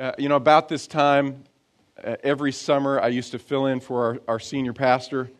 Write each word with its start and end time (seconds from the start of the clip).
Uh, 0.00 0.12
you 0.16 0.30
know, 0.30 0.36
about 0.36 0.66
this 0.66 0.86
time, 0.86 1.44
uh, 2.02 2.16
every 2.22 2.52
summer, 2.52 2.98
I 2.98 3.08
used 3.08 3.32
to 3.32 3.38
fill 3.38 3.66
in 3.66 3.80
for 3.80 4.02
our, 4.02 4.20
our 4.28 4.40
senior 4.40 4.72
pastor, 4.72 5.30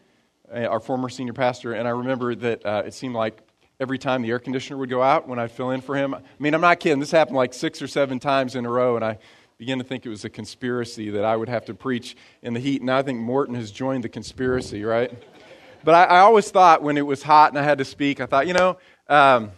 uh, 0.54 0.66
our 0.66 0.80
former 0.80 1.08
senior 1.08 1.32
pastor, 1.32 1.72
and 1.72 1.88
I 1.88 1.92
remember 1.92 2.34
that 2.34 2.66
uh, 2.66 2.82
it 2.84 2.92
seemed 2.92 3.14
like 3.14 3.38
every 3.80 3.96
time 3.96 4.20
the 4.20 4.28
air 4.28 4.38
conditioner 4.38 4.76
would 4.76 4.90
go 4.90 5.02
out 5.02 5.26
when 5.26 5.38
I'd 5.38 5.50
fill 5.50 5.70
in 5.70 5.80
for 5.80 5.96
him. 5.96 6.12
I 6.12 6.20
mean, 6.38 6.52
I'm 6.52 6.60
not 6.60 6.78
kidding. 6.78 7.00
This 7.00 7.10
happened 7.10 7.38
like 7.38 7.54
six 7.54 7.80
or 7.80 7.86
seven 7.86 8.20
times 8.20 8.54
in 8.54 8.66
a 8.66 8.70
row, 8.70 8.96
and 8.96 9.04
I 9.04 9.16
began 9.56 9.78
to 9.78 9.84
think 9.84 10.04
it 10.04 10.10
was 10.10 10.26
a 10.26 10.30
conspiracy 10.30 11.08
that 11.08 11.24
I 11.24 11.36
would 11.38 11.48
have 11.48 11.64
to 11.64 11.74
preach 11.74 12.14
in 12.42 12.52
the 12.52 12.60
heat. 12.60 12.82
And 12.82 12.90
I 12.90 13.00
think 13.00 13.18
Morton 13.18 13.54
has 13.54 13.70
joined 13.70 14.04
the 14.04 14.10
conspiracy, 14.10 14.84
right? 14.84 15.10
But 15.84 15.94
I, 15.94 16.04
I 16.04 16.18
always 16.18 16.50
thought 16.50 16.82
when 16.82 16.98
it 16.98 17.06
was 17.06 17.22
hot 17.22 17.52
and 17.52 17.58
I 17.58 17.62
had 17.62 17.78
to 17.78 17.86
speak, 17.86 18.20
I 18.20 18.26
thought, 18.26 18.46
you 18.46 18.52
know, 18.52 18.76
um, 19.08 19.52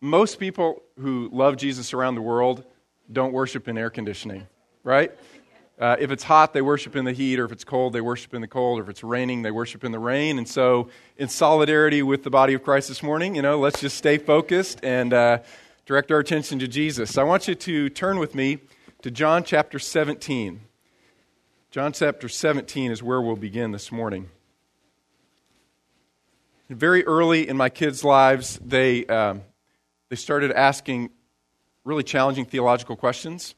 most 0.00 0.40
people 0.40 0.84
who 0.98 1.28
love 1.34 1.58
Jesus 1.58 1.92
around 1.92 2.14
the 2.14 2.22
world 2.22 2.64
don't 3.10 3.32
worship 3.32 3.68
in 3.68 3.78
air 3.78 3.90
conditioning, 3.90 4.46
right? 4.82 5.12
Uh, 5.78 5.94
if 5.98 6.10
it's 6.10 6.22
hot, 6.22 6.54
they 6.54 6.62
worship 6.62 6.96
in 6.96 7.04
the 7.04 7.12
heat, 7.12 7.38
or 7.38 7.44
if 7.44 7.52
it's 7.52 7.64
cold, 7.64 7.92
they 7.92 8.00
worship 8.00 8.32
in 8.32 8.40
the 8.40 8.48
cold, 8.48 8.78
or 8.78 8.82
if 8.82 8.88
it's 8.88 9.04
raining, 9.04 9.42
they 9.42 9.50
worship 9.50 9.84
in 9.84 9.92
the 9.92 9.98
rain. 9.98 10.38
And 10.38 10.48
so, 10.48 10.88
in 11.18 11.28
solidarity 11.28 12.02
with 12.02 12.22
the 12.22 12.30
body 12.30 12.54
of 12.54 12.62
Christ 12.62 12.88
this 12.88 13.02
morning, 13.02 13.34
you 13.34 13.42
know, 13.42 13.58
let's 13.58 13.80
just 13.80 13.98
stay 13.98 14.16
focused 14.16 14.80
and 14.82 15.12
uh, 15.12 15.38
direct 15.84 16.10
our 16.10 16.18
attention 16.18 16.58
to 16.60 16.68
Jesus. 16.68 17.18
I 17.18 17.24
want 17.24 17.46
you 17.46 17.54
to 17.54 17.90
turn 17.90 18.18
with 18.18 18.34
me 18.34 18.58
to 19.02 19.10
John 19.10 19.44
chapter 19.44 19.78
17. 19.78 20.62
John 21.70 21.92
chapter 21.92 22.28
17 22.28 22.90
is 22.90 23.02
where 23.02 23.20
we'll 23.20 23.36
begin 23.36 23.72
this 23.72 23.92
morning. 23.92 24.30
Very 26.70 27.04
early 27.04 27.46
in 27.46 27.56
my 27.58 27.68
kids' 27.68 28.02
lives, 28.02 28.58
they, 28.64 29.04
um, 29.06 29.42
they 30.08 30.16
started 30.16 30.52
asking 30.52 31.10
really 31.86 32.02
challenging 32.02 32.44
theological 32.44 32.96
questions. 32.96 33.54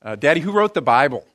Uh, 0.00 0.14
Daddy, 0.14 0.40
who 0.40 0.52
wrote 0.52 0.72
the 0.72 0.80
Bible? 0.80 1.26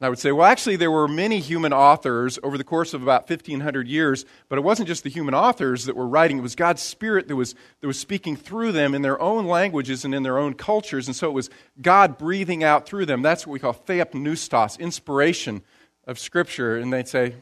And 0.00 0.06
I 0.06 0.08
would 0.08 0.18
say, 0.18 0.32
well, 0.32 0.46
actually, 0.46 0.74
there 0.74 0.90
were 0.90 1.06
many 1.06 1.38
human 1.38 1.72
authors 1.72 2.36
over 2.42 2.58
the 2.58 2.64
course 2.64 2.94
of 2.94 3.02
about 3.04 3.30
1,500 3.30 3.86
years, 3.86 4.24
but 4.48 4.58
it 4.58 4.62
wasn't 4.62 4.88
just 4.88 5.04
the 5.04 5.10
human 5.10 5.32
authors 5.32 5.84
that 5.84 5.94
were 5.94 6.08
writing. 6.08 6.38
It 6.38 6.42
was 6.42 6.56
God's 6.56 6.82
Spirit 6.82 7.28
that 7.28 7.36
was, 7.36 7.54
that 7.80 7.86
was 7.86 7.98
speaking 7.98 8.34
through 8.34 8.72
them 8.72 8.92
in 8.92 9.02
their 9.02 9.20
own 9.20 9.46
languages 9.46 10.04
and 10.04 10.12
in 10.12 10.24
their 10.24 10.36
own 10.36 10.54
cultures. 10.54 11.06
And 11.06 11.14
so 11.14 11.28
it 11.28 11.32
was 11.32 11.48
God 11.80 12.18
breathing 12.18 12.64
out 12.64 12.84
through 12.84 13.06
them. 13.06 13.22
That's 13.22 13.46
what 13.46 13.52
we 13.52 13.60
call 13.60 13.72
theopneustos, 13.72 14.80
inspiration 14.80 15.62
of 16.08 16.18
Scripture. 16.18 16.76
And 16.76 16.92
they'd 16.92 17.08
say, 17.08 17.36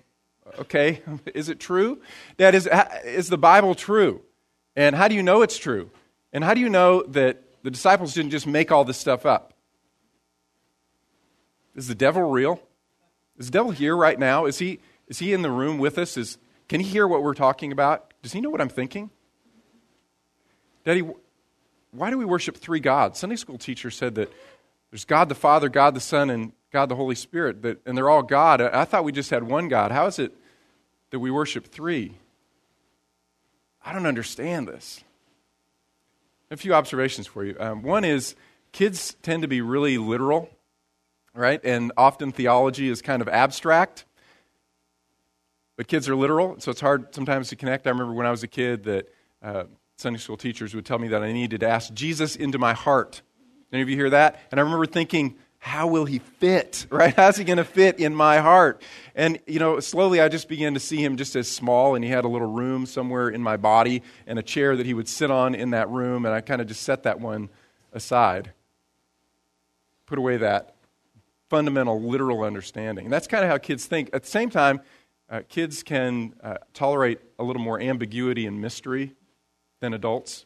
okay, 0.59 1.01
is 1.35 1.49
it 1.49 1.59
true? 1.59 2.03
Dad, 2.37 2.55
is, 2.55 2.69
is 3.07 3.31
the 3.31 3.39
Bible 3.39 3.75
true? 3.75 4.21
And 4.77 4.95
how 4.95 5.09
do 5.09 5.15
you 5.15 5.23
know 5.23 5.41
it's 5.41 5.57
true? 5.57 5.91
And 6.35 6.45
how 6.45 6.53
do 6.53 6.61
you 6.61 6.69
know 6.69 7.03
that 7.09 7.43
the 7.63 7.71
disciples 7.71 8.15
didn't 8.15 8.31
just 8.31 8.47
make 8.47 8.73
all 8.73 8.85
this 8.85 8.97
stuff 8.97 9.25
up? 9.27 9.55
Is 11.75 11.89
the 11.89 11.95
devil 11.95 12.23
real? 12.23 12.61
Is 13.39 13.47
the 13.47 13.53
devil 13.53 13.71
here 13.71 13.97
right 13.97 14.19
now? 14.19 14.47
Is 14.47 14.59
he, 14.59 14.81
is 15.09 15.19
he 15.19 15.33
in 15.33 15.43
the 15.43 15.51
room 15.51 15.79
with 15.79 15.99
us? 15.99 16.17
Is, 16.17 16.39
can 16.69 16.81
he 16.81 16.87
hear 16.87 17.07
what 17.07 17.23
we're 17.23 17.35
talking 17.35 17.73
about? 17.73 18.13
Does 18.23 18.33
he 18.33 18.41
know 18.41 18.51
what 18.51 18.61
I'm 18.61 18.69
thinking? 18.69 19.11
Daddy, 20.85 21.03
why 21.93 22.11
do 22.11 22.19
we 22.19 22.25
worship 22.25 22.57
three 22.57 22.81
gods? 22.81 23.19
Sunday 23.19 23.37
school 23.37 23.59
teacher 23.59 23.91
said 23.91 24.15
that 24.17 24.33
there's 24.91 25.05
God 25.05 25.29
the 25.29 25.35
Father, 25.35 25.69
God 25.69 25.95
the 25.95 26.01
Son, 26.01 26.29
and 26.31 26.53
God 26.73 26.89
the 26.89 26.97
Holy 26.97 27.15
Spirit, 27.15 27.63
that, 27.63 27.81
and 27.87 27.97
they're 27.97 28.11
all 28.11 28.23
God. 28.23 28.61
I 28.61 28.85
thought 28.85 29.05
we 29.05 29.13
just 29.13 29.31
had 29.31 29.43
one 29.43 29.69
God. 29.69 29.91
How 29.91 30.07
is 30.07 30.19
it 30.19 30.33
that 31.11 31.19
we 31.19 31.31
worship 31.31 31.67
three? 31.67 32.15
I 33.85 33.93
don't 33.93 34.07
understand 34.07 34.69
this. 34.69 35.03
A 36.53 36.57
few 36.57 36.75
observations 36.75 37.27
for 37.27 37.45
you. 37.45 37.57
Um, 37.59 37.83
one 37.83 38.05
is 38.05 38.37
kids 38.71 39.17
tend 39.23 39.43
to 39.43 39.49
be 39.49 39.61
really 39.61 39.99
literal 39.99 40.49
right? 41.35 41.61
And 41.65 41.93
often 41.97 42.33
theology 42.33 42.89
is 42.89 43.03
kind 43.03 43.23
of 43.23 43.29
abstract, 43.29 44.05
but 45.77 45.89
kids 45.89 46.09
are 46.09 46.17
literal, 46.17 46.61
so 46.61 46.71
it's 46.71 46.81
hard 46.81 47.15
sometimes 47.15 47.49
to 47.49 47.57
connect. 47.57 47.87
I 47.87 47.91
remember 47.91 48.13
when 48.13 48.27
I 48.27 48.31
was 48.31 48.43
a 48.43 48.49
kid 48.49 48.85
that 48.85 49.09
uh, 49.43 49.65
Sunday 49.97 50.19
school 50.19 50.37
teachers 50.37 50.75
would 50.75 50.85
tell 50.85 50.99
me 50.99 51.09
that 51.09 51.23
I 51.23 51.33
needed 51.33 51.61
to 51.61 51.69
ask 51.69 51.93
Jesus 51.95 52.37
into 52.37 52.59
my 52.59 52.75
heart. 52.75 53.23
Any 53.73 53.83
of 53.83 53.89
you 53.89 53.97
hear 53.97 54.11
that? 54.11 54.41
And 54.51 54.61
I 54.61 54.63
remember 54.63 54.87
thinking, 54.87 55.37
how 55.65 55.87
will 55.87 56.05
he 56.05 56.19
fit, 56.19 56.87
right? 56.91 57.15
How's 57.15 57.37
he 57.37 57.45
going 57.45 57.59
to 57.59 57.65
fit 57.65 58.01
in 58.01 58.17
my 58.17 58.39
heart? 58.39 58.83
And, 59.15 59.39
you 59.47 59.61
know, 59.61 59.79
slowly 59.79 60.21
I 60.21 60.29
just 60.29 60.49
began 60.49 60.75
to 60.75 60.81
see 60.81 60.97
him 61.03 61.17
just 61.17 61.37
as 61.37 61.49
small, 61.49 61.95
and 61.95 62.05
he 62.05 62.11
had 62.11 62.25
a 62.25 62.29
little 62.29 62.51
room 62.51 62.85
somewhere 62.85 63.29
in 63.29 63.41
my 63.41 63.57
body 63.57 64.03
and 64.27 64.41
a 64.41 64.43
chair 64.43 64.77
that 64.77 64.87
he 64.87 64.93
would 64.93 65.07
sit 65.07 65.31
on 65.31 65.55
in 65.55 65.71
that 65.71 65.89
room, 65.89 66.27
and 66.27 66.35
I 66.35 66.41
kind 66.41 66.61
of 66.61 66.67
just 66.67 66.83
set 66.83 67.05
that 67.05 67.21
one 67.21 67.49
aside. 67.93 68.51
Put 70.07 70.19
away 70.19 70.37
that 70.39 70.75
fundamental 71.49 72.03
literal 72.03 72.43
understanding. 72.43 73.05
And 73.07 73.13
that's 73.13 73.29
kind 73.29 73.45
of 73.45 73.51
how 73.51 73.59
kids 73.59 73.87
think. 73.87 74.11
At 74.13 74.25
the 74.25 74.31
same 74.31 74.51
time, 74.51 74.81
uh, 75.31 75.43
kids 75.49 75.85
can 75.85 76.35
uh, 76.43 76.57
tolerate 76.75 77.21
a 77.39 77.45
little 77.45 77.63
more 77.63 77.81
ambiguity 77.81 78.47
and 78.47 78.61
mystery 78.61 79.15
than 79.79 79.95
adults. 79.95 80.45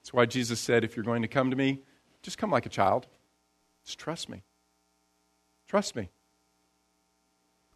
That's 0.00 0.14
why 0.14 0.24
Jesus 0.24 0.58
said, 0.58 0.84
if 0.84 0.96
you're 0.96 1.04
going 1.04 1.20
to 1.20 1.28
come 1.28 1.50
to 1.50 1.56
me, 1.56 1.80
just 2.22 2.38
come 2.38 2.50
like 2.50 2.64
a 2.64 2.70
child. 2.70 3.06
Just 3.84 3.98
trust 3.98 4.30
me. 4.30 4.42
Trust 5.68 5.96
me. 5.96 6.10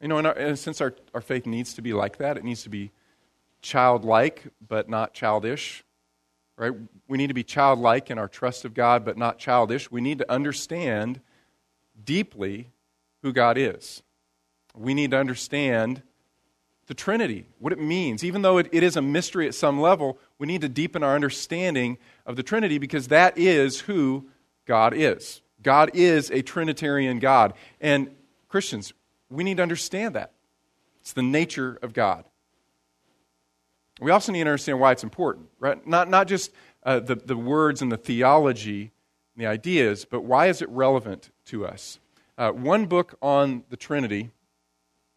You 0.01 0.09
know, 0.09 0.19
in, 0.19 0.27
our, 0.27 0.37
in 0.37 0.53
a 0.53 0.57
sense, 0.57 0.81
our, 0.81 0.95
our 1.15 1.21
faith 1.21 1.47
needs 1.47 1.75
to 1.75 1.83
be 1.83 1.93
like 1.93 2.19
that. 2.19 2.37
It 2.37 2.45
needs 2.45 2.63
to 2.63 2.69
be 2.69 2.93
childlike, 3.63 4.49
but 4.67 4.89
not 4.89 5.13
childish. 5.13 5.85
Right? 6.57 6.73
We 7.09 7.19
need 7.19 7.29
to 7.29 7.35
be 7.35 7.45
childlike 7.45 8.11
in 8.11 8.19
our 8.19 8.29
trust 8.29 8.65
of 8.65 8.75
God, 8.75 9.05
but 9.05 9.17
not 9.17 9.39
childish. 9.39 9.91
We 9.91 10.01
need 10.01 10.19
to 10.19 10.31
understand 10.31 11.21
deeply 12.05 12.71
who 13.23 13.33
God 13.33 13.59
is. 13.59 14.03
We 14.75 14.95
need 14.95 15.11
to 15.11 15.19
understand 15.19 16.03
the 16.87 16.95
Trinity, 16.95 17.47
what 17.59 17.73
it 17.73 17.81
means. 17.81 18.25
Even 18.25 18.43
though 18.43 18.59
it, 18.59 18.69
it 18.73 18.83
is 18.83 18.97
a 18.97 19.03
mystery 19.03 19.47
at 19.47 19.55
some 19.55 19.81
level, 19.81 20.19
we 20.39 20.47
need 20.47 20.63
to 20.63 20.69
deepen 20.69 21.03
our 21.03 21.15
understanding 21.15 21.99
of 22.25 22.37
the 22.37 22.43
Trinity 22.43 22.79
because 22.79 23.09
that 23.09 23.37
is 23.37 23.81
who 23.81 24.29
God 24.67 24.95
is. 24.95 25.43
God 25.63 25.91
is 25.95 26.31
a 26.31 26.43
Trinitarian 26.43 27.19
God. 27.19 27.55
And 27.81 28.15
Christians, 28.49 28.93
we 29.31 29.45
need 29.45 29.57
to 29.59 29.63
understand 29.63 30.15
that. 30.15 30.33
It's 31.01 31.13
the 31.13 31.23
nature 31.23 31.79
of 31.83 31.93
God. 31.93 32.25
We 34.01 34.11
also 34.11 34.31
need 34.33 34.45
to 34.45 34.51
understand 34.51 34.79
why 34.79 34.93
it's 34.93 35.03
important, 35.03 35.49
right? 35.59 35.85
Not, 35.87 36.09
not 36.09 36.29
just 36.29 36.53
uh, 36.85 37.01
the, 37.01 37.17
the 37.17 37.37
words 37.37 37.83
and 37.83 37.91
the 37.91 37.97
theology 37.97 38.93
and 39.35 39.45
the 39.45 39.47
ideas, 39.47 40.05
but 40.05 40.23
why 40.23 40.47
is 40.47 40.63
it 40.63 40.69
relevant 40.69 41.31
to 41.47 41.67
us. 41.67 41.99
Uh, 42.37 42.53
one 42.53 42.87
book 42.87 43.17
on 43.21 43.65
the 43.71 43.77
Trinity 43.77 44.31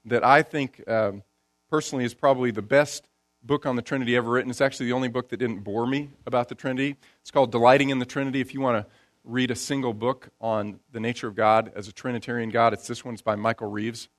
that 0.06 0.24
I 0.24 0.42
think 0.42 0.82
um, 0.90 1.22
personally 1.70 2.04
is 2.04 2.14
probably 2.14 2.50
the 2.50 2.64
best 2.64 3.08
book 3.44 3.66
on 3.66 3.76
the 3.76 3.82
Trinity 3.82 4.16
ever 4.16 4.32
written. 4.32 4.50
It's 4.50 4.62
actually 4.62 4.88
the 4.88 4.94
only 4.94 5.08
book 5.08 5.30
that 5.30 5.38
didn't 5.38 5.60
bore 5.60 5.86
me 5.86 6.10
about 6.26 6.50
the 6.50 6.56
Trinity. 6.56 6.96
It's 7.22 7.32
called 7.32 7.52
Delighting 7.52 7.90
in 7.90 8.00
the 8.00 8.06
Trinity. 8.06 8.42
If 8.42 8.54
you 8.54 8.62
want 8.62 8.84
to 8.84 8.92
read 9.24 9.52
a 9.52 9.56
single 9.56 9.94
book 9.94 10.30
on 10.40 10.80
the 10.92 11.00
nature 11.00 11.28
of 11.28 11.36
God 11.36 11.72
as 11.76 11.88
a 11.88 11.92
Trinitarian 11.92 12.50
God, 12.50 12.74
it's 12.74 12.88
this 12.88 13.06
one. 13.06 13.14
It's 13.14 13.22
by 13.22 13.36
Michael 13.36 13.70
Reeves. 13.70 14.10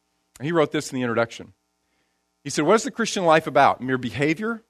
He 0.40 0.52
wrote 0.52 0.72
this 0.72 0.90
in 0.90 0.96
the 0.96 1.02
introduction. 1.02 1.52
He 2.44 2.50
said, 2.50 2.64
What 2.64 2.74
is 2.74 2.84
the 2.84 2.90
Christian 2.90 3.24
life 3.24 3.46
about? 3.46 3.80
Mere 3.80 3.98
behavior 3.98 4.62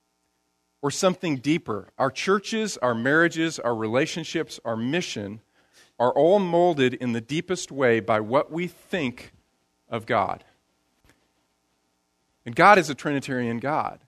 or 0.80 0.90
something 0.90 1.36
deeper? 1.36 1.88
Our 1.98 2.10
churches, 2.10 2.76
our 2.78 2.94
marriages, 2.94 3.58
our 3.58 3.74
relationships, 3.74 4.58
our 4.64 4.76
mission 4.76 5.40
are 5.98 6.12
all 6.12 6.38
molded 6.38 6.94
in 6.94 7.12
the 7.12 7.20
deepest 7.20 7.70
way 7.70 8.00
by 8.00 8.20
what 8.20 8.50
we 8.50 8.66
think 8.66 9.32
of 9.88 10.06
God. 10.06 10.44
And 12.44 12.56
God 12.56 12.78
is 12.78 12.90
a 12.90 12.94
Trinitarian 12.94 13.58
God. 13.58 14.00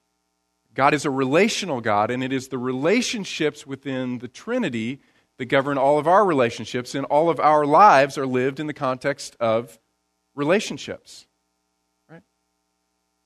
God 0.75 0.93
is 0.93 1.05
a 1.05 1.11
relational 1.11 1.81
God, 1.81 2.11
and 2.11 2.25
it 2.25 2.33
is 2.33 2.49
the 2.49 2.59
relationships 2.59 3.65
within 3.65 4.19
the 4.19 4.27
Trinity 4.27 5.01
that 5.39 5.47
govern 5.47 5.79
all 5.79 5.99
of 5.99 6.07
our 6.07 6.25
relationships, 6.25 6.95
and 6.95 7.05
all 7.07 7.29
of 7.29 7.41
our 7.41 7.67
lives 7.67 8.17
are 8.17 8.27
lived 8.27 8.61
in 8.61 8.67
the 8.67 8.75
context 8.75 9.37
of 9.41 9.79
relationships. 10.35 11.27
Right? 12.09 12.23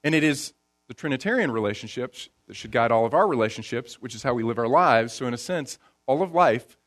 And 0.03 0.15
it 0.15 0.25
is 0.25 0.55
the 0.89 0.95
Trinitarian 0.95 1.51
relationships 1.51 2.31
that 2.47 2.55
should 2.55 2.73
guide 2.73 2.91
all 2.91 3.05
of 3.05 3.15
our 3.15 3.29
relationships, 3.29 4.01
which 4.01 4.15
is 4.15 4.23
how 4.23 4.35
we 4.35 4.43
live 4.43 4.59
our 4.59 4.69
lives. 4.69 5.13
So, 5.13 5.27
in 5.27 5.35
a 5.35 5.39
sense, 5.39 5.79
all 6.07 6.23
of 6.23 6.35
life 6.35 6.79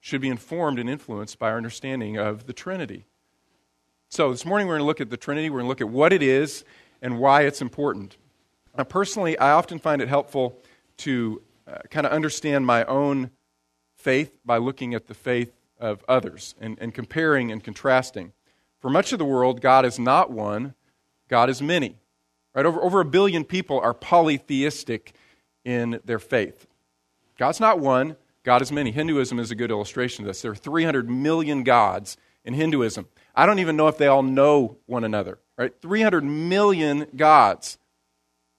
should 0.00 0.20
be 0.20 0.28
informed 0.28 0.78
and 0.78 0.88
influenced 0.88 1.38
by 1.38 1.50
our 1.50 1.56
understanding 1.56 2.16
of 2.16 2.46
the 2.46 2.52
Trinity. 2.52 3.06
So, 4.08 4.30
this 4.30 4.46
morning 4.46 4.68
we're 4.68 4.74
going 4.74 4.82
to 4.82 4.86
look 4.86 5.00
at 5.00 5.10
the 5.10 5.16
Trinity. 5.16 5.50
We're 5.50 5.60
going 5.60 5.64
to 5.64 5.68
look 5.68 5.80
at 5.80 5.88
what 5.88 6.12
it 6.12 6.22
is 6.22 6.64
and 7.02 7.18
why 7.18 7.42
it's 7.42 7.60
important. 7.60 8.16
Now, 8.78 8.84
personally, 8.84 9.36
I 9.38 9.50
often 9.50 9.78
find 9.78 10.00
it 10.00 10.08
helpful 10.08 10.60
to 10.98 11.42
uh, 11.66 11.78
kind 11.90 12.06
of 12.06 12.12
understand 12.12 12.66
my 12.66 12.84
own 12.84 13.30
faith 14.04 14.36
by 14.44 14.58
looking 14.58 14.94
at 14.94 15.06
the 15.06 15.14
faith 15.14 15.50
of 15.80 16.04
others 16.06 16.54
and, 16.60 16.78
and 16.78 16.94
comparing 16.94 17.50
and 17.50 17.64
contrasting. 17.64 18.32
For 18.78 18.90
much 18.90 19.12
of 19.12 19.18
the 19.18 19.24
world, 19.24 19.62
God 19.62 19.86
is 19.86 19.98
not 19.98 20.30
one, 20.30 20.74
God 21.28 21.48
is 21.48 21.62
many. 21.62 21.96
Right? 22.54 22.66
Over, 22.66 22.82
over 22.82 23.00
a 23.00 23.04
billion 23.04 23.44
people 23.44 23.80
are 23.80 23.94
polytheistic 23.94 25.14
in 25.64 26.00
their 26.04 26.18
faith. 26.18 26.66
God's 27.38 27.60
not 27.60 27.80
one, 27.80 28.16
God 28.44 28.60
is 28.60 28.70
many. 28.70 28.92
Hinduism 28.92 29.38
is 29.38 29.50
a 29.50 29.54
good 29.54 29.70
illustration 29.70 30.24
of 30.24 30.28
this. 30.28 30.42
There 30.42 30.52
are 30.52 30.54
300 30.54 31.08
million 31.08 31.64
gods 31.64 32.18
in 32.44 32.52
Hinduism. 32.52 33.08
I 33.34 33.46
don't 33.46 33.58
even 33.58 33.74
know 33.74 33.88
if 33.88 33.96
they 33.96 34.06
all 34.06 34.22
know 34.22 34.76
one 34.84 35.02
another, 35.02 35.38
right? 35.56 35.72
300 35.80 36.22
million 36.22 37.06
gods. 37.16 37.78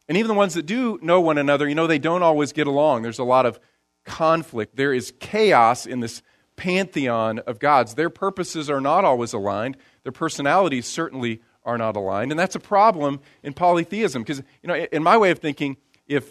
And 0.10 0.18
even 0.18 0.30
the 0.30 0.34
ones 0.34 0.56
that 0.56 0.66
do 0.66 0.98
know 1.04 1.22
one 1.22 1.38
another, 1.38 1.70
you 1.70 1.76
know, 1.76 1.86
they 1.86 2.00
don't 2.00 2.24
always 2.24 2.52
get 2.52 2.66
along. 2.66 3.04
There's 3.04 3.20
a 3.20 3.24
lot 3.24 3.46
of 3.46 3.60
conflict. 4.06 4.76
There 4.76 4.94
is 4.94 5.14
chaos 5.20 5.86
in 5.86 6.00
this 6.00 6.22
pantheon 6.56 7.40
of 7.40 7.60
gods. 7.60 7.96
Their 7.96 8.10
purposes 8.10 8.70
are 8.70 8.82
not 8.82 9.04
always 9.04 9.34
aligned, 9.34 9.78
their 10.04 10.12
personalities 10.12 10.86
certainly 10.86 11.42
are 11.64 11.78
not 11.78 11.96
aligned. 11.96 12.32
And 12.32 12.40
that's 12.40 12.56
a 12.56 12.60
problem 12.60 13.20
in 13.44 13.54
polytheism 13.54 14.22
because, 14.22 14.44
you 14.62 14.68
know, 14.68 14.76
in 14.76 15.04
my 15.04 15.18
way 15.18 15.32
of 15.32 15.40
thinking, 15.40 15.78
if 16.08 16.30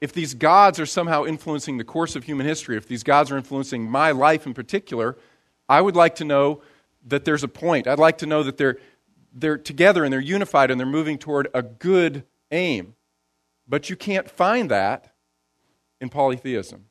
if 0.00 0.12
these 0.12 0.34
gods 0.34 0.78
are 0.78 0.86
somehow 0.86 1.24
influencing 1.24 1.78
the 1.78 1.84
course 1.84 2.14
of 2.14 2.24
human 2.24 2.46
history, 2.46 2.76
if 2.76 2.86
these 2.86 3.02
gods 3.02 3.30
are 3.30 3.36
influencing 3.36 3.90
my 3.90 4.12
life 4.12 4.46
in 4.46 4.54
particular, 4.54 5.16
I 5.68 5.80
would 5.80 5.96
like 5.96 6.16
to 6.16 6.24
know 6.24 6.62
that 7.06 7.24
there's 7.24 7.42
a 7.42 7.48
point. 7.48 7.86
I'd 7.86 7.98
like 7.98 8.18
to 8.18 8.26
know 8.26 8.42
that 8.42 8.58
they're, 8.58 8.78
they're 9.32 9.58
together 9.58 10.04
and 10.04 10.12
they're 10.12 10.20
unified 10.20 10.70
and 10.70 10.78
they're 10.78 10.86
moving 10.86 11.18
toward 11.18 11.48
a 11.52 11.62
good 11.62 12.24
aim. 12.50 12.94
But 13.66 13.90
you 13.90 13.96
can't 13.96 14.30
find 14.30 14.70
that 14.70 15.14
in 16.00 16.08
polytheism. 16.08 16.86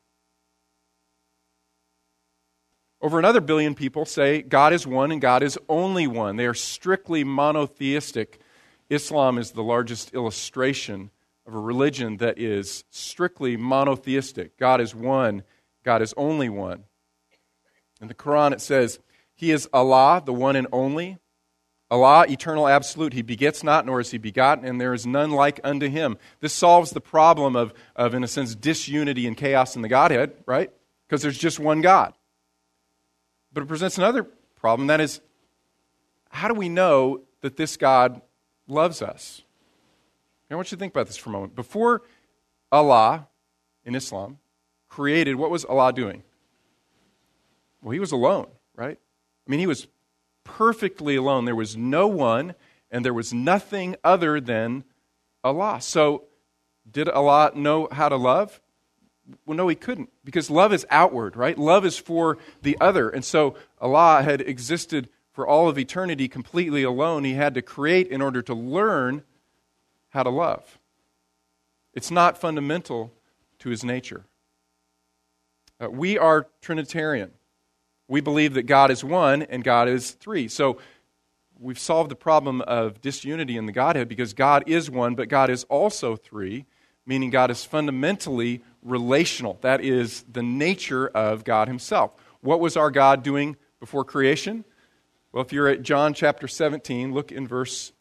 Over 3.02 3.20
another 3.20 3.42
billion 3.42 3.76
people 3.76 4.06
say 4.06 4.42
God 4.42 4.74
is 4.74 4.88
one 4.88 5.12
and 5.12 5.22
God 5.22 5.44
is 5.44 5.58
only 5.70 6.08
one. 6.08 6.36
They 6.36 6.48
are 6.48 6.54
strictly 6.54 7.24
monotheistic. 7.24 8.40
Islam 8.90 9.38
is 9.38 9.52
the 9.52 9.64
largest 9.64 10.14
illustration 10.14 11.12
of 11.46 11.54
a 11.54 11.60
religion 11.60 12.18
that 12.18 12.40
is 12.40 12.84
strictly 12.90 13.56
monotheistic. 13.56 14.58
God 14.58 14.82
is 14.82 14.96
one, 14.96 15.44
God 15.84 16.02
is 16.02 16.14
only 16.18 16.50
one. 16.50 16.84
In 18.02 18.08
the 18.08 18.14
Quran, 18.14 18.52
it 18.52 18.62
says, 18.62 19.00
He 19.36 19.52
is 19.52 19.70
Allah, 19.72 20.22
the 20.26 20.34
one 20.34 20.56
and 20.56 20.68
only. 20.72 21.18
Allah, 21.90 22.26
eternal 22.28 22.68
absolute. 22.68 23.14
He 23.14 23.22
begets 23.22 23.64
not, 23.64 23.86
nor 23.86 24.02
is 24.02 24.12
he 24.12 24.18
begotten, 24.18 24.66
and 24.66 24.80
there 24.80 24.94
is 24.94 25.08
none 25.08 25.32
like 25.32 25.62
unto 25.64 25.88
him. 25.88 26.18
This 26.42 26.52
solves 26.52 26.92
the 26.92 27.00
problem 27.00 27.56
of, 27.56 27.74
of 27.96 28.14
in 28.14 28.26
a 28.26 28.28
sense, 28.28 28.56
disunity 28.56 29.26
and 29.26 29.38
chaos 29.38 29.76
in 29.78 29.84
the 29.84 29.88
Godhead, 29.88 30.34
right? 30.46 30.70
Because 31.08 31.22
there's 31.22 31.38
just 31.38 31.60
one 31.60 31.80
God. 31.80 32.14
But 33.54 33.64
it 33.64 33.68
presents 33.68 33.98
another 33.98 34.24
problem 34.56 34.88
that 34.88 35.02
is, 35.02 35.22
how 36.30 36.48
do 36.48 36.54
we 36.54 36.70
know 36.70 37.22
that 37.42 37.58
this 37.58 37.78
God 37.78 38.22
loves 38.68 39.02
us? 39.02 39.42
I 40.50 40.56
want 40.56 40.72
you 40.72 40.78
to 40.78 40.80
think 40.80 40.94
about 40.94 41.08
this 41.08 41.18
for 41.18 41.30
a 41.30 41.34
moment. 41.34 41.56
Before 41.56 42.04
Allah 42.72 43.28
in 43.86 43.96
Islam 43.96 44.40
created, 44.88 45.36
what 45.36 45.52
was 45.52 45.66
Allah 45.66 45.92
doing? 45.92 46.24
Well, 47.82 47.92
he 47.92 48.00
was 48.00 48.12
alone, 48.12 48.48
right? 48.76 48.98
I 49.48 49.50
mean, 49.50 49.60
he 49.60 49.68
was 49.68 49.88
perfectly 50.44 51.16
alone. 51.16 51.46
There 51.46 51.56
was 51.56 51.76
no 51.76 52.08
one, 52.08 52.56
and 52.90 53.04
there 53.04 53.14
was 53.14 53.34
nothing 53.34 53.96
other 54.04 54.40
than 54.40 54.84
Allah. 55.44 55.82
So, 55.82 56.24
did 56.90 57.10
Allah 57.10 57.52
know 57.54 57.90
how 57.92 58.10
to 58.10 58.16
love? 58.16 58.62
Well, 59.46 59.58
no, 59.58 59.68
he 59.68 59.76
couldn't, 59.76 60.10
because 60.24 60.50
love 60.50 60.74
is 60.74 60.86
outward, 60.90 61.36
right? 61.36 61.58
Love 61.58 61.86
is 61.86 61.98
for 61.98 62.38
the 62.62 62.78
other. 62.80 63.10
And 63.10 63.26
so, 63.26 63.56
Allah 63.82 64.22
had 64.24 64.42
existed 64.42 65.10
for 65.34 65.46
all 65.46 65.68
of 65.70 65.78
eternity 65.78 66.28
completely 66.28 66.84
alone. 66.84 67.24
He 67.24 67.34
had 67.34 67.54
to 67.56 67.62
create 67.62 68.08
in 68.08 68.22
order 68.22 68.42
to 68.42 68.54
learn 68.54 69.24
how 70.10 70.24
to 70.24 70.30
love. 70.30 70.80
It's 71.94 72.10
not 72.10 72.40
fundamental 72.40 73.12
to 73.60 73.70
his 73.70 73.84
nature. 73.84 74.24
Uh, 75.80 75.90
we 75.90 76.18
are 76.18 76.48
Trinitarian. 76.62 77.32
We 78.08 78.22
believe 78.22 78.54
that 78.54 78.64
God 78.64 78.90
is 78.90 79.04
one 79.04 79.44
and 79.44 79.64
God 79.64 79.90
is 79.90 80.12
three. 80.12 80.48
So 80.48 80.80
we've 81.60 81.80
solved 81.80 82.10
the 82.10 82.16
problem 82.16 82.62
of 82.62 83.02
disunity 83.02 83.58
in 83.58 83.66
the 83.66 83.72
Godhead 83.72 84.08
because 84.08 84.34
God 84.34 84.64
is 84.68 84.90
one, 84.90 85.16
but 85.16 85.30
God 85.30 85.50
is 85.50 85.66
also 85.66 86.16
three, 86.16 86.66
meaning 87.08 87.32
God 87.32 87.50
is 87.50 87.66
fundamentally 87.66 88.62
relational. 88.84 89.58
That 89.62 89.82
is 89.82 90.24
the 90.32 90.44
nature 90.44 91.08
of 91.08 91.44
God 91.44 91.68
Himself. 91.68 92.12
What 92.42 92.60
was 92.60 92.78
our 92.78 92.92
God 92.92 93.24
doing 93.24 93.56
before 93.80 94.04
creation? 94.04 94.64
Well, 95.32 95.44
if 95.44 95.52
you're 95.52 95.68
at 95.68 95.82
John 95.82 96.14
chapter 96.14 96.48
17, 96.48 97.14
look 97.14 97.32
in 97.32 97.48
verse 97.48 97.94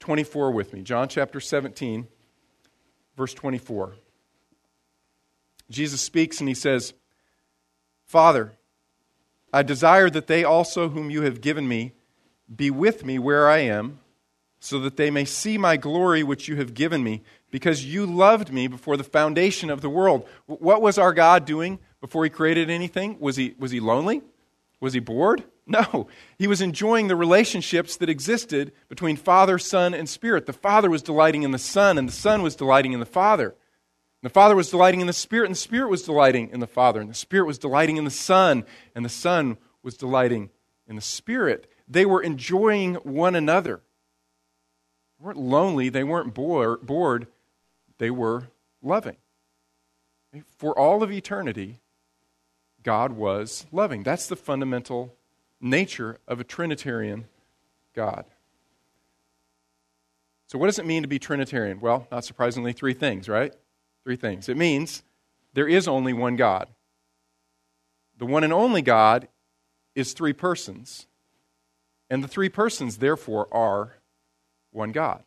24 0.00 0.52
with 0.52 0.72
me. 0.72 0.82
John 0.82 1.08
chapter 1.08 1.40
17, 1.40 2.06
verse 3.16 3.34
24. 3.34 3.94
Jesus 5.70 6.00
speaks 6.00 6.40
and 6.40 6.48
he 6.48 6.54
says, 6.54 6.94
Father, 8.04 8.52
I 9.52 9.62
desire 9.62 10.10
that 10.10 10.26
they 10.26 10.44
also, 10.44 10.88
whom 10.88 11.10
you 11.10 11.22
have 11.22 11.40
given 11.40 11.66
me, 11.66 11.92
be 12.54 12.70
with 12.70 13.04
me 13.04 13.18
where 13.18 13.48
I 13.48 13.58
am, 13.58 14.00
so 14.60 14.78
that 14.80 14.96
they 14.96 15.10
may 15.10 15.24
see 15.24 15.58
my 15.58 15.76
glory 15.76 16.22
which 16.22 16.46
you 16.46 16.56
have 16.56 16.74
given 16.74 17.02
me, 17.02 17.22
because 17.52 17.84
you 17.84 18.06
loved 18.06 18.52
me 18.52 18.66
before 18.66 18.96
the 18.96 19.04
foundation 19.04 19.70
of 19.70 19.82
the 19.82 19.90
world. 19.90 20.26
What 20.46 20.82
was 20.82 20.98
our 20.98 21.12
God 21.12 21.44
doing 21.44 21.78
before 22.00 22.24
he 22.24 22.30
created 22.30 22.70
anything? 22.70 23.20
Was 23.20 23.36
he, 23.36 23.54
was 23.58 23.70
he 23.70 23.78
lonely? 23.78 24.22
Was 24.80 24.94
he 24.94 24.98
bored? 24.98 25.44
No, 25.64 26.08
he 26.38 26.48
was 26.48 26.60
enjoying 26.60 27.06
the 27.06 27.14
relationships 27.14 27.96
that 27.98 28.10
existed 28.10 28.72
between 28.88 29.16
Father, 29.16 29.58
Son, 29.60 29.94
and 29.94 30.08
Spirit. 30.08 30.46
The 30.46 30.52
Father 30.52 30.90
was 30.90 31.02
delighting 31.02 31.44
in 31.44 31.52
the 31.52 31.58
Son, 31.58 31.98
and 31.98 32.08
the 32.08 32.12
Son 32.12 32.42
was 32.42 32.56
delighting 32.56 32.92
in 32.92 32.98
the 32.98 33.06
Father. 33.06 33.54
The 34.24 34.28
Father 34.28 34.56
was 34.56 34.70
delighting 34.70 35.00
in 35.00 35.06
the 35.06 35.12
Spirit, 35.12 35.46
and 35.46 35.54
the 35.54 35.60
Spirit 35.60 35.88
was 35.88 36.02
delighting 36.02 36.50
in 36.50 36.58
the 36.58 36.66
Father, 36.66 37.00
and 37.00 37.08
the 37.08 37.14
Spirit 37.14 37.46
was 37.46 37.58
delighting 37.58 37.96
in 37.96 38.04
the 38.04 38.10
Son, 38.10 38.64
and 38.96 39.04
the 39.04 39.08
Son 39.08 39.56
was 39.84 39.96
delighting 39.96 40.50
in 40.88 40.96
the 40.96 41.00
Spirit. 41.00 41.70
They 41.86 42.06
were 42.06 42.20
enjoying 42.20 42.96
one 42.96 43.36
another. 43.36 43.82
They 45.20 45.26
weren't 45.26 45.38
lonely, 45.38 45.90
they 45.90 46.02
weren't 46.02 46.34
bored, 46.34 47.28
they 48.02 48.10
were 48.10 48.48
loving. 48.82 49.14
For 50.56 50.76
all 50.76 51.04
of 51.04 51.12
eternity, 51.12 51.78
God 52.82 53.12
was 53.12 53.64
loving. 53.70 54.02
That's 54.02 54.26
the 54.26 54.34
fundamental 54.34 55.14
nature 55.60 56.18
of 56.26 56.40
a 56.40 56.44
Trinitarian 56.44 57.26
God. 57.94 58.24
So, 60.48 60.58
what 60.58 60.66
does 60.66 60.80
it 60.80 60.84
mean 60.84 61.02
to 61.02 61.08
be 61.08 61.20
Trinitarian? 61.20 61.78
Well, 61.78 62.08
not 62.10 62.24
surprisingly, 62.24 62.72
three 62.72 62.92
things, 62.92 63.28
right? 63.28 63.54
Three 64.02 64.16
things. 64.16 64.48
It 64.48 64.56
means 64.56 65.04
there 65.54 65.68
is 65.68 65.86
only 65.86 66.12
one 66.12 66.34
God. 66.34 66.66
The 68.18 68.26
one 68.26 68.42
and 68.42 68.52
only 68.52 68.82
God 68.82 69.28
is 69.94 70.12
three 70.12 70.32
persons, 70.32 71.06
and 72.10 72.24
the 72.24 72.28
three 72.28 72.48
persons, 72.48 72.98
therefore, 72.98 73.46
are 73.52 73.98
one 74.72 74.90
God. 74.90 75.22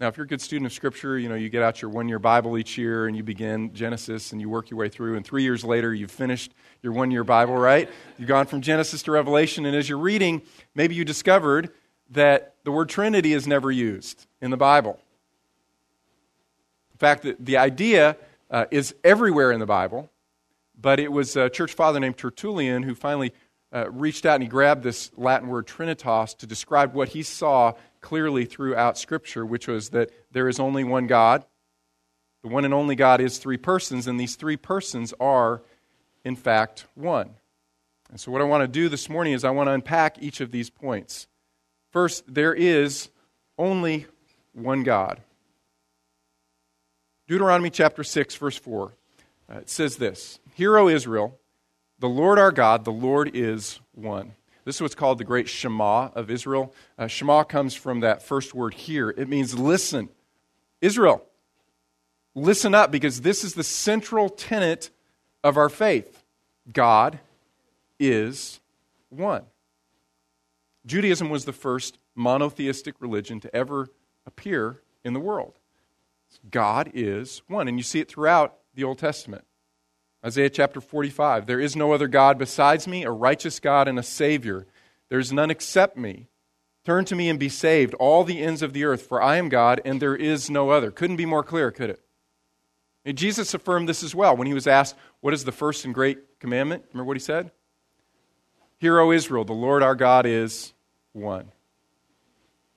Now, 0.00 0.08
if 0.08 0.16
you're 0.16 0.24
a 0.24 0.28
good 0.28 0.40
student 0.40 0.66
of 0.66 0.72
Scripture, 0.72 1.16
you 1.16 1.28
know, 1.28 1.36
you 1.36 1.48
get 1.48 1.62
out 1.62 1.80
your 1.80 1.88
one 1.88 2.08
year 2.08 2.18
Bible 2.18 2.58
each 2.58 2.76
year 2.76 3.06
and 3.06 3.16
you 3.16 3.22
begin 3.22 3.72
Genesis 3.72 4.32
and 4.32 4.40
you 4.40 4.48
work 4.48 4.68
your 4.68 4.78
way 4.78 4.88
through, 4.88 5.14
and 5.14 5.24
three 5.24 5.44
years 5.44 5.62
later 5.62 5.94
you've 5.94 6.10
finished 6.10 6.52
your 6.82 6.92
one 6.92 7.12
year 7.12 7.22
Bible, 7.22 7.56
right? 7.56 7.88
You've 8.18 8.26
gone 8.26 8.46
from 8.46 8.60
Genesis 8.60 9.04
to 9.04 9.12
Revelation, 9.12 9.64
and 9.66 9.76
as 9.76 9.88
you're 9.88 9.98
reading, 9.98 10.42
maybe 10.74 10.96
you 10.96 11.04
discovered 11.04 11.70
that 12.10 12.56
the 12.64 12.72
word 12.72 12.88
Trinity 12.88 13.34
is 13.34 13.46
never 13.46 13.70
used 13.70 14.26
in 14.40 14.50
the 14.50 14.56
Bible. 14.56 14.98
In 16.92 16.98
fact, 16.98 17.22
the, 17.22 17.36
the 17.38 17.56
idea 17.58 18.16
uh, 18.50 18.64
is 18.72 18.96
everywhere 19.04 19.52
in 19.52 19.60
the 19.60 19.66
Bible, 19.66 20.10
but 20.76 20.98
it 20.98 21.12
was 21.12 21.36
a 21.36 21.48
church 21.48 21.72
father 21.72 22.00
named 22.00 22.16
Tertullian 22.16 22.82
who 22.82 22.96
finally 22.96 23.32
uh, 23.72 23.90
reached 23.90 24.26
out 24.26 24.34
and 24.34 24.42
he 24.42 24.48
grabbed 24.48 24.82
this 24.82 25.12
Latin 25.16 25.48
word 25.48 25.68
Trinitas 25.68 26.36
to 26.38 26.46
describe 26.46 26.94
what 26.94 27.08
he 27.08 27.22
saw 27.22 27.74
clearly 28.04 28.44
throughout 28.44 28.98
Scripture, 28.98 29.46
which 29.46 29.66
was 29.66 29.88
that 29.88 30.10
there 30.30 30.46
is 30.46 30.60
only 30.60 30.84
one 30.84 31.06
God. 31.06 31.42
The 32.42 32.48
one 32.48 32.66
and 32.66 32.74
only 32.74 32.96
God 32.96 33.22
is 33.22 33.38
three 33.38 33.56
persons, 33.56 34.06
and 34.06 34.20
these 34.20 34.36
three 34.36 34.58
persons 34.58 35.14
are, 35.18 35.62
in 36.22 36.36
fact, 36.36 36.84
one. 36.94 37.30
And 38.10 38.20
so, 38.20 38.30
what 38.30 38.42
I 38.42 38.44
want 38.44 38.60
to 38.60 38.68
do 38.68 38.90
this 38.90 39.08
morning 39.08 39.32
is 39.32 39.42
I 39.42 39.50
want 39.50 39.68
to 39.68 39.72
unpack 39.72 40.22
each 40.22 40.42
of 40.42 40.50
these 40.50 40.68
points. 40.68 41.28
First, 41.92 42.24
there 42.28 42.52
is 42.52 43.08
only 43.56 44.06
one 44.52 44.82
God. 44.82 45.22
Deuteronomy 47.26 47.70
chapter 47.70 48.04
6, 48.04 48.36
verse 48.36 48.58
4. 48.58 48.92
Uh, 49.50 49.56
it 49.60 49.70
says 49.70 49.96
this 49.96 50.40
Hear, 50.54 50.76
O 50.76 50.88
Israel, 50.88 51.38
the 52.00 52.08
Lord 52.08 52.38
our 52.38 52.52
God, 52.52 52.84
the 52.84 52.92
Lord 52.92 53.30
is 53.32 53.80
one. 53.94 54.32
This 54.64 54.76
is 54.76 54.80
what's 54.80 54.94
called 54.94 55.18
the 55.18 55.24
great 55.24 55.48
Shema 55.48 56.10
of 56.14 56.30
Israel. 56.30 56.74
Uh, 56.98 57.06
Shema 57.06 57.44
comes 57.44 57.74
from 57.74 58.00
that 58.00 58.22
first 58.22 58.54
word 58.54 58.74
here. 58.74 59.10
It 59.10 59.28
means 59.28 59.58
listen. 59.58 60.08
Israel, 60.80 61.24
listen 62.34 62.74
up 62.74 62.90
because 62.90 63.20
this 63.20 63.44
is 63.44 63.54
the 63.54 63.64
central 63.64 64.28
tenet 64.28 64.90
of 65.42 65.56
our 65.56 65.68
faith 65.68 66.24
God 66.72 67.18
is 68.00 68.60
one. 69.10 69.44
Judaism 70.86 71.30
was 71.30 71.44
the 71.44 71.52
first 71.52 71.98
monotheistic 72.14 72.94
religion 73.00 73.40
to 73.40 73.54
ever 73.54 73.88
appear 74.26 74.80
in 75.04 75.12
the 75.12 75.20
world. 75.20 75.58
God 76.50 76.90
is 76.94 77.42
one. 77.48 77.68
And 77.68 77.78
you 77.78 77.82
see 77.82 78.00
it 78.00 78.08
throughout 78.08 78.56
the 78.74 78.84
Old 78.84 78.98
Testament. 78.98 79.44
Isaiah 80.24 80.50
chapter 80.50 80.80
45 80.80 81.46
There 81.46 81.60
is 81.60 81.76
no 81.76 81.92
other 81.92 82.08
God 82.08 82.38
besides 82.38 82.88
me, 82.88 83.04
a 83.04 83.10
righteous 83.10 83.60
God 83.60 83.88
and 83.88 83.98
a 83.98 84.02
Savior. 84.02 84.66
There 85.08 85.18
is 85.18 85.32
none 85.32 85.50
except 85.50 85.96
me. 85.96 86.28
Turn 86.84 87.04
to 87.06 87.14
me 87.14 87.28
and 87.28 87.38
be 87.38 87.48
saved, 87.48 87.94
all 87.94 88.24
the 88.24 88.42
ends 88.42 88.62
of 88.62 88.72
the 88.72 88.84
earth, 88.84 89.06
for 89.06 89.22
I 89.22 89.36
am 89.36 89.48
God 89.48 89.80
and 89.84 90.00
there 90.00 90.16
is 90.16 90.50
no 90.50 90.70
other. 90.70 90.90
Couldn't 90.90 91.16
be 91.16 91.26
more 91.26 91.42
clear, 91.42 91.70
could 91.70 91.90
it? 91.90 92.00
And 93.06 93.18
Jesus 93.18 93.54
affirmed 93.54 93.88
this 93.88 94.02
as 94.02 94.14
well 94.14 94.36
when 94.36 94.46
he 94.46 94.54
was 94.54 94.66
asked, 94.66 94.96
What 95.20 95.34
is 95.34 95.44
the 95.44 95.52
first 95.52 95.84
and 95.84 95.94
great 95.94 96.40
commandment? 96.40 96.84
Remember 96.92 97.08
what 97.08 97.16
he 97.16 97.22
said? 97.22 97.50
Hear, 98.78 98.98
O 98.98 99.12
Israel, 99.12 99.44
the 99.44 99.52
Lord 99.52 99.82
our 99.82 99.94
God 99.94 100.26
is 100.26 100.74
one. 101.12 101.52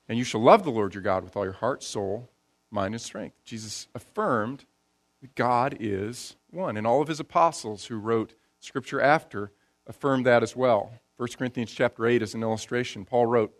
And 0.08 0.18
you 0.18 0.24
shall 0.24 0.42
love 0.42 0.64
the 0.64 0.72
Lord 0.72 0.94
your 0.94 1.04
God 1.04 1.24
with 1.24 1.36
all 1.36 1.44
your 1.44 1.54
heart, 1.54 1.84
soul, 1.84 2.30
mind, 2.72 2.94
and 2.94 3.02
strength. 3.02 3.36
Jesus 3.44 3.88
affirmed 3.94 4.64
that 5.22 5.36
God 5.36 5.76
is 5.82 6.37
one. 6.50 6.78
And 6.78 6.88
all 6.88 7.02
of 7.02 7.08
his 7.08 7.20
apostles 7.20 7.86
who 7.86 7.98
wrote 7.98 8.36
scripture 8.60 9.02
after 9.02 9.52
affirmed 9.86 10.26
that 10.26 10.44
as 10.44 10.56
well. 10.56 10.94
1 11.18 11.30
Corinthians 11.38 11.72
chapter 11.72 12.06
8 12.06 12.22
is 12.22 12.34
an 12.34 12.44
illustration. 12.44 13.06
Paul 13.06 13.26
wrote, 13.26 13.54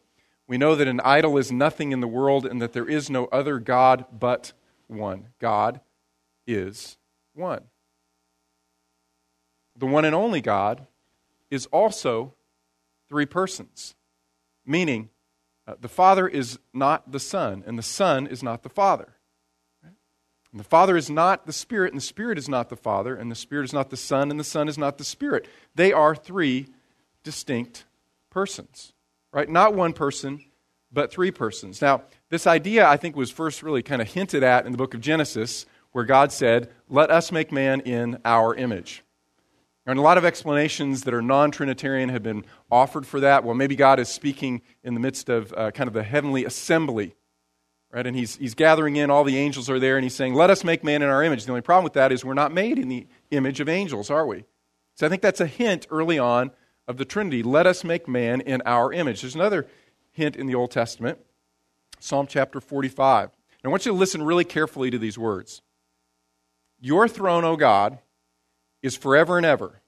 We 0.48 0.58
know 0.58 0.76
that 0.76 0.88
an 0.88 1.02
idol 1.02 1.38
is 1.38 1.52
nothing 1.52 1.92
in 1.92 2.02
the 2.02 2.08
world 2.08 2.46
and 2.46 2.62
that 2.62 2.74
there 2.74 2.88
is 2.88 3.10
no 3.10 3.26
other 3.26 3.60
God 3.60 4.06
but 4.12 4.54
one. 4.88 5.30
God 5.40 5.82
is 6.46 6.98
one. 7.34 7.64
The 9.76 9.86
one 9.86 10.06
and 10.06 10.16
only 10.16 10.42
God 10.42 10.88
is 11.52 11.68
also 11.68 12.34
three 13.10 13.26
persons, 13.26 13.96
meaning 14.66 15.10
uh, 15.68 15.76
the 15.80 15.88
Father 15.88 16.28
is 16.28 16.60
not 16.74 17.12
the 17.12 17.20
Son, 17.20 17.64
and 17.66 17.78
the 17.78 17.84
Son 17.84 18.26
is 18.26 18.42
not 18.42 18.64
the 18.64 18.70
Father. 18.70 19.17
The 20.58 20.64
Father 20.64 20.98
is 20.98 21.10
not 21.10 21.46
the 21.46 21.54
Spirit, 21.54 21.94
and 21.94 22.02
the 22.02 22.06
Spirit 22.06 22.38
is 22.38 22.50
not 22.50 22.70
the 22.70 22.76
Father, 22.76 23.16
and 23.16 23.32
the 23.32 23.36
Spirit 23.36 23.66
is 23.66 23.74
not 23.74 23.90
the 23.90 23.98
Son, 23.98 24.32
and 24.32 24.40
the 24.40 24.44
Son 24.44 24.68
is 24.68 24.78
not 24.78 24.98
the 24.98 25.04
Spirit. 25.04 25.48
They 25.76 25.92
are 25.94 26.16
three 26.16 26.68
distinct 27.24 27.86
persons, 28.30 28.94
right? 29.32 29.50
Not 29.50 29.74
one 29.74 29.94
person, 29.94 30.44
but 30.92 31.12
three 31.12 31.32
persons. 31.32 31.82
Now, 31.82 32.04
this 32.30 32.48
idea, 32.48 32.88
I 32.88 32.98
think, 32.98 33.16
was 33.16 33.32
first 33.32 33.64
really 33.64 33.84
kind 33.84 34.02
of 34.02 34.08
hinted 34.08 34.44
at 34.44 34.66
in 34.66 34.72
the 34.72 34.78
book 34.78 34.94
of 34.94 35.02
Genesis, 35.02 35.66
where 35.92 36.06
God 36.06 36.32
said, 36.32 36.70
Let 36.90 37.12
us 37.12 37.32
make 37.32 37.52
man 37.52 37.82
in 37.82 38.20
our 38.24 38.56
image. 38.56 39.04
And 39.86 39.98
a 39.98 40.02
lot 40.02 40.18
of 40.18 40.26
explanations 40.26 41.04
that 41.04 41.14
are 41.14 41.22
non 41.22 41.50
Trinitarian 41.50 42.10
have 42.10 42.24
been 42.24 42.46
offered 42.70 43.08
for 43.08 43.22
that. 43.22 43.44
Well, 43.46 43.56
maybe 43.56 43.76
God 43.76 44.00
is 44.00 44.10
speaking 44.10 44.62
in 44.84 44.94
the 44.94 45.00
midst 45.00 45.30
of 45.30 45.54
uh, 45.56 45.72
kind 45.72 45.88
of 45.88 45.94
the 45.94 46.04
heavenly 46.04 46.44
assembly, 46.44 47.16
right? 47.98 48.06
And 48.06 48.16
he's, 48.16 48.36
he's 48.36 48.54
gathering 48.54 48.96
in, 48.96 49.10
all 49.10 49.24
the 49.24 49.38
angels 49.38 49.72
are 49.72 49.80
there, 49.80 49.98
and 49.98 50.04
he's 50.04 50.14
saying, 50.14 50.36
Let 50.36 50.52
us 50.52 50.64
make 50.64 50.84
man 50.84 51.02
in 51.02 51.10
our 51.10 51.24
image. 51.24 51.46
The 51.46 51.52
only 51.52 51.62
problem 51.62 51.84
with 51.84 51.94
that 51.94 52.12
is 52.12 52.24
we're 52.24 52.36
not 52.36 52.54
made 52.54 52.78
in 52.78 52.90
the 52.90 53.08
image 53.32 53.60
of 53.60 53.68
angels, 53.68 54.12
are 54.12 54.28
we? 54.28 54.46
So 54.94 55.08
I 55.08 55.10
think 55.10 55.24
that's 55.24 55.42
a 55.42 55.48
hint 55.48 55.88
early 55.90 56.20
on 56.20 56.52
of 56.88 56.98
the 56.98 57.06
Trinity. 57.06 57.42
Let 57.42 57.66
us 57.66 57.84
make 57.84 58.08
man 58.08 58.42
in 58.42 58.62
our 58.68 58.94
image. 58.94 59.22
There's 59.22 59.34
another 59.34 59.66
hint 60.12 60.36
in 60.36 60.46
the 60.46 60.54
Old 60.54 60.70
Testament, 60.70 61.18
Psalm 62.00 62.28
chapter 62.28 62.62
45. 62.62 63.24
And 63.24 63.32
I 63.66 63.70
want 63.70 63.88
you 63.88 63.92
to 63.92 63.98
listen 63.98 64.22
really 64.22 64.46
carefully 64.46 64.92
to 64.92 65.00
these 65.00 65.18
words 65.18 65.64
Your 66.80 67.08
throne, 67.08 67.46
O 67.46 67.56
God, 67.56 67.98
is 68.84 68.96
forever 68.96 69.38
and 69.38 69.46
ever. 69.46 69.82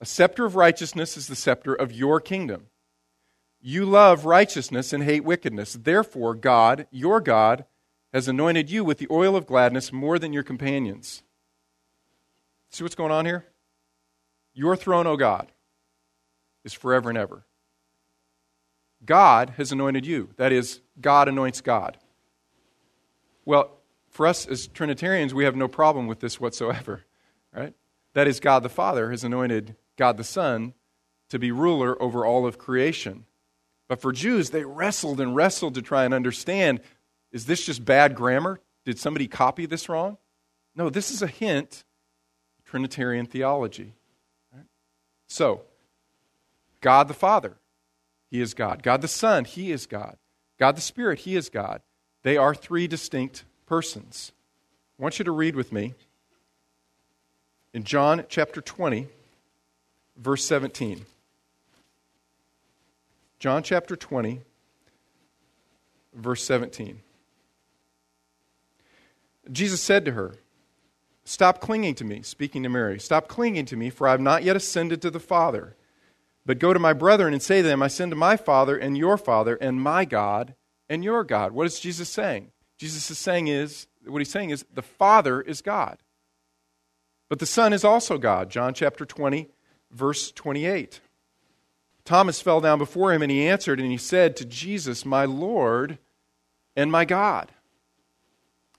A 0.00 0.06
scepter 0.06 0.44
of 0.44 0.56
righteousness 0.56 1.16
is 1.16 1.28
the 1.28 1.36
scepter 1.36 1.72
of 1.72 1.92
your 1.92 2.20
kingdom. 2.20 2.66
You 3.64 3.86
love 3.86 4.24
righteousness 4.24 4.92
and 4.92 5.04
hate 5.04 5.24
wickedness. 5.24 5.78
Therefore, 5.80 6.34
God, 6.34 6.88
your 6.90 7.20
God, 7.20 7.64
has 8.12 8.26
anointed 8.26 8.68
you 8.70 8.84
with 8.84 8.98
the 8.98 9.06
oil 9.08 9.36
of 9.36 9.46
gladness 9.46 9.92
more 9.92 10.18
than 10.18 10.32
your 10.32 10.42
companions. 10.42 11.22
See 12.70 12.82
what's 12.82 12.96
going 12.96 13.12
on 13.12 13.24
here? 13.24 13.44
Your 14.52 14.76
throne, 14.76 15.06
O 15.06 15.16
God, 15.16 15.52
is 16.64 16.72
forever 16.72 17.08
and 17.08 17.16
ever. 17.16 17.46
God 19.04 19.54
has 19.56 19.72
anointed 19.72 20.04
you. 20.04 20.30
That 20.36 20.52
is, 20.52 20.80
God 21.00 21.28
anoints 21.28 21.60
God. 21.60 21.98
Well, 23.44 23.78
for 24.10 24.26
us 24.26 24.46
as 24.46 24.66
Trinitarians, 24.66 25.32
we 25.32 25.44
have 25.44 25.56
no 25.56 25.68
problem 25.68 26.06
with 26.06 26.20
this 26.20 26.40
whatsoever, 26.40 27.04
right? 27.54 27.74
That 28.14 28.26
is, 28.26 28.40
God 28.40 28.62
the 28.62 28.68
Father 28.68 29.10
has 29.10 29.24
anointed 29.24 29.76
God 29.96 30.16
the 30.16 30.24
Son 30.24 30.74
to 31.30 31.38
be 31.38 31.50
ruler 31.50 32.00
over 32.02 32.26
all 32.26 32.44
of 32.46 32.58
creation. 32.58 33.24
But 33.92 34.00
for 34.00 34.10
Jews, 34.10 34.48
they 34.48 34.64
wrestled 34.64 35.20
and 35.20 35.36
wrestled 35.36 35.74
to 35.74 35.82
try 35.82 36.06
and 36.06 36.14
understand 36.14 36.80
is 37.30 37.44
this 37.44 37.66
just 37.66 37.84
bad 37.84 38.14
grammar? 38.14 38.58
Did 38.86 38.98
somebody 38.98 39.28
copy 39.28 39.66
this 39.66 39.86
wrong? 39.86 40.16
No, 40.74 40.88
this 40.88 41.10
is 41.10 41.20
a 41.20 41.26
hint 41.26 41.84
Trinitarian 42.64 43.26
theology. 43.26 43.92
So, 45.26 45.64
God 46.80 47.06
the 47.06 47.12
Father, 47.12 47.58
He 48.30 48.40
is 48.40 48.54
God. 48.54 48.82
God 48.82 49.02
the 49.02 49.08
Son, 49.08 49.44
He 49.44 49.70
is 49.70 49.84
God. 49.84 50.16
God 50.58 50.74
the 50.74 50.80
Spirit, 50.80 51.18
He 51.18 51.36
is 51.36 51.50
God. 51.50 51.82
They 52.22 52.38
are 52.38 52.54
three 52.54 52.86
distinct 52.86 53.44
persons. 53.66 54.32
I 54.98 55.02
want 55.02 55.18
you 55.18 55.26
to 55.26 55.32
read 55.32 55.54
with 55.54 55.70
me 55.70 55.92
in 57.74 57.84
John 57.84 58.24
chapter 58.30 58.62
20, 58.62 59.08
verse 60.16 60.46
17. 60.46 61.04
John 63.42 63.64
chapter 63.64 63.96
20, 63.96 64.40
verse 66.14 66.44
17. 66.44 67.00
Jesus 69.50 69.82
said 69.82 70.04
to 70.04 70.12
her, 70.12 70.36
Stop 71.24 71.60
clinging 71.60 71.96
to 71.96 72.04
me, 72.04 72.22
speaking 72.22 72.62
to 72.62 72.68
Mary. 72.68 73.00
Stop 73.00 73.26
clinging 73.26 73.64
to 73.64 73.76
me, 73.76 73.90
for 73.90 74.06
I 74.06 74.12
have 74.12 74.20
not 74.20 74.44
yet 74.44 74.54
ascended 74.54 75.02
to 75.02 75.10
the 75.10 75.18
Father. 75.18 75.74
But 76.46 76.60
go 76.60 76.72
to 76.72 76.78
my 76.78 76.92
brethren 76.92 77.32
and 77.32 77.42
say 77.42 77.62
to 77.62 77.66
them, 77.66 77.82
I 77.82 77.88
send 77.88 78.12
to 78.12 78.16
my 78.16 78.36
Father 78.36 78.76
and 78.76 78.96
your 78.96 79.18
Father, 79.18 79.56
and 79.56 79.82
my 79.82 80.04
God 80.04 80.54
and 80.88 81.02
your 81.02 81.24
God. 81.24 81.50
What 81.50 81.66
is 81.66 81.80
Jesus 81.80 82.08
saying? 82.08 82.52
Jesus 82.78 83.10
is 83.10 83.18
saying 83.18 83.48
is, 83.48 83.88
what 84.06 84.20
he's 84.20 84.30
saying 84.30 84.50
is, 84.50 84.64
the 84.72 84.82
Father 84.82 85.40
is 85.40 85.62
God. 85.62 85.98
But 87.28 87.40
the 87.40 87.46
Son 87.46 87.72
is 87.72 87.82
also 87.82 88.18
God. 88.18 88.50
John 88.50 88.72
chapter 88.72 89.04
20, 89.04 89.48
verse 89.90 90.30
28. 90.30 91.00
Thomas 92.04 92.40
fell 92.40 92.60
down 92.60 92.78
before 92.78 93.12
him 93.12 93.22
and 93.22 93.30
he 93.30 93.48
answered 93.48 93.80
and 93.80 93.90
he 93.90 93.96
said 93.96 94.36
to 94.36 94.44
Jesus, 94.44 95.04
My 95.04 95.24
Lord 95.24 95.98
and 96.76 96.90
my 96.90 97.04
God. 97.04 97.52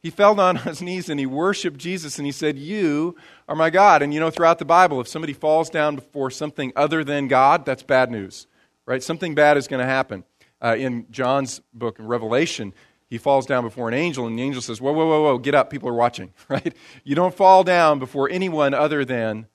He 0.01 0.09
fell 0.09 0.35
down 0.35 0.57
on 0.59 0.63
his 0.63 0.81
knees 0.81 1.09
and 1.09 1.19
he 1.19 1.25
worshiped 1.25 1.77
Jesus 1.77 2.17
and 2.17 2.25
he 2.25 2.31
said, 2.31 2.57
You 2.57 3.15
are 3.47 3.55
my 3.55 3.69
God. 3.69 4.01
And 4.01 4.13
you 4.13 4.19
know, 4.19 4.29
throughout 4.29 4.59
the 4.59 4.65
Bible, 4.65 4.99
if 4.99 5.07
somebody 5.07 5.33
falls 5.33 5.69
down 5.69 5.95
before 5.95 6.29
something 6.29 6.73
other 6.75 7.03
than 7.03 7.27
God, 7.27 7.65
that's 7.65 7.83
bad 7.83 8.11
news, 8.11 8.47
right? 8.85 9.01
Something 9.01 9.33
bad 9.33 9.57
is 9.57 9.67
going 9.67 9.81
to 9.81 9.85
happen. 9.85 10.23
Uh, 10.61 10.75
in 10.77 11.05
John's 11.11 11.59
book, 11.73 11.99
in 11.99 12.07
Revelation, 12.07 12.73
he 13.09 13.17
falls 13.17 13.45
down 13.45 13.63
before 13.63 13.89
an 13.89 13.93
angel, 13.93 14.25
and 14.25 14.39
the 14.39 14.41
angel 14.41 14.61
says, 14.61 14.79
Whoa, 14.79 14.93
whoa, 14.93 15.05
whoa, 15.05 15.21
whoa, 15.21 15.37
get 15.37 15.53
up, 15.53 15.69
people 15.69 15.89
are 15.89 15.93
watching, 15.93 16.33
right? 16.49 16.73
You 17.03 17.15
don't 17.15 17.35
fall 17.35 17.63
down 17.63 17.99
before 17.99 18.29
anyone 18.29 18.73
other 18.73 19.05
than 19.05 19.47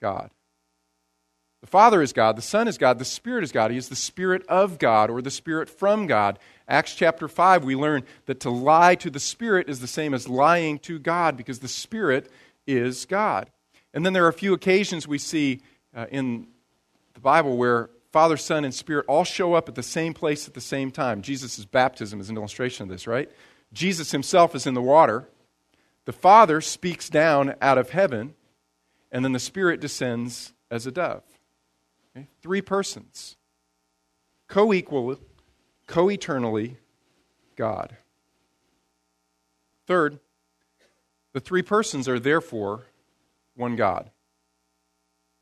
God. 0.00 0.30
The 1.60 1.66
Father 1.66 2.00
is 2.02 2.12
God, 2.12 2.36
the 2.36 2.42
Son 2.42 2.68
is 2.68 2.78
God, 2.78 2.98
the 2.98 3.04
Spirit 3.04 3.42
is 3.42 3.50
God. 3.50 3.70
He 3.70 3.76
is 3.76 3.88
the 3.88 3.96
Spirit 3.96 4.46
of 4.48 4.78
God 4.78 5.10
or 5.10 5.20
the 5.20 5.30
Spirit 5.30 5.68
from 5.68 6.06
God. 6.06 6.38
Acts 6.68 6.94
chapter 6.94 7.26
5, 7.26 7.64
we 7.64 7.74
learn 7.74 8.04
that 8.26 8.40
to 8.40 8.50
lie 8.50 8.94
to 8.96 9.10
the 9.10 9.18
Spirit 9.18 9.68
is 9.68 9.80
the 9.80 9.86
same 9.86 10.14
as 10.14 10.28
lying 10.28 10.78
to 10.80 10.98
God 10.98 11.36
because 11.36 11.58
the 11.58 11.68
Spirit 11.68 12.30
is 12.66 13.06
God. 13.06 13.50
And 13.92 14.06
then 14.06 14.12
there 14.12 14.24
are 14.24 14.28
a 14.28 14.32
few 14.32 14.52
occasions 14.52 15.08
we 15.08 15.18
see 15.18 15.60
uh, 15.96 16.06
in 16.10 16.46
the 17.14 17.20
Bible 17.20 17.56
where 17.56 17.90
Father, 18.12 18.36
Son, 18.36 18.64
and 18.64 18.72
Spirit 18.72 19.04
all 19.08 19.24
show 19.24 19.54
up 19.54 19.68
at 19.68 19.74
the 19.74 19.82
same 19.82 20.14
place 20.14 20.46
at 20.46 20.54
the 20.54 20.60
same 20.60 20.90
time. 20.90 21.22
Jesus' 21.22 21.64
baptism 21.64 22.20
is 22.20 22.30
an 22.30 22.36
illustration 22.36 22.84
of 22.84 22.88
this, 22.88 23.06
right? 23.06 23.30
Jesus 23.72 24.12
himself 24.12 24.54
is 24.54 24.66
in 24.66 24.74
the 24.74 24.82
water. 24.82 25.28
The 26.04 26.12
Father 26.12 26.60
speaks 26.60 27.10
down 27.10 27.54
out 27.60 27.76
of 27.76 27.90
heaven, 27.90 28.34
and 29.12 29.24
then 29.24 29.32
the 29.32 29.38
Spirit 29.38 29.80
descends 29.80 30.54
as 30.70 30.86
a 30.86 30.92
dove. 30.92 31.22
Okay? 32.16 32.28
Three 32.42 32.62
persons, 32.62 33.36
co 34.48 34.72
equal, 34.72 35.18
co 35.86 36.10
eternally 36.10 36.78
God. 37.56 37.96
Third, 39.86 40.18
the 41.32 41.40
three 41.40 41.62
persons 41.62 42.08
are 42.08 42.18
therefore 42.18 42.86
one 43.54 43.76
God. 43.76 44.10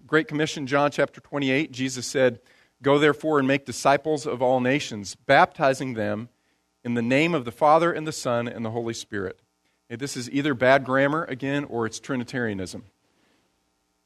Great 0.07 0.29
Commission, 0.29 0.67
John 0.67 0.91
chapter 0.91 1.21
28, 1.21 1.73
Jesus 1.73 2.07
said, 2.07 2.41
Go 2.83 2.99
therefore 2.99 3.39
and 3.39 3.49
make 3.49 3.65
disciples 3.65 4.27
of 4.27 4.43
all 4.43 4.61
nations, 4.61 5.15
baptizing 5.15 5.95
them 5.95 6.29
in 6.85 6.95
the 6.95 7.03
name 7.03 7.35
of 7.35 7.45
the 7.45 7.53
Father 7.53 7.93
and 7.93 8.07
the 8.07 8.13
Son 8.13 8.47
and 8.47 8.65
the 8.65 8.71
Holy 8.71 8.95
Spirit. 8.95 9.41
Okay, 9.91 9.97
this 9.97 10.17
is 10.17 10.31
either 10.31 10.55
bad 10.55 10.85
grammar, 10.85 11.25
again, 11.25 11.65
or 11.65 11.87
it's 11.87 11.99
Trinitarianism. 11.99 12.85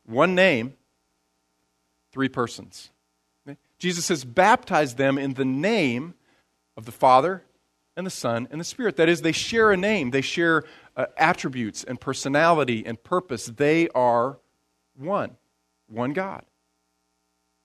One 0.07 0.35
name, 0.35 0.75
Three 2.13 2.29
persons. 2.29 2.91
Jesus 3.79 4.05
says, 4.05 4.25
baptize 4.25 4.97
them 4.97 5.17
in 5.17 5.35
the 5.35 5.45
name 5.45 6.15
of 6.77 6.85
the 6.85 6.93
Father 6.93 7.43
and 7.97 8.07
the 8.07 8.11
Son 8.11 8.47
and 8.51 8.61
the 8.61 8.65
Spirit. 8.65 8.97
That 8.97 9.09
is, 9.09 9.23
they 9.23 9.33
share 9.33 9.73
a 9.73 9.77
name, 9.77 10.11
they 10.11 10.21
share 10.21 10.65
uh, 10.97 11.07
attributes 11.17 11.83
and 11.83 12.01
personality 12.01 12.85
and 12.85 13.03
purpose. 13.03 13.47
They 13.47 13.89
are 13.91 14.39
one, 14.97 15.37
one 15.89 16.13
God. 16.13 16.45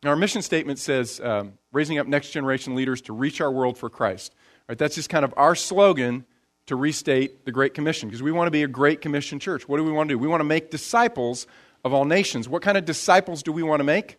Now, 0.04 0.12
our 0.12 0.16
mission 0.16 0.42
statement 0.42 0.80
says 0.80 1.20
um, 1.20 1.54
raising 1.74 1.98
up 1.98 2.08
next 2.08 2.32
generation 2.32 2.76
leaders 2.76 3.02
to 3.02 3.14
reach 3.14 3.42
our 3.42 3.52
world 3.52 3.78
for 3.78 3.90
Christ. 3.90 4.34
Right, 4.70 4.78
that's 4.78 4.96
just 4.96 5.10
kind 5.10 5.26
of 5.26 5.34
our 5.36 5.56
slogan 5.56 6.26
to 6.68 6.76
restate 6.76 7.46
the 7.46 7.52
Great 7.52 7.74
Commission 7.74 8.10
because 8.10 8.24
we 8.24 8.32
want 8.32 8.48
to 8.48 8.52
be 8.52 8.64
a 8.64 8.68
Great 8.68 9.02
Commission 9.02 9.40
church. 9.40 9.68
What 9.68 9.78
do 9.78 9.84
we 9.84 9.92
want 9.92 10.10
to 10.10 10.14
do? 10.14 10.20
We 10.20 10.28
want 10.28 10.40
to 10.42 10.46
make 10.46 10.72
disciples 10.72 11.46
of 11.84 11.94
all 11.94 12.06
nations. 12.06 12.48
What 12.48 12.62
kind 12.62 12.78
of 12.78 12.86
disciples 12.86 13.44
do 13.44 13.52
we 13.52 13.64
want 13.64 13.80
to 13.80 13.84
make? 13.84 14.18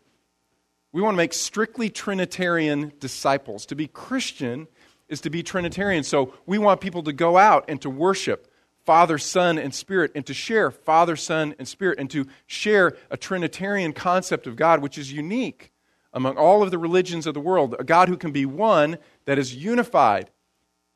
We 0.97 1.03
want 1.03 1.13
to 1.13 1.19
make 1.19 1.35
strictly 1.35 1.91
Trinitarian 1.91 2.91
disciples. 3.01 3.67
To 3.67 3.75
be 3.75 3.87
Christian 3.87 4.67
is 5.11 5.21
to 5.21 5.29
be 5.29 5.43
Trinitarian. 5.43 6.05
So 6.05 6.33
we 6.47 6.57
want 6.57 6.81
people 6.81 7.03
to 7.03 7.13
go 7.13 7.37
out 7.37 7.67
and 7.69 7.79
to 7.83 7.91
worship 7.91 8.51
Father, 8.87 9.19
Son, 9.19 9.59
and 9.59 9.75
Spirit, 9.75 10.13
and 10.15 10.25
to 10.25 10.33
share 10.33 10.71
Father, 10.71 11.15
Son, 11.15 11.55
and 11.59 11.69
Spirit, 11.69 11.99
and 11.99 12.09
to 12.13 12.27
share 12.47 12.97
a 13.11 13.19
Trinitarian 13.19 13.93
concept 13.93 14.47
of 14.47 14.57
God, 14.57 14.81
which 14.81 14.97
is 14.97 15.13
unique 15.13 15.71
among 16.15 16.39
all 16.39 16.63
of 16.63 16.71
the 16.71 16.79
religions 16.79 17.27
of 17.27 17.35
the 17.35 17.41
world. 17.41 17.77
A 17.79 17.85
God 17.85 18.09
who 18.09 18.17
can 18.17 18.33
be 18.33 18.47
one 18.47 18.97
that 19.27 19.39
is 19.39 19.55
unified 19.55 20.31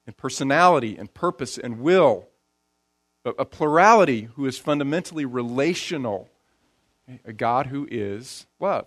in 0.07 0.15
personality 0.15 0.97
and 0.97 1.13
purpose 1.13 1.59
and 1.59 1.79
will, 1.79 2.27
a 3.27 3.45
plurality 3.45 4.31
who 4.35 4.47
is 4.47 4.57
fundamentally 4.57 5.27
relational. 5.27 6.31
A 7.27 7.35
God 7.35 7.67
who 7.67 7.87
is 7.91 8.47
love. 8.59 8.87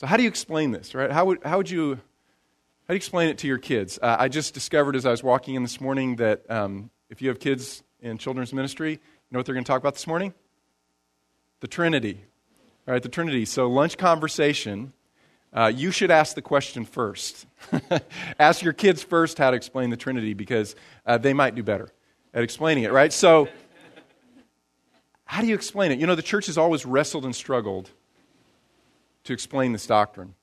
So, 0.00 0.06
how 0.06 0.16
do 0.16 0.22
you 0.22 0.28
explain 0.28 0.70
this, 0.70 0.94
right? 0.94 1.10
How 1.10 1.24
would, 1.24 1.42
how 1.42 1.56
would 1.56 1.68
you 1.68 1.96
how 1.96 2.92
do 2.92 2.94
you 2.94 2.98
explain 2.98 3.28
it 3.30 3.38
to 3.38 3.48
your 3.48 3.58
kids? 3.58 3.98
Uh, 4.00 4.16
I 4.18 4.28
just 4.28 4.54
discovered 4.54 4.94
as 4.94 5.04
I 5.04 5.10
was 5.10 5.22
walking 5.22 5.56
in 5.56 5.62
this 5.62 5.80
morning 5.80 6.16
that 6.16 6.48
um, 6.48 6.88
if 7.10 7.20
you 7.20 7.28
have 7.28 7.40
kids 7.40 7.82
in 8.00 8.16
children's 8.16 8.52
ministry, 8.52 8.92
you 8.92 8.98
know 9.30 9.40
what 9.40 9.46
they're 9.46 9.56
going 9.56 9.64
to 9.64 9.68
talk 9.68 9.80
about 9.80 9.94
this 9.94 10.06
morning? 10.06 10.32
The 11.60 11.66
Trinity. 11.66 12.24
All 12.86 12.94
right, 12.94 13.02
the 13.02 13.08
Trinity. 13.08 13.44
So, 13.44 13.68
lunch 13.68 13.98
conversation, 13.98 14.92
uh, 15.52 15.72
you 15.74 15.90
should 15.90 16.12
ask 16.12 16.36
the 16.36 16.42
question 16.42 16.84
first. 16.84 17.46
ask 18.38 18.62
your 18.62 18.72
kids 18.72 19.02
first 19.02 19.36
how 19.36 19.50
to 19.50 19.56
explain 19.56 19.90
the 19.90 19.96
Trinity 19.96 20.32
because 20.32 20.76
uh, 21.06 21.18
they 21.18 21.34
might 21.34 21.56
do 21.56 21.64
better 21.64 21.88
at 22.32 22.44
explaining 22.44 22.84
it, 22.84 22.92
right? 22.92 23.12
So, 23.12 23.48
how 25.24 25.40
do 25.40 25.48
you 25.48 25.56
explain 25.56 25.90
it? 25.90 25.98
You 25.98 26.06
know, 26.06 26.14
the 26.14 26.22
church 26.22 26.46
has 26.46 26.56
always 26.56 26.86
wrestled 26.86 27.24
and 27.24 27.34
struggled 27.34 27.90
to 29.24 29.32
explain 29.32 29.72
this 29.72 29.86
doctrine. 29.86 30.34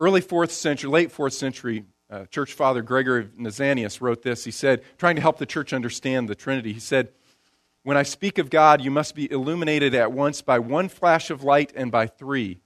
Early 0.00 0.20
fourth 0.20 0.52
century, 0.52 0.90
late 0.90 1.12
fourth 1.12 1.34
century 1.34 1.84
uh, 2.10 2.26
church 2.26 2.54
father 2.54 2.82
Gregory 2.82 3.20
of 3.20 3.36
Nazianzus 3.36 4.00
wrote 4.00 4.22
this. 4.22 4.44
He 4.44 4.50
said, 4.50 4.82
trying 4.98 5.16
to 5.16 5.22
help 5.22 5.38
the 5.38 5.46
church 5.46 5.72
understand 5.72 6.28
the 6.28 6.34
Trinity, 6.34 6.72
he 6.72 6.80
said, 6.80 7.10
When 7.84 7.96
I 7.96 8.02
speak 8.02 8.38
of 8.38 8.50
God, 8.50 8.82
you 8.82 8.90
must 8.90 9.14
be 9.14 9.30
illuminated 9.30 9.94
at 9.94 10.12
once 10.12 10.42
by 10.42 10.58
one 10.58 10.88
flash 10.88 11.30
of 11.30 11.44
light 11.44 11.72
and 11.76 11.92
by 11.92 12.06
three. 12.06 12.60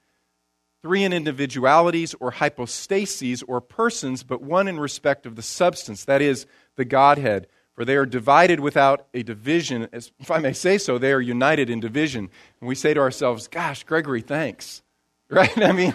Three 0.82 1.04
in 1.04 1.12
individualities 1.12 2.14
or 2.20 2.32
hypostases 2.32 3.42
or 3.42 3.60
persons, 3.60 4.22
but 4.22 4.42
one 4.42 4.68
in 4.68 4.78
respect 4.78 5.26
of 5.26 5.36
the 5.36 5.42
substance, 5.42 6.04
that 6.04 6.22
is, 6.22 6.46
the 6.76 6.84
Godhead. 6.84 7.46
For 7.74 7.84
they 7.84 7.96
are 7.96 8.06
divided 8.06 8.60
without 8.60 9.06
a 9.14 9.22
division. 9.22 9.88
As, 9.92 10.12
if 10.20 10.30
I 10.30 10.38
may 10.38 10.52
say 10.52 10.78
so, 10.78 10.96
they 10.96 11.12
are 11.12 11.20
united 11.20 11.68
in 11.68 11.80
division. 11.80 12.30
And 12.60 12.68
we 12.68 12.74
say 12.74 12.94
to 12.94 13.00
ourselves, 13.00 13.48
Gosh, 13.48 13.84
Gregory, 13.84 14.20
thanks. 14.20 14.82
Right? 15.30 15.56
I 15.64 15.72
mean, 15.72 15.94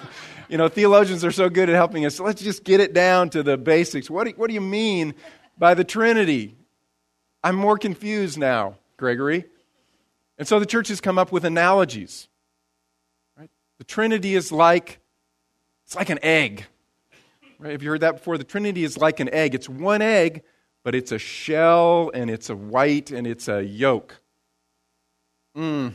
you 0.49 0.57
know, 0.57 0.67
theologians 0.67 1.23
are 1.23 1.31
so 1.31 1.49
good 1.49 1.69
at 1.69 1.75
helping 1.75 2.03
us. 2.03 2.15
So 2.15 2.23
let's 2.23 2.41
just 2.41 2.63
get 2.63 2.79
it 2.79 2.93
down 2.93 3.29
to 3.29 3.43
the 3.43 3.57
basics. 3.57 4.09
What 4.09 4.25
do, 4.25 4.33
what 4.35 4.47
do 4.47 4.55
you 4.55 4.59
mean 4.59 5.13
by 5.57 5.75
the 5.75 5.83
Trinity? 5.83 6.55
I'm 7.43 7.55
more 7.55 7.77
confused 7.77 8.39
now, 8.39 8.75
Gregory. 8.97 9.45
And 10.39 10.47
so 10.47 10.59
the 10.59 10.65
church 10.65 10.87
has 10.87 10.99
come 10.99 11.19
up 11.19 11.31
with 11.31 11.45
analogies. 11.45 12.27
Right? 13.37 13.51
The 13.77 13.83
Trinity 13.83 14.35
is 14.35 14.51
like 14.51 14.99
it's 15.89 15.95
like 15.95 16.11
an 16.11 16.19
egg. 16.21 16.65
Right? 17.57 17.71
Have 17.71 17.81
you 17.81 17.89
heard 17.89 18.01
that 18.01 18.17
before? 18.17 18.37
The 18.37 18.43
Trinity 18.43 18.83
is 18.83 18.97
like 18.97 19.19
an 19.19 19.29
egg. 19.33 19.55
It's 19.55 19.67
one 19.67 20.03
egg, 20.03 20.43
but 20.83 20.95
it's 20.95 21.11
a 21.11 21.19
shell 21.19 22.11
and 22.13 22.29
it's 22.29 22.49
a 22.49 22.55
white 22.55 23.11
and 23.11 23.27
it's 23.27 23.47
a 23.47 23.63
yolk. 23.63 24.19
Mm. 25.55 25.93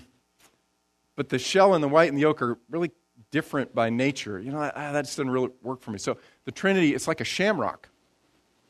But 1.16 1.28
the 1.28 1.38
shell 1.38 1.74
and 1.74 1.82
the 1.82 1.88
white 1.88 2.08
and 2.08 2.16
the 2.16 2.22
yolk 2.22 2.42
are 2.42 2.58
really 2.68 2.90
different 3.30 3.74
by 3.74 3.90
nature. 3.90 4.38
You 4.38 4.52
know, 4.52 4.60
that 4.60 5.02
just 5.04 5.16
doesn't 5.16 5.30
really 5.30 5.50
work 5.62 5.80
for 5.80 5.90
me. 5.90 5.98
So 5.98 6.18
the 6.44 6.52
Trinity, 6.52 6.94
it's 6.94 7.08
like 7.08 7.20
a 7.20 7.24
shamrock. 7.24 7.88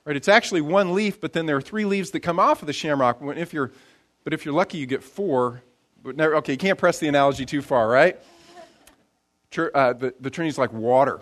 Right? 0.05 0.17
It's 0.17 0.29
actually 0.29 0.61
one 0.61 0.95
leaf, 0.95 1.21
but 1.21 1.33
then 1.33 1.47
there 1.47 1.57
are 1.57 1.63
three 1.63 1.87
leaves 1.87 2.11
that 2.11 2.21
come 2.21 2.39
off 2.39 2.63
of 2.63 2.67
the 2.67 2.73
shamrock. 2.73 3.19
If 3.23 3.55
you're, 3.55 3.73
but 4.23 4.35
if 4.35 4.45
you're 4.45 4.55
lucky, 4.55 4.79
you 4.79 4.87
get 4.87 5.03
four. 5.03 5.63
But 6.03 6.17
never, 6.17 6.37
okay, 6.37 6.53
you 6.53 6.59
can't 6.59 6.79
press 6.79 6.99
the 6.99 7.09
analogy 7.09 7.47
too 7.47 7.63
far, 7.63 7.89
right? 7.89 8.19
Uh, 9.57 9.93
the, 9.93 10.15
the 10.21 10.31
Trinity 10.31 10.51
is 10.51 10.59
like 10.59 10.73
water. 10.73 11.21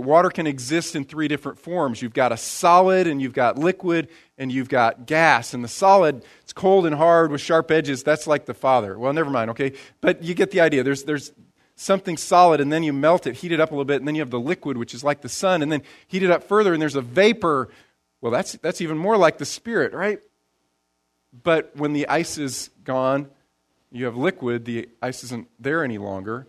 Water 0.00 0.30
can 0.30 0.46
exist 0.46 0.96
in 0.96 1.04
three 1.04 1.28
different 1.28 1.58
forms. 1.58 2.02
You've 2.02 2.14
got 2.14 2.32
a 2.32 2.36
solid, 2.36 3.06
and 3.06 3.20
you've 3.20 3.32
got 3.32 3.58
liquid, 3.58 4.08
and 4.38 4.50
you've 4.50 4.68
got 4.68 5.06
gas. 5.06 5.54
And 5.54 5.62
the 5.62 5.68
solid, 5.68 6.24
it's 6.42 6.52
cold 6.52 6.86
and 6.86 6.94
hard 6.94 7.30
with 7.30 7.40
sharp 7.40 7.70
edges. 7.70 8.02
That's 8.02 8.26
like 8.26 8.46
the 8.46 8.54
Father. 8.54 8.98
Well, 8.98 9.12
never 9.12 9.30
mind, 9.30 9.50
okay? 9.50 9.72
But 10.00 10.22
you 10.22 10.34
get 10.34 10.50
the 10.50 10.60
idea. 10.60 10.82
There's, 10.82 11.04
there's, 11.04 11.32
something 11.76 12.16
solid 12.16 12.60
and 12.60 12.72
then 12.72 12.82
you 12.82 12.92
melt 12.92 13.26
it, 13.26 13.36
heat 13.36 13.52
it 13.52 13.60
up 13.60 13.70
a 13.70 13.74
little 13.74 13.84
bit, 13.84 13.96
and 13.96 14.08
then 14.08 14.14
you 14.14 14.22
have 14.22 14.30
the 14.30 14.40
liquid, 14.40 14.78
which 14.78 14.94
is 14.94 15.04
like 15.04 15.20
the 15.20 15.28
Son, 15.28 15.62
and 15.62 15.70
then 15.70 15.82
heat 16.06 16.22
it 16.22 16.30
up 16.30 16.42
further, 16.42 16.72
and 16.72 16.80
there's 16.80 16.96
a 16.96 17.02
vapor. 17.02 17.68
Well, 18.20 18.32
that's, 18.32 18.54
that's 18.54 18.80
even 18.80 18.98
more 18.98 19.16
like 19.16 19.38
the 19.38 19.44
spirit, 19.44 19.92
right? 19.92 20.18
But 21.44 21.76
when 21.76 21.92
the 21.92 22.08
ice 22.08 22.38
is 22.38 22.70
gone, 22.82 23.28
you 23.92 24.06
have 24.06 24.16
liquid, 24.16 24.64
the 24.64 24.88
ice 25.02 25.22
isn't 25.24 25.48
there 25.60 25.84
any 25.84 25.98
longer. 25.98 26.46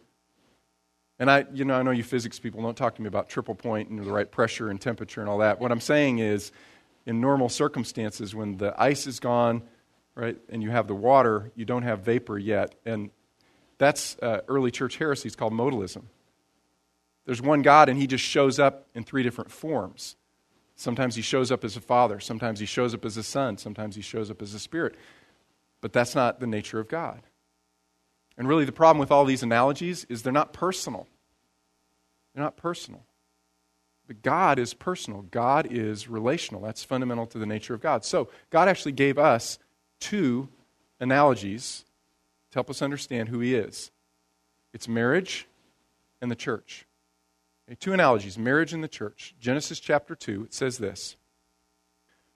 And 1.19 1.31
I, 1.31 1.45
you 1.51 1.65
know, 1.65 1.73
I 1.73 1.83
know 1.83 1.91
you 1.91 2.03
physics 2.03 2.39
people 2.39 2.61
don't 2.61 2.77
talk 2.77 2.95
to 2.95 3.01
me 3.01 3.07
about 3.07 3.27
triple 3.29 3.55
point 3.55 3.89
and 3.89 3.99
the 3.99 4.11
right 4.11 4.29
pressure 4.29 4.69
and 4.69 4.79
temperature 4.79 5.21
and 5.21 5.29
all 5.29 5.39
that. 5.39 5.59
What 5.59 5.71
I'm 5.71 5.81
saying 5.81 6.19
is, 6.19 6.51
in 7.05 7.21
normal 7.21 7.49
circumstances, 7.49 8.35
when 8.35 8.57
the 8.57 8.75
ice 8.79 9.07
is 9.07 9.19
gone, 9.19 9.63
right, 10.13 10.37
and 10.49 10.61
you 10.61 10.69
have 10.69 10.87
the 10.87 10.95
water, 10.95 11.51
you 11.55 11.65
don't 11.65 11.83
have 11.83 12.01
vapor 12.01 12.37
yet. 12.37 12.75
And 12.85 13.09
that's 13.77 14.17
uh, 14.19 14.41
early 14.47 14.71
church 14.71 14.97
heresy. 14.97 15.27
It's 15.27 15.35
called 15.35 15.53
modalism. 15.53 16.03
There's 17.25 17.41
one 17.41 17.61
God, 17.61 17.89
and 17.89 17.97
he 17.97 18.07
just 18.07 18.23
shows 18.23 18.59
up 18.59 18.87
in 18.93 19.03
three 19.03 19.23
different 19.23 19.51
forms. 19.51 20.15
Sometimes 20.75 21.15
he 21.15 21.21
shows 21.21 21.51
up 21.51 21.63
as 21.63 21.75
a 21.75 21.81
father, 21.81 22.19
sometimes 22.19 22.59
he 22.59 22.65
shows 22.65 22.93
up 22.93 23.03
as 23.03 23.17
a 23.17 23.23
son, 23.23 23.57
sometimes 23.57 23.95
he 23.95 24.01
shows 24.01 24.29
up 24.29 24.41
as 24.41 24.53
a 24.53 24.59
spirit. 24.59 24.95
But 25.81 25.91
that's 25.91 26.13
not 26.13 26.39
the 26.39 26.47
nature 26.47 26.79
of 26.79 26.87
God. 26.87 27.21
And 28.37 28.47
really, 28.47 28.65
the 28.65 28.71
problem 28.71 28.99
with 28.99 29.11
all 29.11 29.25
these 29.25 29.43
analogies 29.43 30.05
is 30.09 30.21
they're 30.21 30.31
not 30.31 30.53
personal. 30.53 31.07
They're 32.33 32.43
not 32.43 32.57
personal. 32.57 33.03
But 34.05 34.21
God 34.21 34.57
is 34.59 34.73
personal, 34.73 35.23
God 35.23 35.67
is 35.69 36.07
relational. 36.07 36.61
That's 36.61 36.83
fundamental 36.83 37.25
to 37.27 37.39
the 37.39 37.45
nature 37.45 37.73
of 37.73 37.81
God. 37.81 38.05
So, 38.05 38.29
God 38.49 38.67
actually 38.69 38.93
gave 38.93 39.17
us 39.17 39.59
two 39.99 40.49
analogies 40.99 41.85
to 42.51 42.55
help 42.55 42.69
us 42.69 42.81
understand 42.81 43.29
who 43.29 43.39
he 43.39 43.55
is 43.55 43.91
it's 44.73 44.87
marriage 44.87 45.47
and 46.21 46.29
the 46.29 46.35
church. 46.35 46.85
Okay, 47.67 47.75
two 47.79 47.93
analogies 47.93 48.37
marriage 48.37 48.73
and 48.73 48.83
the 48.83 48.87
church. 48.87 49.35
Genesis 49.39 49.79
chapter 49.79 50.15
2, 50.15 50.45
it 50.45 50.53
says 50.53 50.77
this 50.77 51.17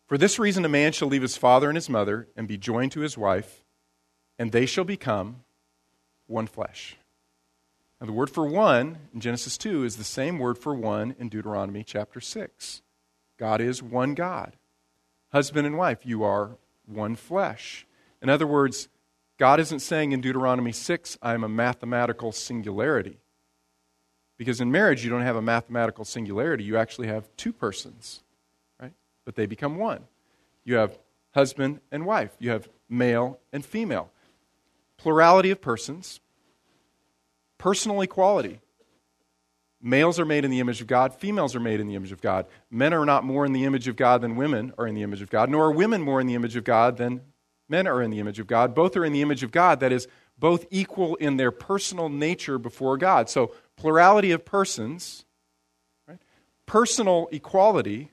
For 0.07 0.17
this 0.17 0.39
reason, 0.39 0.65
a 0.65 0.69
man 0.69 0.91
shall 0.91 1.07
leave 1.07 1.21
his 1.21 1.37
father 1.37 1.69
and 1.69 1.77
his 1.77 1.89
mother 1.89 2.27
and 2.35 2.47
be 2.47 2.57
joined 2.57 2.91
to 2.93 3.01
his 3.01 3.17
wife, 3.17 3.63
and 4.37 4.51
they 4.51 4.65
shall 4.65 4.83
become 4.83 5.43
one 6.31 6.47
flesh. 6.47 6.97
Now, 7.99 8.07
the 8.07 8.13
word 8.13 8.31
for 8.31 8.47
one 8.47 8.97
in 9.13 9.19
Genesis 9.19 9.57
2 9.59 9.83
is 9.83 9.97
the 9.97 10.03
same 10.03 10.39
word 10.39 10.57
for 10.57 10.73
one 10.73 11.15
in 11.19 11.29
Deuteronomy 11.29 11.83
chapter 11.83 12.19
6. 12.19 12.81
God 13.37 13.61
is 13.61 13.83
one 13.83 14.15
God. 14.15 14.55
Husband 15.31 15.67
and 15.67 15.77
wife, 15.77 15.99
you 16.03 16.23
are 16.23 16.57
one 16.87 17.15
flesh. 17.15 17.85
In 18.21 18.29
other 18.29 18.47
words, 18.47 18.87
God 19.37 19.59
isn't 19.59 19.79
saying 19.79 20.11
in 20.11 20.21
Deuteronomy 20.21 20.71
6, 20.71 21.17
I'm 21.21 21.43
a 21.43 21.49
mathematical 21.49 22.31
singularity. 22.31 23.17
Because 24.37 24.59
in 24.59 24.71
marriage, 24.71 25.03
you 25.03 25.11
don't 25.11 25.21
have 25.21 25.35
a 25.35 25.41
mathematical 25.41 26.05
singularity. 26.05 26.63
You 26.63 26.77
actually 26.77 27.07
have 27.07 27.29
two 27.37 27.53
persons, 27.53 28.23
right? 28.79 28.93
But 29.25 29.35
they 29.35 29.45
become 29.45 29.77
one. 29.77 30.05
You 30.63 30.75
have 30.75 30.97
husband 31.33 31.79
and 31.91 32.05
wife, 32.05 32.35
you 32.39 32.49
have 32.49 32.67
male 32.89 33.39
and 33.53 33.63
female. 33.63 34.11
Plurality 35.01 35.51
of 35.51 35.61
persons, 35.61 36.19
personal 37.57 38.01
equality. 38.01 38.59
Males 39.81 40.19
are 40.19 40.25
made 40.25 40.45
in 40.45 40.51
the 40.51 40.59
image 40.59 40.79
of 40.79 40.85
God, 40.85 41.15
females 41.15 41.55
are 41.55 41.59
made 41.59 41.79
in 41.79 41.87
the 41.87 41.95
image 41.95 42.11
of 42.11 42.21
God. 42.21 42.45
Men 42.69 42.93
are 42.93 43.05
not 43.05 43.23
more 43.23 43.45
in 43.45 43.53
the 43.53 43.65
image 43.65 43.87
of 43.87 43.95
God 43.95 44.21
than 44.21 44.35
women 44.35 44.73
are 44.77 44.85
in 44.85 44.93
the 44.93 45.01
image 45.01 45.23
of 45.23 45.31
God, 45.31 45.49
nor 45.49 45.65
are 45.65 45.71
women 45.71 46.01
more 46.01 46.21
in 46.21 46.27
the 46.27 46.35
image 46.35 46.55
of 46.55 46.63
God 46.63 46.97
than 46.97 47.21
Men 47.71 47.87
are 47.87 48.01
in 48.01 48.11
the 48.11 48.19
image 48.19 48.37
of 48.37 48.47
God. 48.47 48.75
Both 48.75 48.97
are 48.97 49.05
in 49.05 49.13
the 49.13 49.21
image 49.21 49.43
of 49.43 49.51
God, 49.51 49.79
that 49.79 49.93
is, 49.93 50.05
both 50.37 50.65
equal 50.71 51.15
in 51.15 51.37
their 51.37 51.51
personal 51.51 52.09
nature 52.09 52.57
before 52.57 52.97
God. 52.97 53.29
So, 53.29 53.53
plurality 53.77 54.31
of 54.31 54.43
persons, 54.43 55.23
right? 56.05 56.19
personal 56.65 57.29
equality, 57.31 58.11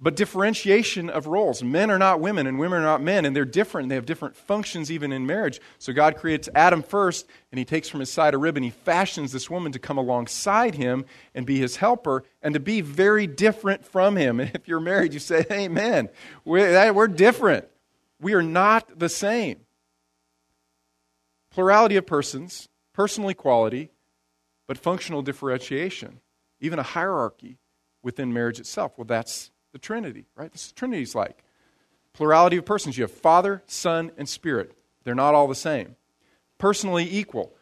but 0.00 0.14
differentiation 0.14 1.10
of 1.10 1.26
roles. 1.26 1.62
Men 1.62 1.90
are 1.90 1.98
not 1.98 2.20
women, 2.20 2.46
and 2.46 2.58
women 2.58 2.80
are 2.80 2.84
not 2.84 3.02
men, 3.02 3.24
and 3.24 3.34
they're 3.34 3.44
different. 3.44 3.88
They 3.88 3.96
have 3.96 4.06
different 4.06 4.36
functions 4.36 4.92
even 4.92 5.10
in 5.10 5.26
marriage. 5.26 5.60
So 5.78 5.92
God 5.92 6.16
creates 6.16 6.48
Adam 6.54 6.84
first, 6.84 7.26
and 7.50 7.58
he 7.58 7.64
takes 7.64 7.88
from 7.88 8.00
his 8.00 8.10
side 8.10 8.34
a 8.34 8.38
rib, 8.38 8.56
and 8.56 8.64
he 8.64 8.70
fashions 8.70 9.32
this 9.32 9.50
woman 9.50 9.72
to 9.72 9.80
come 9.80 9.98
alongside 9.98 10.76
him 10.76 11.04
and 11.34 11.44
be 11.44 11.58
his 11.58 11.76
helper, 11.76 12.22
and 12.42 12.54
to 12.54 12.60
be 12.60 12.80
very 12.80 13.26
different 13.26 13.84
from 13.84 14.16
him. 14.16 14.38
And 14.38 14.50
if 14.54 14.68
you're 14.68 14.78
married, 14.78 15.14
you 15.14 15.20
say, 15.20 15.44
Amen. 15.50 16.08
We're, 16.44 17.08
different. 17.08 17.66
We 18.20 18.34
are 18.34 18.42
not 18.42 18.98
the 18.98 19.08
same. 19.08 19.60
Plurality 21.50 21.96
of 21.96 22.06
persons, 22.06 22.68
personal 22.92 23.30
equality, 23.30 23.90
but 24.68 24.78
functional 24.78 25.22
differentiation, 25.22 26.20
even 26.60 26.78
a 26.78 26.84
hierarchy 26.84 27.58
within 28.02 28.32
marriage 28.32 28.60
itself. 28.60 28.92
Well, 28.96 29.06
that's 29.06 29.50
the 29.72 29.78
Trinity, 29.78 30.26
right? 30.36 30.50
This 30.52 30.66
is 30.66 30.72
Trinity's 30.72 31.14
like. 31.14 31.44
Plurality 32.12 32.56
of 32.56 32.64
persons. 32.64 32.98
You 32.98 33.04
have 33.04 33.12
Father, 33.12 33.62
Son, 33.66 34.10
and 34.16 34.28
Spirit. 34.28 34.72
They're 35.04 35.14
not 35.14 35.34
all 35.34 35.48
the 35.48 35.54
same. 35.54 35.96
Personally 36.58 37.08
equal. 37.08 37.54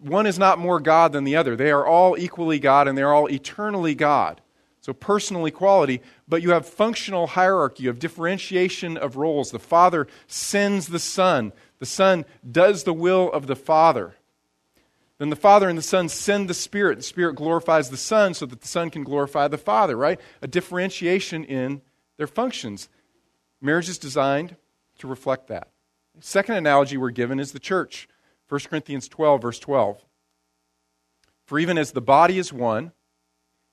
One 0.00 0.26
is 0.26 0.38
not 0.38 0.58
more 0.58 0.80
God 0.80 1.12
than 1.12 1.24
the 1.24 1.36
other. 1.36 1.54
They 1.54 1.70
are 1.70 1.86
all 1.86 2.18
equally 2.18 2.58
God 2.58 2.88
and 2.88 2.98
they're 2.98 3.12
all 3.12 3.30
eternally 3.30 3.94
God. 3.94 4.40
So, 4.80 4.92
personal 4.92 5.46
equality, 5.46 6.02
but 6.26 6.42
you 6.42 6.50
have 6.50 6.66
functional 6.66 7.28
hierarchy 7.28 7.86
of 7.86 8.00
differentiation 8.00 8.96
of 8.96 9.16
roles. 9.16 9.52
The 9.52 9.60
Father 9.60 10.08
sends 10.26 10.88
the 10.88 10.98
Son, 10.98 11.52
the 11.78 11.86
Son 11.86 12.24
does 12.50 12.82
the 12.82 12.92
will 12.92 13.30
of 13.30 13.46
the 13.46 13.54
Father. 13.54 14.16
Then 15.22 15.30
the 15.30 15.36
Father 15.36 15.68
and 15.68 15.78
the 15.78 15.82
Son 15.82 16.08
send 16.08 16.50
the 16.50 16.52
Spirit. 16.52 16.96
The 16.96 17.04
Spirit 17.04 17.36
glorifies 17.36 17.90
the 17.90 17.96
Son 17.96 18.34
so 18.34 18.44
that 18.44 18.60
the 18.60 18.66
Son 18.66 18.90
can 18.90 19.04
glorify 19.04 19.46
the 19.46 19.56
Father, 19.56 19.96
right? 19.96 20.20
A 20.42 20.48
differentiation 20.48 21.44
in 21.44 21.80
their 22.16 22.26
functions. 22.26 22.88
Marriage 23.60 23.88
is 23.88 23.98
designed 23.98 24.56
to 24.98 25.06
reflect 25.06 25.46
that. 25.46 25.68
Second 26.18 26.56
analogy 26.56 26.96
we're 26.96 27.10
given 27.10 27.38
is 27.38 27.52
the 27.52 27.60
church. 27.60 28.08
1 28.48 28.62
Corinthians 28.62 29.06
12, 29.06 29.42
verse 29.42 29.60
12. 29.60 30.04
For 31.46 31.60
even 31.60 31.78
as 31.78 31.92
the 31.92 32.00
body 32.00 32.36
is 32.36 32.52
one, 32.52 32.90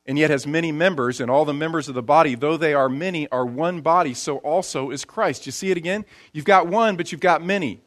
and 0.06 0.20
yet 0.20 0.30
has 0.30 0.46
many 0.46 0.72
members, 0.72 1.20
and 1.20 1.32
all 1.32 1.46
the 1.46 1.52
members 1.52 1.90
of 1.90 1.96
the 1.96 2.04
body, 2.04 2.36
though 2.36 2.58
they 2.58 2.76
are 2.76 2.90
many, 2.90 3.28
are 3.30 3.44
one 3.44 3.82
body, 3.82 4.14
so 4.14 4.38
also 4.38 4.92
is 4.92 5.04
Christ. 5.04 5.48
You 5.48 5.52
see 5.52 5.72
it 5.72 5.78
again? 5.78 6.06
You've 6.32 6.46
got 6.46 6.68
one, 6.68 6.96
but 6.96 7.12
you've 7.12 7.22
got 7.22 7.44
many. 7.44 7.82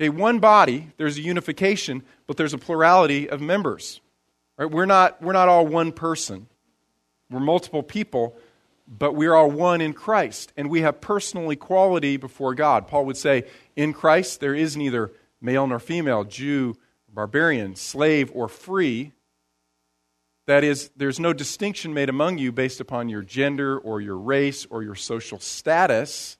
Okay, 0.00 0.08
one 0.08 0.40
body, 0.40 0.88
there's 0.96 1.18
a 1.18 1.22
unification, 1.22 2.02
but 2.26 2.36
there's 2.36 2.54
a 2.54 2.58
plurality 2.58 3.28
of 3.28 3.40
members. 3.40 4.00
Right? 4.58 4.70
We're, 4.70 4.86
not, 4.86 5.22
we're 5.22 5.32
not 5.32 5.48
all 5.48 5.66
one 5.66 5.92
person. 5.92 6.48
We're 7.30 7.40
multiple 7.40 7.82
people, 7.82 8.36
but 8.88 9.14
we're 9.14 9.34
all 9.34 9.50
one 9.50 9.80
in 9.80 9.92
Christ, 9.92 10.52
and 10.56 10.68
we 10.68 10.80
have 10.80 11.00
personal 11.00 11.50
equality 11.50 12.16
before 12.16 12.54
God. 12.54 12.88
Paul 12.88 13.06
would 13.06 13.16
say, 13.16 13.44
in 13.76 13.92
Christ 13.92 14.40
there 14.40 14.54
is 14.54 14.76
neither 14.76 15.12
male 15.40 15.66
nor 15.66 15.78
female, 15.78 16.24
Jew, 16.24 16.76
barbarian, 17.12 17.76
slave, 17.76 18.30
or 18.34 18.48
free. 18.48 19.12
That 20.46 20.64
is, 20.64 20.90
there's 20.96 21.20
no 21.20 21.32
distinction 21.32 21.94
made 21.94 22.08
among 22.08 22.38
you 22.38 22.50
based 22.50 22.80
upon 22.80 23.08
your 23.08 23.22
gender 23.22 23.78
or 23.78 24.00
your 24.00 24.18
race 24.18 24.66
or 24.68 24.82
your 24.82 24.96
social 24.96 25.38
status, 25.38 26.36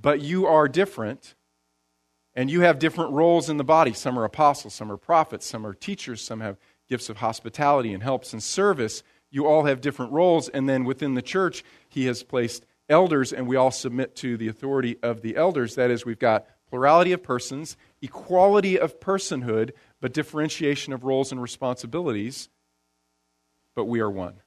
but 0.00 0.20
you 0.20 0.46
are 0.46 0.68
different 0.68 1.34
and 2.34 2.50
you 2.50 2.62
have 2.62 2.78
different 2.78 3.12
roles 3.12 3.50
in 3.50 3.56
the 3.56 3.64
body. 3.64 3.92
Some 3.92 4.18
are 4.18 4.24
apostles, 4.24 4.74
some 4.74 4.90
are 4.90 4.96
prophets, 4.96 5.46
some 5.46 5.66
are 5.66 5.74
teachers, 5.74 6.22
some 6.22 6.40
have 6.40 6.58
gifts 6.88 7.08
of 7.08 7.18
hospitality 7.18 7.92
and 7.92 8.02
helps 8.02 8.32
and 8.32 8.42
service. 8.42 9.02
You 9.30 9.46
all 9.46 9.64
have 9.64 9.80
different 9.80 10.12
roles. 10.12 10.48
And 10.48 10.68
then 10.68 10.84
within 10.84 11.14
the 11.14 11.22
church, 11.22 11.64
he 11.88 12.06
has 12.06 12.22
placed 12.22 12.66
elders, 12.88 13.32
and 13.32 13.46
we 13.46 13.56
all 13.56 13.70
submit 13.70 14.14
to 14.16 14.36
the 14.36 14.48
authority 14.48 14.98
of 15.02 15.22
the 15.22 15.36
elders. 15.36 15.74
That 15.74 15.90
is, 15.90 16.04
we've 16.04 16.18
got 16.18 16.46
plurality 16.68 17.12
of 17.12 17.22
persons, 17.22 17.76
equality 18.00 18.78
of 18.78 18.98
personhood, 18.98 19.72
but 20.00 20.12
differentiation 20.12 20.92
of 20.92 21.04
roles 21.04 21.32
and 21.32 21.40
responsibilities. 21.40 22.48
But 23.74 23.84
we 23.84 24.00
are 24.00 24.10
one. 24.10 24.40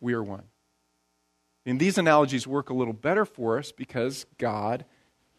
We 0.00 0.12
are 0.14 0.22
one. 0.22 0.44
And 1.64 1.78
these 1.78 1.98
analogies 1.98 2.46
work 2.46 2.70
a 2.70 2.74
little 2.74 2.92
better 2.92 3.24
for 3.24 3.58
us 3.58 3.70
because 3.70 4.26
God 4.38 4.84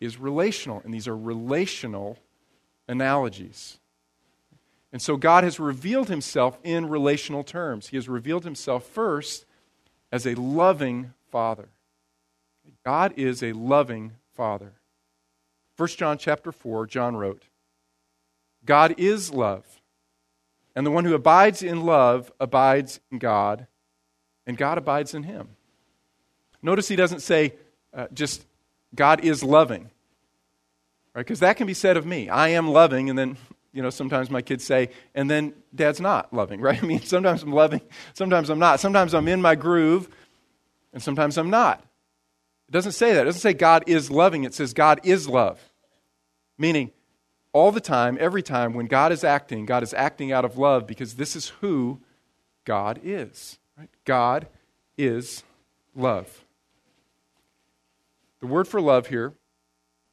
is 0.04 0.18
relational, 0.18 0.82
and 0.84 0.94
these 0.94 1.08
are 1.08 1.18
relational 1.18 2.18
analogies. 2.88 3.80
And 4.92 5.02
so 5.02 5.18
God 5.18 5.44
has 5.44 5.60
revealed 5.60 6.10
himself 6.10 6.60
in 6.64 6.88
relational 6.88 7.44
terms. 7.44 7.88
He 7.88 7.98
has 7.98 8.08
revealed 8.08 8.44
himself 8.44 8.86
first 8.86 9.46
as 10.12 10.28
a 10.28 10.36
loving 10.36 11.14
father. 11.32 11.70
God 12.86 13.14
is 13.18 13.42
a 13.42 13.54
loving 13.54 14.14
father. 14.36 14.74
1 15.78 15.88
John 15.90 16.18
chapter 16.18 16.52
4, 16.52 16.86
John 16.86 17.16
wrote, 17.16 17.44
God 18.66 18.96
is 18.98 19.34
love, 19.34 19.66
and 20.76 20.86
the 20.86 20.92
one 20.92 21.06
who 21.06 21.16
abides 21.16 21.64
in 21.64 21.82
love 21.82 22.32
abides 22.40 23.00
in 23.12 23.18
God, 23.18 23.68
and 24.46 24.58
God 24.58 24.78
abides 24.78 25.14
in 25.14 25.24
him. 25.24 25.50
Notice 26.62 26.88
he 26.88 26.96
doesn't 26.96 27.22
say 27.22 27.56
uh, 27.94 28.08
just 28.14 28.46
God 28.96 29.24
is 29.24 29.44
loving. 29.44 29.90
Right? 31.14 31.26
Because 31.26 31.40
that 31.42 31.58
can 31.58 31.68
be 31.68 31.74
said 31.74 31.98
of 31.98 32.06
me. 32.06 32.30
I 32.30 32.50
am 32.50 32.68
loving, 32.68 33.10
and 33.10 33.18
then, 33.18 33.38
you 33.72 33.82
know, 33.82 33.90
sometimes 33.90 34.30
my 34.30 34.42
kids 34.42 34.64
say, 34.64 34.90
and 35.14 35.30
then 35.30 35.54
dad's 35.74 36.02
not 36.02 36.34
loving, 36.34 36.60
right? 36.62 36.82
I 36.82 36.86
mean, 36.86 37.02
sometimes 37.02 37.44
I'm 37.44 37.52
loving, 37.52 37.82
sometimes 38.14 38.50
I'm 38.50 38.60
not. 38.60 38.80
Sometimes 38.80 39.14
I'm 39.14 39.28
in 39.28 39.42
my 39.42 39.56
groove, 39.56 40.10
and 40.92 41.02
sometimes 41.02 41.38
I'm 41.38 41.50
not. 41.50 41.80
It 42.68 42.72
doesn't 42.72 42.94
say 42.94 43.14
that. 43.14 43.22
It 43.22 43.26
doesn't 43.26 43.42
say 43.42 43.54
God 43.54 43.84
is 43.88 44.10
loving. 44.10 44.44
It 44.44 44.54
says 44.54 44.74
God 44.74 45.00
is 45.04 45.28
love. 45.28 45.60
Meaning, 46.58 46.92
all 47.52 47.72
the 47.72 47.82
time, 47.82 48.18
every 48.20 48.42
time, 48.42 48.74
when 48.74 48.88
God 48.88 49.12
is 49.12 49.24
acting, 49.24 49.68
God 49.68 49.84
is 49.84 49.94
acting 49.94 50.32
out 50.32 50.44
of 50.44 50.58
love 50.58 50.88
because 50.88 51.16
this 51.16 51.36
is 51.36 51.50
who 51.62 52.02
God 52.66 53.00
is. 53.04 53.60
Right? 53.78 53.90
God 54.06 54.48
is 54.98 55.44
love. 55.96 56.44
The 58.40 58.48
word 58.48 58.68
for 58.68 58.82
love 58.82 59.08
here 59.08 59.34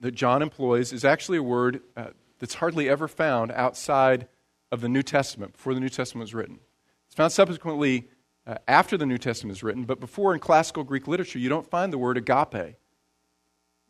that 0.00 0.12
John 0.12 0.42
employs 0.42 0.92
is 0.92 1.04
actually 1.04 1.38
a 1.38 1.42
word 1.42 1.80
uh, 1.96 2.08
that's 2.38 2.54
hardly 2.54 2.88
ever 2.88 3.06
found 3.06 3.52
outside 3.52 4.26
of 4.72 4.80
the 4.80 4.88
New 4.88 5.02
Testament, 5.02 5.52
before 5.52 5.74
the 5.74 5.80
New 5.80 5.88
Testament 5.88 6.22
was 6.22 6.34
written. 6.34 6.58
It's 7.06 7.14
found 7.14 7.32
subsequently 7.32 8.08
uh, 8.46 8.56
after 8.66 8.96
the 8.96 9.06
New 9.06 9.18
Testament 9.18 9.56
is 9.56 9.62
written, 9.62 9.84
but 9.84 10.00
before 10.00 10.32
in 10.32 10.40
classical 10.40 10.84
Greek 10.84 11.06
literature, 11.06 11.38
you 11.38 11.48
don't 11.48 11.68
find 11.68 11.92
the 11.92 11.98
word 11.98 12.16
agape. 12.16 12.76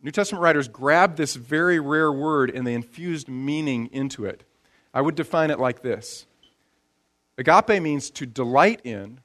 New 0.02 0.10
Testament 0.10 0.42
writers 0.42 0.68
grabbed 0.68 1.16
this 1.16 1.36
very 1.36 1.78
rare 1.78 2.10
word 2.10 2.50
and 2.50 2.66
they 2.66 2.74
infused 2.74 3.28
meaning 3.28 3.88
into 3.92 4.24
it. 4.24 4.44
I 4.94 5.02
would 5.02 5.14
define 5.14 5.50
it 5.50 5.60
like 5.60 5.82
this 5.82 6.26
Agape 7.38 7.82
means 7.82 8.10
to 8.10 8.26
delight 8.26 8.80
in 8.84 9.20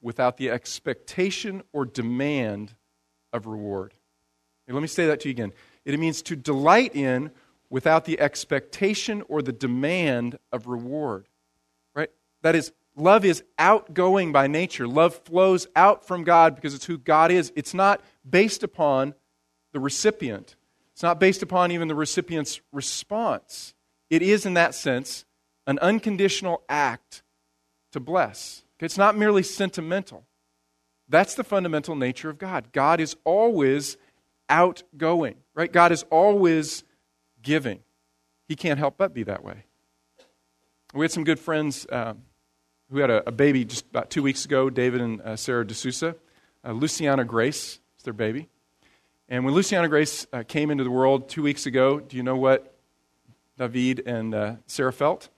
without 0.00 0.36
the 0.36 0.50
expectation 0.50 1.62
or 1.72 1.84
demand 1.84 2.74
of 3.32 3.46
reward. 3.46 3.94
let 4.68 4.80
me 4.80 4.88
say 4.88 5.06
that 5.06 5.20
to 5.20 5.28
you 5.28 5.32
again. 5.32 5.52
It 5.84 5.98
means 5.98 6.22
to 6.22 6.36
delight 6.36 6.94
in 6.94 7.30
without 7.70 8.04
the 8.04 8.20
expectation 8.20 9.22
or 9.28 9.42
the 9.42 9.52
demand 9.52 10.38
of 10.52 10.66
reward. 10.66 11.26
Right? 11.94 12.10
That 12.42 12.54
is, 12.54 12.72
love 12.96 13.24
is 13.24 13.42
outgoing 13.58 14.32
by 14.32 14.46
nature. 14.46 14.86
Love 14.86 15.14
flows 15.24 15.66
out 15.74 16.06
from 16.06 16.24
God 16.24 16.54
because 16.54 16.74
it's 16.74 16.84
who 16.84 16.98
God 16.98 17.30
is. 17.32 17.52
It's 17.56 17.74
not 17.74 18.00
based 18.28 18.62
upon 18.62 19.14
the 19.72 19.80
recipient, 19.80 20.56
it's 20.92 21.02
not 21.02 21.18
based 21.18 21.42
upon 21.42 21.72
even 21.72 21.88
the 21.88 21.94
recipient's 21.94 22.60
response. 22.72 23.74
It 24.10 24.20
is, 24.20 24.44
in 24.44 24.54
that 24.54 24.74
sense, 24.74 25.24
an 25.66 25.78
unconditional 25.78 26.62
act 26.68 27.22
to 27.92 28.00
bless. 28.00 28.64
It's 28.78 28.98
not 28.98 29.16
merely 29.16 29.42
sentimental. 29.42 30.24
That's 31.08 31.34
the 31.34 31.44
fundamental 31.44 31.94
nature 31.94 32.28
of 32.28 32.36
God. 32.36 32.72
God 32.72 33.00
is 33.00 33.16
always 33.24 33.96
outgoing, 34.48 35.36
right? 35.54 35.70
God 35.70 35.92
is 35.92 36.04
always 36.10 36.84
giving. 37.42 37.80
He 38.48 38.56
can't 38.56 38.78
help 38.78 38.96
but 38.96 39.14
be 39.14 39.22
that 39.24 39.44
way. 39.44 39.64
We 40.94 41.04
had 41.04 41.10
some 41.10 41.24
good 41.24 41.38
friends 41.38 41.86
um, 41.90 42.22
who 42.90 42.98
had 42.98 43.10
a, 43.10 43.28
a, 43.28 43.32
baby 43.32 43.64
just 43.64 43.86
about 43.88 44.10
two 44.10 44.22
weeks 44.22 44.44
ago, 44.44 44.68
David 44.68 45.00
and 45.00 45.20
uh, 45.22 45.36
Sarah 45.36 45.66
D'Souza. 45.66 46.16
Uh, 46.64 46.72
Luciana 46.72 47.24
Grace 47.24 47.80
is 47.96 48.04
their 48.04 48.12
baby. 48.12 48.48
And 49.28 49.44
when 49.44 49.54
Luciana 49.54 49.88
Grace 49.88 50.26
uh, 50.32 50.42
came 50.46 50.70
into 50.70 50.84
the 50.84 50.90
world 50.90 51.28
two 51.28 51.42
weeks 51.42 51.64
ago, 51.64 51.98
do 51.98 52.16
you 52.16 52.22
know 52.22 52.36
what 52.36 52.74
David 53.56 54.02
and 54.04 54.34
uh, 54.34 54.54
Sarah 54.66 54.92
felt? 54.92 55.30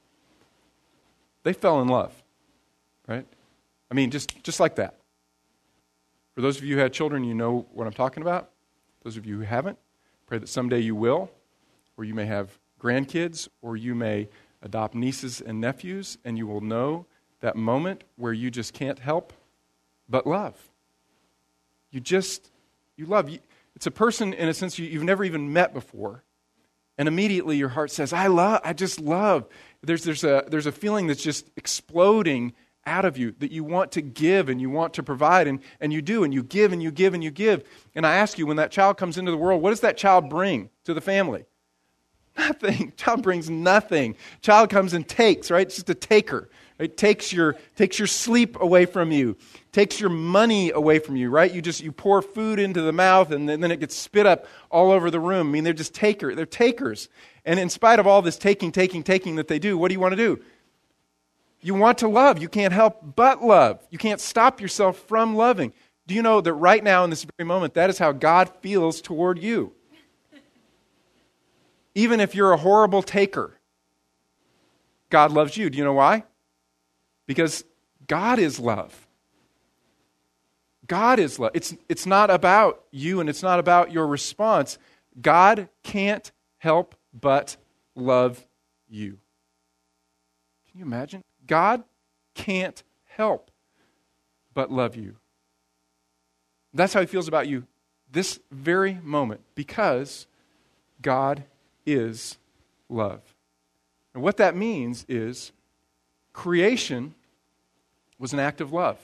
They 1.44 1.52
fell 1.52 1.80
in 1.80 1.88
love, 1.88 2.12
right? 3.06 3.26
I 3.90 3.94
mean, 3.94 4.10
just, 4.10 4.42
just 4.42 4.58
like 4.58 4.76
that. 4.76 4.96
For 6.34 6.40
those 6.40 6.58
of 6.58 6.64
you 6.64 6.74
who 6.74 6.80
had 6.80 6.92
children, 6.92 7.22
you 7.22 7.34
know 7.34 7.66
what 7.72 7.86
I'm 7.86 7.92
talking 7.92 8.22
about. 8.22 8.50
Those 9.04 9.16
of 9.16 9.26
you 9.26 9.38
who 9.38 9.44
haven't, 9.44 9.78
pray 10.34 10.40
that 10.40 10.48
someday 10.48 10.80
you 10.80 10.96
will, 10.96 11.30
or 11.96 12.02
you 12.02 12.12
may 12.12 12.26
have 12.26 12.58
grandkids, 12.80 13.46
or 13.62 13.76
you 13.76 13.94
may 13.94 14.28
adopt 14.62 14.92
nieces 14.92 15.40
and 15.40 15.60
nephews, 15.60 16.18
and 16.24 16.36
you 16.36 16.44
will 16.44 16.60
know 16.60 17.06
that 17.38 17.54
moment 17.54 18.02
where 18.16 18.32
you 18.32 18.50
just 18.50 18.74
can't 18.74 18.98
help 18.98 19.32
but 20.08 20.26
love. 20.26 20.56
you 21.92 22.00
just, 22.00 22.50
you 22.96 23.06
love. 23.06 23.30
It's 23.76 23.86
a 23.86 23.92
person, 23.92 24.32
in 24.32 24.48
a 24.48 24.54
sense, 24.54 24.76
you, 24.76 24.86
you've 24.86 25.04
never 25.04 25.22
even 25.22 25.52
met 25.52 25.72
before. 25.72 26.24
And 26.98 27.06
immediately 27.06 27.56
your 27.56 27.68
heart 27.68 27.92
says, 27.92 28.12
I 28.12 28.26
love, 28.26 28.60
I 28.64 28.72
just 28.72 28.98
love. 29.00 29.46
There's, 29.82 30.02
there's, 30.02 30.24
a, 30.24 30.44
there's 30.48 30.66
a 30.66 30.72
feeling 30.72 31.06
that's 31.06 31.22
just 31.22 31.48
exploding 31.56 32.54
out 32.86 33.04
of 33.04 33.16
you 33.16 33.34
that 33.38 33.50
you 33.50 33.64
want 33.64 33.92
to 33.92 34.02
give 34.02 34.48
and 34.48 34.60
you 34.60 34.70
want 34.70 34.94
to 34.94 35.02
provide, 35.02 35.46
and, 35.46 35.60
and 35.80 35.92
you 35.92 36.02
do, 36.02 36.24
and 36.24 36.34
you 36.34 36.42
give 36.42 36.72
and 36.72 36.82
you 36.82 36.90
give 36.90 37.14
and 37.14 37.24
you 37.24 37.30
give. 37.30 37.64
And 37.94 38.06
I 38.06 38.16
ask 38.16 38.38
you, 38.38 38.46
when 38.46 38.56
that 38.56 38.70
child 38.70 38.96
comes 38.96 39.18
into 39.18 39.30
the 39.30 39.36
world, 39.36 39.62
what 39.62 39.70
does 39.70 39.80
that 39.80 39.96
child 39.96 40.28
bring 40.28 40.70
to 40.84 40.94
the 40.94 41.00
family? 41.00 41.44
Nothing. 42.36 42.92
Child 42.96 43.22
brings 43.22 43.48
nothing. 43.48 44.16
Child 44.42 44.70
comes 44.70 44.92
and 44.92 45.06
takes, 45.06 45.50
right? 45.50 45.66
It's 45.66 45.76
just 45.76 45.90
a 45.90 45.94
taker. 45.94 46.50
It 46.78 46.96
takes 46.96 47.32
your, 47.32 47.56
takes 47.76 48.00
your 48.00 48.08
sleep 48.08 48.60
away 48.60 48.86
from 48.86 49.12
you, 49.12 49.36
takes 49.70 50.00
your 50.00 50.10
money 50.10 50.72
away 50.72 50.98
from 50.98 51.14
you, 51.14 51.30
right? 51.30 51.52
You 51.52 51.62
just 51.62 51.80
you 51.80 51.92
pour 51.92 52.20
food 52.20 52.58
into 52.58 52.82
the 52.82 52.92
mouth 52.92 53.30
and 53.30 53.48
then, 53.48 53.60
then 53.60 53.70
it 53.70 53.78
gets 53.78 53.94
spit 53.94 54.26
up 54.26 54.46
all 54.70 54.90
over 54.90 55.08
the 55.08 55.20
room. 55.20 55.48
I 55.48 55.50
mean, 55.52 55.62
they're 55.62 55.72
just 55.72 55.94
taker, 55.94 56.34
they're 56.34 56.46
takers. 56.46 57.08
And 57.44 57.60
in 57.60 57.70
spite 57.70 58.00
of 58.00 58.08
all 58.08 58.22
this 58.22 58.36
taking, 58.36 58.72
taking, 58.72 59.04
taking 59.04 59.36
that 59.36 59.46
they 59.46 59.60
do, 59.60 59.78
what 59.78 59.88
do 59.88 59.94
you 59.94 60.00
want 60.00 60.12
to 60.12 60.16
do? 60.16 60.42
You 61.64 61.74
want 61.74 61.96
to 61.98 62.08
love. 62.08 62.42
You 62.42 62.48
can't 62.50 62.74
help 62.74 63.16
but 63.16 63.42
love. 63.42 63.80
You 63.88 63.96
can't 63.96 64.20
stop 64.20 64.60
yourself 64.60 64.98
from 64.98 65.34
loving. 65.34 65.72
Do 66.06 66.14
you 66.14 66.20
know 66.20 66.42
that 66.42 66.52
right 66.52 66.84
now, 66.84 67.04
in 67.04 67.10
this 67.10 67.24
very 67.38 67.46
moment, 67.46 67.72
that 67.72 67.88
is 67.88 67.96
how 67.96 68.12
God 68.12 68.50
feels 68.60 69.00
toward 69.00 69.42
you? 69.42 69.72
Even 71.94 72.20
if 72.20 72.34
you're 72.34 72.52
a 72.52 72.58
horrible 72.58 73.02
taker, 73.02 73.58
God 75.08 75.32
loves 75.32 75.56
you. 75.56 75.70
Do 75.70 75.78
you 75.78 75.84
know 75.84 75.94
why? 75.94 76.24
Because 77.26 77.64
God 78.06 78.38
is 78.38 78.60
love. 78.60 79.06
God 80.86 81.18
is 81.18 81.38
love. 81.38 81.52
It's, 81.54 81.74
it's 81.88 82.04
not 82.04 82.28
about 82.28 82.84
you 82.90 83.20
and 83.20 83.30
it's 83.30 83.42
not 83.42 83.58
about 83.58 83.90
your 83.90 84.06
response. 84.06 84.76
God 85.18 85.70
can't 85.82 86.30
help 86.58 86.94
but 87.18 87.56
love 87.94 88.46
you. 88.86 89.18
Can 90.70 90.80
you 90.80 90.84
imagine? 90.84 91.22
God 91.46 91.84
can't 92.34 92.82
help 93.06 93.50
but 94.52 94.70
love 94.70 94.96
you. 94.96 95.16
That's 96.72 96.92
how 96.92 97.00
he 97.00 97.06
feels 97.06 97.28
about 97.28 97.46
you 97.46 97.66
this 98.10 98.40
very 98.50 98.94
moment 99.02 99.40
because 99.54 100.26
God 101.02 101.44
is 101.84 102.38
love. 102.88 103.20
And 104.14 104.22
what 104.22 104.36
that 104.38 104.56
means 104.56 105.04
is 105.08 105.52
creation 106.32 107.14
was 108.18 108.32
an 108.32 108.38
act 108.38 108.60
of 108.60 108.72
love. 108.72 108.98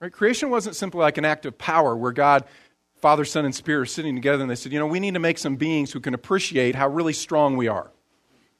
Right? 0.00 0.12
Creation 0.12 0.50
wasn't 0.50 0.76
simply 0.76 1.00
like 1.00 1.18
an 1.18 1.24
act 1.24 1.44
of 1.44 1.58
power 1.58 1.96
where 1.96 2.12
God, 2.12 2.44
Father, 2.94 3.24
Son, 3.24 3.44
and 3.44 3.54
Spirit 3.54 3.82
are 3.82 3.86
sitting 3.86 4.14
together 4.14 4.42
and 4.42 4.50
they 4.50 4.54
said, 4.54 4.72
you 4.72 4.78
know, 4.78 4.86
we 4.86 5.00
need 5.00 5.14
to 5.14 5.20
make 5.20 5.38
some 5.38 5.56
beings 5.56 5.92
who 5.92 6.00
can 6.00 6.14
appreciate 6.14 6.76
how 6.76 6.88
really 6.88 7.12
strong 7.12 7.56
we 7.56 7.66
are. 7.66 7.90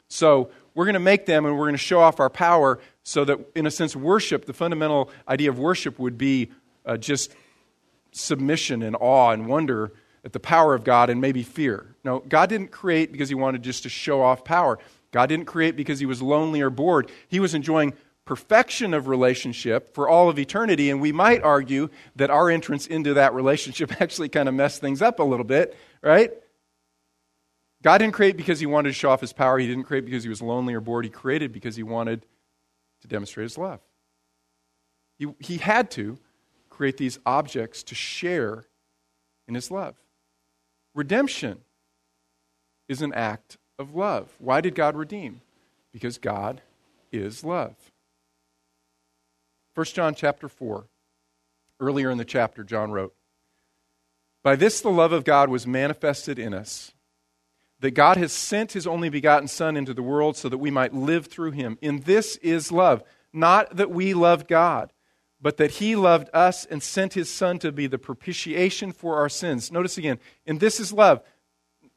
So 0.09 0.51
we're 0.79 0.85
going 0.85 0.95
to 0.95 1.01
make 1.01 1.27
them 1.27 1.45
and 1.45 1.59
we're 1.59 1.65
going 1.65 1.75
to 1.75 1.77
show 1.77 1.99
off 1.99 2.21
our 2.21 2.31
power 2.31 2.79
so 3.03 3.25
that, 3.25 3.37
in 3.57 3.67
a 3.67 3.71
sense, 3.71 3.97
worship, 3.97 4.45
the 4.45 4.53
fundamental 4.53 5.11
idea 5.27 5.51
of 5.51 5.59
worship 5.59 5.99
would 5.99 6.17
be 6.17 6.53
uh, 6.87 6.97
just 6.97 7.35
submission 8.13 8.85
and 8.85 8.95
awe 9.01 9.33
and 9.33 9.49
wonder 9.49 9.93
at 10.25 10.33
the 10.33 10.39
power 10.39 10.77
of 10.77 10.85
God 10.85 11.11
and 11.11 11.21
maybe 11.21 11.43
fear. 11.43 11.97
No, 12.05 12.21
God 12.21 12.49
didn't 12.49 12.69
create 12.69 13.11
because 13.11 13.29
he 13.29 13.35
wanted 13.35 13.65
just 13.65 13.83
to 13.83 13.89
show 13.89 14.23
off 14.23 14.45
power. 14.45 14.79
God 15.11 15.27
didn't 15.27 15.47
create 15.47 15.75
because 15.75 15.99
he 15.99 16.07
was 16.07 16.23
lonely 16.23 16.61
or 16.61 16.71
bored. 16.71 17.11
He 17.27 17.41
was 17.41 17.55
enjoying 17.55 17.93
perfection 18.25 18.95
of 18.95 19.09
relationship 19.09 19.93
for 19.97 20.09
all 20.09 20.29
of 20.29 20.39
eternity. 20.39 20.91
And 20.91 21.01
we 21.01 21.11
might 21.11 21.43
argue 21.43 21.89
that 22.15 22.31
our 22.31 22.51
entrance 22.51 22.87
into 22.87 23.15
that 23.15 23.35
relationship 23.35 24.01
actually 24.01 24.29
kind 24.29 24.49
of 24.49 24.55
messed 24.55 24.81
things 24.81 25.03
up 25.03 25.19
a 25.19 25.25
little 25.25 25.45
bit, 25.45 25.77
right? 26.03 26.31
God 27.83 27.99
didn't 27.99 28.15
create 28.15 28.37
because 28.37 28.61
he 28.61 28.67
wanted 28.67 28.89
to 28.89 28.95
show 28.95 29.11
off 29.11 29.21
his 29.21 29.33
power. 29.33 29.59
He 29.59 29.67
didn't 29.67 29.85
create 29.85 30.05
because 30.05 30.25
he 30.25 30.29
was 30.29 30.43
lonely 30.43 30.75
or 30.75 30.81
bored. 30.81 31.05
He 31.05 31.11
created 31.11 31.53
because 31.53 31.77
he 31.77 31.83
wanted 31.83 32.27
to 33.03 33.09
demonstrate 33.09 33.45
his 33.45 33.59
love. 33.59 33.81
He, 35.19 35.33
he 35.39 35.59
had 35.59 35.91
to 35.93 36.19
create 36.71 36.97
these 36.97 37.19
objects 37.25 37.83
to 37.85 37.95
share 37.95 38.67
in 39.47 39.55
his 39.55 39.71
love. 39.71 39.95
Redemption 40.95 41.59
is 42.89 43.03
an 43.03 43.13
act 43.15 43.57
of 43.79 43.95
love. 43.95 44.33
Why 44.39 44.61
did 44.61 44.75
God 44.75 44.97
redeem? 44.97 45.41
Because 45.93 46.19
God 46.19 46.61
is 47.13 47.45
love. 47.45 47.75
1 49.75 49.87
John 49.87 50.15
chapter 50.15 50.49
4. 50.49 50.87
Earlier 51.81 52.11
in 52.11 52.19
the 52.19 52.25
chapter, 52.25 52.65
John 52.65 52.91
wrote, 52.91 53.15
By 54.43 54.57
this 54.57 54.81
the 54.81 54.91
love 54.91 55.13
of 55.13 55.25
God 55.25 55.49
was 55.49 55.67
manifested 55.67 56.37
in 56.39 56.53
us, 56.53 56.93
that 57.81 57.93
God 57.93 58.17
has 58.17 58.33
sent 58.33 58.73
his 58.73 58.87
only 58.87 59.09
begotten 59.09 59.49
Son 59.49 59.77
into 59.77 59.95
the 59.95 60.03
world 60.03 60.37
so 60.37 60.49
that 60.49 60.59
we 60.59 60.71
might 60.71 60.95
live 60.95 61.27
through 61.27 61.53
him. 61.53 61.79
In 61.81 62.01
this 62.01 62.37
is 62.37 62.73
love, 62.73 63.03
not 63.33 63.77
that 63.77 63.91
we 63.91 64.15
loved 64.15 64.49
God, 64.49 64.93
but 65.41 65.57
that 65.59 65.73
he 65.73 65.95
loved 65.95 66.29
us 66.35 66.65
and 66.65 66.83
sent 66.83 67.15
his 67.15 67.31
Son 67.31 67.59
to 67.61 67.71
be 67.71 67.87
the 67.87 67.99
propitiation 67.99 68.93
for 68.93 69.17
our 69.17 69.29
sins. 69.29 69.71
Notice 69.71 69.99
again, 69.99 70.19
in 70.47 70.59
this 70.59 70.81
is 70.81 70.93
love 70.93 71.23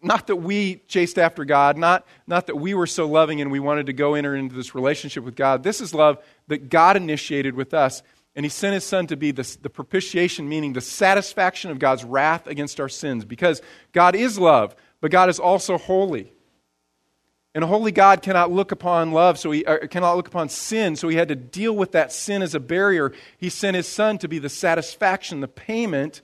not 0.01 0.27
that 0.27 0.37
we 0.37 0.77
chased 0.87 1.19
after 1.19 1.45
God, 1.45 1.77
not, 1.77 2.05
not 2.25 2.47
that 2.47 2.55
we 2.55 2.73
were 2.73 2.87
so 2.87 3.07
loving 3.07 3.41
and 3.41 3.51
we 3.51 3.59
wanted 3.59 3.85
to 3.85 3.93
go 3.93 4.15
enter 4.15 4.35
into 4.35 4.55
this 4.55 4.73
relationship 4.73 5.23
with 5.23 5.35
God. 5.35 5.63
This 5.63 5.79
is 5.79 5.93
love 5.93 6.17
that 6.47 6.69
God 6.69 6.97
initiated 6.97 7.55
with 7.55 7.73
us. 7.73 8.01
And 8.35 8.45
He 8.45 8.49
sent 8.49 8.73
His 8.73 8.83
Son 8.83 9.07
to 9.07 9.17
be 9.17 9.31
the, 9.31 9.57
the 9.61 9.69
propitiation, 9.69 10.47
meaning 10.49 10.73
the 10.73 10.81
satisfaction 10.81 11.69
of 11.69 11.79
God's 11.79 12.03
wrath 12.03 12.47
against 12.47 12.79
our 12.79 12.89
sins. 12.89 13.25
Because 13.25 13.61
God 13.91 14.15
is 14.15 14.39
love, 14.39 14.75
but 15.01 15.11
God 15.11 15.29
is 15.29 15.39
also 15.39 15.77
holy. 15.77 16.31
And 17.53 17.65
a 17.65 17.67
holy 17.67 17.91
God 17.91 18.21
cannot 18.21 18.49
look 18.49 18.71
upon 18.71 19.11
love, 19.11 19.37
so 19.37 19.51
he 19.51 19.63
cannot 19.89 20.15
look 20.15 20.29
upon 20.29 20.47
sin, 20.47 20.95
so 20.95 21.09
he 21.09 21.17
had 21.17 21.27
to 21.27 21.35
deal 21.35 21.75
with 21.75 21.91
that 21.91 22.13
sin 22.13 22.41
as 22.41 22.55
a 22.55 22.61
barrier. 22.61 23.11
He 23.37 23.49
sent 23.49 23.75
his 23.75 23.87
son 23.87 24.17
to 24.19 24.29
be 24.29 24.39
the 24.39 24.47
satisfaction, 24.47 25.41
the 25.41 25.49
payment 25.49 26.21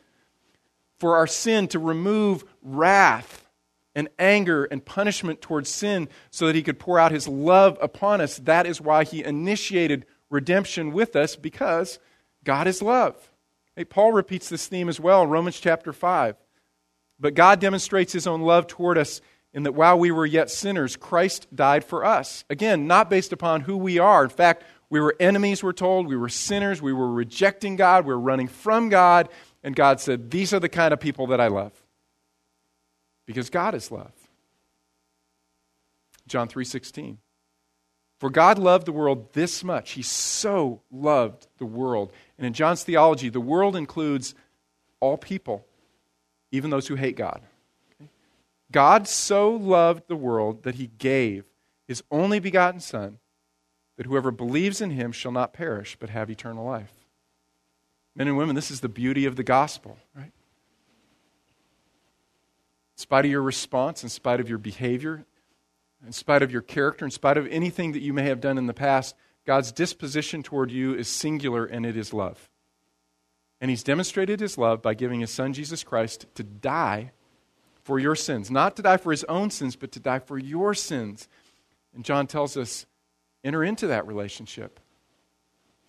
for 1.00 1.18
our 1.18 1.28
sin, 1.28 1.68
to 1.70 1.80
remove 1.80 2.46
wrath 2.62 3.46
and 3.94 4.08
anger 4.18 4.64
and 4.66 4.86
punishment 4.86 5.42
towards 5.42 5.70
sin 5.70 6.08
so 6.30 6.46
that 6.46 6.56
he 6.56 6.64
could 6.64 6.80
pour 6.80 6.98
out 6.98 7.12
his 7.12 7.28
love 7.28 7.78
upon 7.82 8.22
us. 8.22 8.38
That 8.38 8.66
is 8.66 8.80
why 8.80 9.04
he 9.04 9.24
initiated 9.24 10.06
redemption 10.30 10.94
with 10.94 11.16
us 11.16 11.36
because 11.36 12.00
God 12.44 12.68
is 12.68 12.82
love. 12.82 13.32
Hey, 13.76 13.84
Paul 13.84 14.14
repeats 14.14 14.48
this 14.50 14.68
theme 14.68 14.88
as 14.88 15.00
well 15.00 15.28
Romans 15.28 15.60
chapter 15.60 15.92
5. 15.92 16.36
But 17.20 17.34
God 17.34 17.60
demonstrates 17.60 18.14
his 18.14 18.28
own 18.28 18.42
love 18.42 18.68
toward 18.68 18.98
us 18.98 19.22
in 19.54 19.64
that 19.64 19.74
while 19.74 19.98
we 19.98 20.12
were 20.12 20.26
yet 20.26 20.52
sinners, 20.52 20.96
Christ 20.96 21.48
died 21.56 21.84
for 21.84 22.06
us. 22.06 22.46
Again, 22.50 22.86
not 22.86 23.10
based 23.10 23.34
upon 23.34 23.62
who 23.62 23.78
we 23.78 23.98
are. 23.98 24.24
In 24.24 24.30
fact, 24.30 24.64
we 24.90 25.00
were 25.00 25.16
enemies, 25.20 25.64
we're 25.64 25.74
told. 25.74 26.08
We 26.08 26.16
were 26.16 26.30
sinners. 26.30 26.82
We 26.82 26.94
were 26.94 27.12
rejecting 27.12 27.76
God. 27.76 28.06
We 28.06 28.14
were 28.14 28.20
running 28.20 28.48
from 28.48 28.90
God. 28.90 29.30
And 29.64 29.76
God 29.76 30.00
said, 30.00 30.32
These 30.32 30.54
are 30.54 30.60
the 30.60 30.70
kind 30.70 30.94
of 30.94 31.00
people 31.00 31.28
that 31.28 31.42
I 31.42 31.48
love 31.48 31.74
because 33.26 33.50
God 33.50 33.76
is 33.76 33.92
love. 33.92 34.14
John 36.28 36.48
3:16. 36.48 37.18
For 38.20 38.32
God 38.32 38.58
loved 38.58 38.88
the 38.88 38.92
world 38.92 39.34
this 39.34 39.64
much. 39.64 39.92
He 39.92 40.02
so 40.02 40.82
loved 40.90 41.48
the 41.60 41.66
world. 41.66 42.12
And 42.38 42.48
in 42.48 42.54
John's 42.54 42.84
theology, 42.84 43.30
the 43.30 43.40
world 43.40 43.76
includes 43.76 44.34
all 45.00 45.18
people, 45.18 45.68
even 46.52 46.70
those 46.70 46.88
who 46.88 46.96
hate 46.96 47.16
God. 47.16 47.42
God 48.72 49.08
so 49.08 49.52
loved 49.52 50.08
the 50.08 50.16
world 50.16 50.64
that 50.64 50.76
he 50.76 50.88
gave 50.98 51.46
his 51.88 52.04
only 52.12 52.40
begotten 52.40 52.80
Son, 52.80 53.20
that 53.96 54.06
whoever 54.06 54.30
believes 54.30 54.82
in 54.82 54.92
him 54.92 55.12
shall 55.12 55.32
not 55.32 55.54
perish, 55.54 55.96
but 56.00 56.10
have 56.10 56.30
eternal 56.30 56.66
life. 56.66 56.94
Men 58.16 58.28
and 58.28 58.38
women, 58.38 58.56
this 58.56 58.72
is 58.72 58.82
the 58.82 58.90
beauty 58.90 59.26
of 59.26 59.36
the 59.36 59.44
gospel, 59.44 59.98
right? 60.16 60.32
in 62.98 63.02
spite 63.02 63.26
of 63.26 63.32
your 63.32 63.44
response, 63.44 64.04
in 64.04 64.10
spite 64.10 64.40
of 64.40 64.50
your 64.50 64.58
behavior, 64.58 65.24
in 66.06 66.12
spite 66.12 66.42
of 66.42 66.52
your 66.52 66.64
character, 66.64 67.06
in 67.06 67.12
spite 67.12 67.38
of 67.38 67.48
anything 67.48 67.92
that 67.92 68.02
you 68.02 68.12
may 68.12 68.24
have 68.24 68.42
done 68.42 68.58
in 68.58 68.66
the 68.66 68.74
past, 68.74 69.16
God's 69.46 69.72
disposition 69.72 70.44
toward 70.44 70.72
you 70.72 70.96
is 70.96 71.08
singular 71.08 71.66
and 71.66 71.86
it 71.86 71.96
is 71.96 72.12
love. 72.12 72.50
And 73.60 73.70
He's 73.70 73.84
demonstrated 73.84 74.40
His 74.40 74.58
love 74.58 74.82
by 74.82 74.94
giving 74.94 75.20
His 75.22 75.32
Son, 75.32 75.54
Jesus 75.54 75.84
Christ, 75.84 76.26
to 76.36 76.44
die 76.44 77.12
for 77.84 78.00
your 78.00 78.16
sins. 78.16 78.52
Not 78.52 78.76
to 78.76 78.82
die 78.82 78.98
for 78.98 79.12
His 79.12 79.24
own 79.26 79.50
sins, 79.50 79.76
but 79.76 79.92
to 79.94 80.00
die 80.00 80.20
for 80.20 80.38
your 80.38 80.74
sins. 80.74 81.28
And 81.96 82.04
John 82.04 82.28
tells 82.28 82.58
us 82.58 82.86
enter 83.44 83.64
into 83.64 83.88
that 83.88 84.06
relationship 84.06 84.80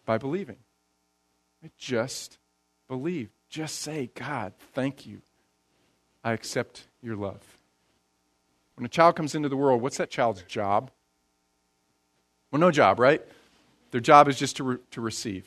by 0.07 0.19
believing. 0.19 0.57
Just 1.77 2.39
believe. 2.89 3.31
Just 3.49 3.81
say, 3.81 4.11
God, 4.15 4.53
thank 4.75 5.07
you. 5.07 5.21
I 6.23 6.33
accept 6.33 6.85
your 7.03 7.17
love. 7.17 7.43
When 8.77 8.85
a 8.85 8.89
child 8.89 9.17
comes 9.17 9.35
into 9.35 9.49
the 9.49 9.57
world, 9.57 9.83
what's 9.83 9.97
that 9.97 10.11
child's 10.11 10.43
job? 10.43 10.91
Well, 12.51 12.61
no 12.61 12.71
job, 12.71 12.99
right? 12.99 13.23
Their 13.91 14.01
job 14.01 14.29
is 14.29 14.39
just 14.39 14.57
to, 14.59 14.65
re- 14.65 14.79
to 14.93 15.01
receive. 15.01 15.45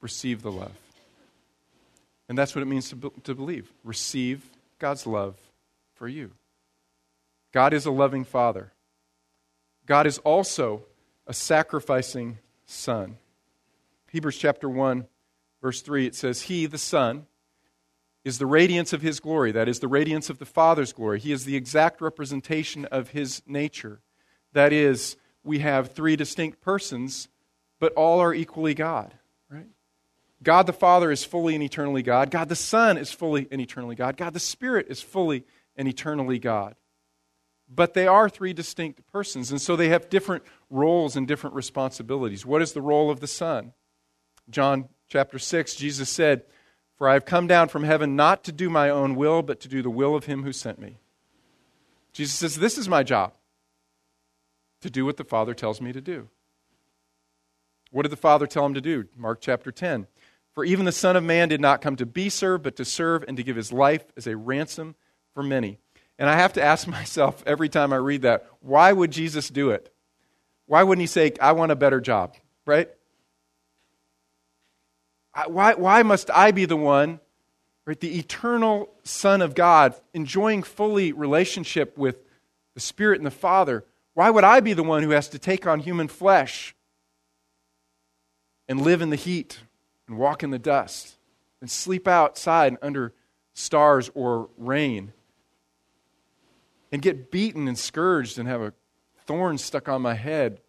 Receive 0.00 0.42
the 0.42 0.52
love. 0.52 0.72
And 2.28 2.36
that's 2.36 2.54
what 2.54 2.62
it 2.62 2.66
means 2.66 2.88
to, 2.90 2.96
be- 2.96 3.10
to 3.24 3.34
believe. 3.34 3.72
Receive 3.84 4.50
God's 4.78 5.06
love 5.06 5.36
for 5.94 6.08
you. 6.08 6.32
God 7.52 7.72
is 7.72 7.86
a 7.86 7.90
loving 7.90 8.24
Father. 8.24 8.72
God 9.86 10.06
is 10.06 10.18
also 10.18 10.82
a 11.26 11.32
sacrificing 11.32 12.38
Son. 12.66 13.16
Hebrews 14.10 14.38
chapter 14.38 14.68
1, 14.68 15.06
verse 15.62 15.80
3, 15.82 16.06
it 16.06 16.14
says, 16.14 16.42
He, 16.42 16.66
the 16.66 16.78
Son, 16.78 17.26
is 18.24 18.38
the 18.38 18.46
radiance 18.46 18.92
of 18.92 19.02
His 19.02 19.20
glory. 19.20 19.52
That 19.52 19.68
is, 19.68 19.78
the 19.78 19.88
radiance 19.88 20.28
of 20.28 20.38
the 20.38 20.46
Father's 20.46 20.92
glory. 20.92 21.20
He 21.20 21.32
is 21.32 21.44
the 21.44 21.56
exact 21.56 22.00
representation 22.00 22.84
of 22.86 23.10
His 23.10 23.42
nature. 23.46 24.00
That 24.52 24.72
is, 24.72 25.16
we 25.44 25.60
have 25.60 25.92
three 25.92 26.16
distinct 26.16 26.60
persons, 26.60 27.28
but 27.78 27.92
all 27.92 28.20
are 28.20 28.34
equally 28.34 28.74
God. 28.74 29.14
God 30.42 30.66
the 30.66 30.72
Father 30.72 31.10
is 31.10 31.24
fully 31.24 31.54
and 31.54 31.64
eternally 31.64 32.02
God. 32.02 32.30
God 32.30 32.48
the 32.48 32.56
Son 32.56 32.98
is 32.98 33.10
fully 33.10 33.48
and 33.50 33.60
eternally 33.60 33.94
God. 33.94 34.16
God 34.16 34.34
the 34.34 34.40
Spirit 34.40 34.86
is 34.88 35.00
fully 35.00 35.44
and 35.76 35.88
eternally 35.88 36.38
God. 36.38 36.74
But 37.68 37.94
they 37.94 38.06
are 38.06 38.28
three 38.28 38.52
distinct 38.52 39.06
persons, 39.10 39.50
and 39.50 39.60
so 39.60 39.74
they 39.74 39.88
have 39.88 40.08
different 40.08 40.44
roles 40.70 41.16
and 41.16 41.26
different 41.26 41.56
responsibilities. 41.56 42.46
What 42.46 42.62
is 42.62 42.72
the 42.72 42.82
role 42.82 43.10
of 43.10 43.20
the 43.20 43.26
Son? 43.26 43.72
John 44.48 44.88
chapter 45.08 45.38
6, 45.38 45.74
Jesus 45.74 46.08
said, 46.08 46.42
For 46.96 47.08
I 47.08 47.14
have 47.14 47.24
come 47.24 47.46
down 47.46 47.68
from 47.68 47.82
heaven 47.82 48.14
not 48.14 48.44
to 48.44 48.52
do 48.52 48.70
my 48.70 48.88
own 48.88 49.16
will, 49.16 49.42
but 49.42 49.58
to 49.60 49.68
do 49.68 49.82
the 49.82 49.90
will 49.90 50.14
of 50.14 50.26
him 50.26 50.44
who 50.44 50.52
sent 50.52 50.78
me. 50.78 50.98
Jesus 52.12 52.34
says, 52.34 52.56
This 52.56 52.78
is 52.78 52.88
my 52.88 53.02
job, 53.02 53.32
to 54.82 54.90
do 54.90 55.04
what 55.04 55.16
the 55.16 55.24
Father 55.24 55.54
tells 55.54 55.80
me 55.80 55.92
to 55.92 56.00
do. 56.00 56.28
What 57.90 58.02
did 58.02 58.12
the 58.12 58.16
Father 58.16 58.46
tell 58.46 58.66
him 58.66 58.74
to 58.74 58.80
do? 58.80 59.06
Mark 59.16 59.40
chapter 59.40 59.72
10. 59.72 60.06
For 60.56 60.64
even 60.64 60.86
the 60.86 60.92
Son 60.92 61.16
of 61.16 61.22
Man 61.22 61.50
did 61.50 61.60
not 61.60 61.82
come 61.82 61.96
to 61.96 62.06
be 62.06 62.30
served, 62.30 62.64
but 62.64 62.76
to 62.76 62.84
serve 62.86 63.26
and 63.28 63.36
to 63.36 63.42
give 63.42 63.56
his 63.56 63.74
life 63.74 64.02
as 64.16 64.26
a 64.26 64.38
ransom 64.38 64.94
for 65.34 65.42
many. 65.42 65.78
And 66.18 66.30
I 66.30 66.36
have 66.36 66.54
to 66.54 66.62
ask 66.62 66.88
myself 66.88 67.44
every 67.46 67.68
time 67.68 67.92
I 67.92 67.96
read 67.96 68.22
that, 68.22 68.46
why 68.60 68.90
would 68.90 69.10
Jesus 69.10 69.50
do 69.50 69.68
it? 69.70 69.92
Why 70.64 70.82
wouldn't 70.82 71.02
he 71.02 71.06
say, 71.06 71.34
I 71.42 71.52
want 71.52 71.72
a 71.72 71.76
better 71.76 72.00
job, 72.00 72.36
right? 72.64 72.88
Why, 75.46 75.74
why 75.74 76.02
must 76.02 76.30
I 76.30 76.52
be 76.52 76.64
the 76.64 76.74
one, 76.74 77.20
right, 77.84 78.00
the 78.00 78.18
eternal 78.18 78.88
Son 79.04 79.42
of 79.42 79.54
God, 79.54 79.94
enjoying 80.14 80.62
fully 80.62 81.12
relationship 81.12 81.98
with 81.98 82.24
the 82.72 82.80
Spirit 82.80 83.20
and 83.20 83.26
the 83.26 83.30
Father? 83.30 83.84
Why 84.14 84.30
would 84.30 84.44
I 84.44 84.60
be 84.60 84.72
the 84.72 84.82
one 84.82 85.02
who 85.02 85.10
has 85.10 85.28
to 85.28 85.38
take 85.38 85.66
on 85.66 85.80
human 85.80 86.08
flesh 86.08 86.74
and 88.66 88.80
live 88.80 89.02
in 89.02 89.10
the 89.10 89.16
heat 89.16 89.60
and 90.08 90.18
walk 90.18 90.42
in 90.42 90.50
the 90.50 90.58
dust 90.58 91.16
and 91.60 91.70
sleep 91.70 92.06
outside 92.06 92.76
under 92.82 93.12
stars 93.54 94.10
or 94.14 94.48
rain 94.56 95.12
and 96.92 97.02
get 97.02 97.30
beaten 97.30 97.66
and 97.68 97.78
scourged 97.78 98.38
and 98.38 98.48
have 98.48 98.60
a 98.60 98.72
thorn 99.26 99.58
stuck 99.58 99.88
on 99.88 100.02
my 100.02 100.14
head, 100.14 100.60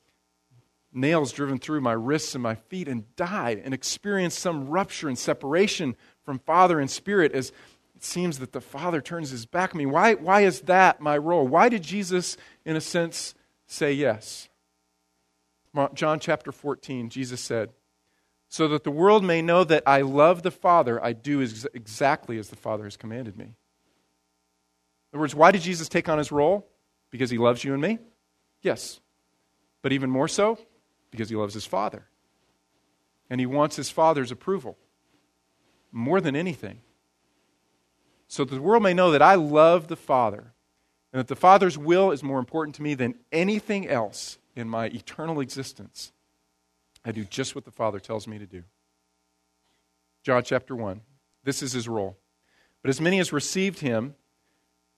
nails 0.91 1.31
driven 1.31 1.59
through 1.59 1.81
my 1.81 1.93
wrists 1.93 2.33
and 2.33 2.41
my 2.41 2.55
feet, 2.55 2.87
and 2.87 3.15
die 3.15 3.61
and 3.63 3.73
experience 3.73 4.37
some 4.37 4.67
rupture 4.67 5.07
and 5.07 5.17
separation 5.17 5.95
from 6.23 6.39
Father 6.39 6.79
and 6.79 6.89
Spirit 6.89 7.33
as 7.33 7.51
it 7.95 8.03
seems 8.03 8.39
that 8.39 8.51
the 8.51 8.61
Father 8.61 9.01
turns 9.01 9.29
his 9.29 9.45
back 9.45 9.73
on 9.73 9.77
me. 9.79 9.85
Why, 9.85 10.15
why 10.15 10.41
is 10.41 10.61
that 10.61 11.01
my 11.01 11.17
role? 11.17 11.47
Why 11.47 11.69
did 11.69 11.83
Jesus, 11.83 12.37
in 12.65 12.75
a 12.75 12.81
sense, 12.81 13.33
say 13.65 13.93
yes? 13.93 14.49
John 15.93 16.19
chapter 16.19 16.51
14, 16.51 17.09
Jesus 17.09 17.41
said, 17.41 17.69
So 18.49 18.67
that 18.69 18.83
the 18.83 18.91
world 18.91 19.23
may 19.23 19.41
know 19.41 19.63
that 19.63 19.83
I 19.85 20.01
love 20.01 20.41
the 20.41 20.51
Father, 20.51 21.03
I 21.03 21.13
do 21.13 21.41
ex- 21.41 21.67
exactly 21.73 22.37
as 22.37 22.49
the 22.49 22.55
Father 22.55 22.85
has 22.85 22.95
commanded 22.95 23.37
me. 23.37 23.45
In 23.45 23.53
other 25.13 25.19
words, 25.21 25.35
why 25.35 25.51
did 25.51 25.61
Jesus 25.61 25.89
take 25.89 26.07
on 26.07 26.17
his 26.17 26.31
role? 26.31 26.67
Because 27.11 27.29
he 27.29 27.37
loves 27.37 27.63
you 27.63 27.73
and 27.73 27.81
me? 27.81 27.99
Yes. 28.61 28.99
But 29.81 29.91
even 29.91 30.09
more 30.09 30.27
so, 30.27 30.57
because 31.11 31.29
he 31.29 31.35
loves 31.35 31.53
his 31.53 31.65
Father. 31.65 32.07
And 33.29 33.39
he 33.39 33.45
wants 33.45 33.75
his 33.75 33.89
Father's 33.89 34.31
approval 34.31 34.77
more 35.91 36.21
than 36.21 36.35
anything. 36.35 36.81
So 38.27 38.43
that 38.43 38.55
the 38.55 38.61
world 38.61 38.83
may 38.83 38.93
know 38.93 39.11
that 39.11 39.21
I 39.21 39.35
love 39.35 39.87
the 39.87 39.95
Father 39.95 40.53
and 41.13 41.19
that 41.19 41.27
the 41.27 41.35
Father's 41.35 41.77
will 41.77 42.11
is 42.11 42.23
more 42.23 42.39
important 42.39 42.75
to 42.75 42.81
me 42.81 42.93
than 42.93 43.15
anything 43.31 43.87
else 43.87 44.37
in 44.55 44.67
my 44.67 44.85
eternal 44.85 45.39
existence. 45.39 46.11
I 47.07 47.13
do 47.13 47.23
just 47.23 47.55
what 47.55 47.63
the 47.63 47.71
Father 47.71 48.01
tells 48.01 48.27
me 48.27 48.37
to 48.37 48.45
do. 48.45 48.63
John 50.23 50.43
chapter 50.43 50.75
1. 50.75 50.99
This 51.45 51.63
is 51.63 51.71
his 51.71 51.87
role. 51.87 52.17
But 52.81 52.89
as 52.89 52.99
many 52.99 53.19
as 53.19 53.31
received 53.31 53.79
him, 53.79 54.15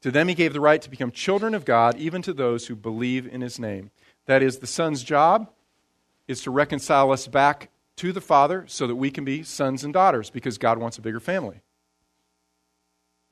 to 0.02 0.10
them 0.10 0.28
he 0.28 0.34
gave 0.34 0.54
the 0.54 0.60
right 0.60 0.82
to 0.82 0.90
become 0.90 1.12
children 1.12 1.54
of 1.54 1.66
God, 1.66 1.98
even 1.98 2.24
to 2.24 2.34
those 2.34 2.66
who 2.66 2.76
believe 2.76 3.28
in 3.28 3.42
his 3.42 3.60
name. 3.60 3.92
That 4.26 4.42
is, 4.42 4.58
the 4.58 4.66
Son's 4.66 5.04
job 5.04 5.52
is 6.28 6.42
to 6.42 6.52
reconcile 6.52 7.12
us 7.12 7.28
back 7.28 7.70
to 7.98 8.12
the 8.12 8.22
Father 8.22 8.66
so 8.68 8.88
that 8.88 8.96
we 8.96 9.12
can 9.12 9.24
be 9.24 9.44
sons 9.44 9.84
and 9.84 9.94
daughters 9.94 10.32
because 10.32 10.58
God 10.58 10.80
wants 10.80 10.98
a 10.98 11.02
bigger 11.02 11.20
family. 11.20 11.62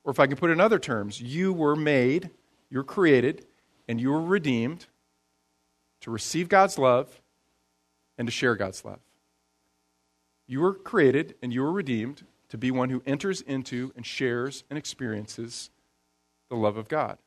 Or 0.04 0.12
if 0.12 0.20
I 0.20 0.28
can 0.28 0.38
put 0.38 0.52
it 0.52 0.54
in 0.54 0.62
other 0.62 0.78
terms, 0.78 1.20
you 1.20 1.52
were 1.52 1.76
made, 1.76 2.30
you're 2.70 2.84
created, 2.84 3.48
and 3.88 4.00
you 4.00 4.12
were 4.12 4.22
redeemed 4.22 4.86
to 6.02 6.12
receive 6.12 6.48
God's 6.48 6.78
love 6.78 7.22
and 8.18 8.28
to 8.28 8.32
share 8.32 8.56
God's 8.56 8.84
love. 8.84 9.00
You 10.48 10.62
were 10.62 10.74
created 10.74 11.36
and 11.42 11.54
you 11.54 11.62
were 11.62 11.72
redeemed 11.72 12.26
to 12.50 12.58
be 12.58 12.72
one 12.72 12.90
who 12.90 13.04
enters 13.06 13.42
into 13.42 13.92
and 13.96 14.06
shares 14.06 14.64
and 14.70 14.78
experiences 14.78 15.70
the 16.50 16.56
love 16.56 16.78
of 16.78 16.88
God. 16.88 17.18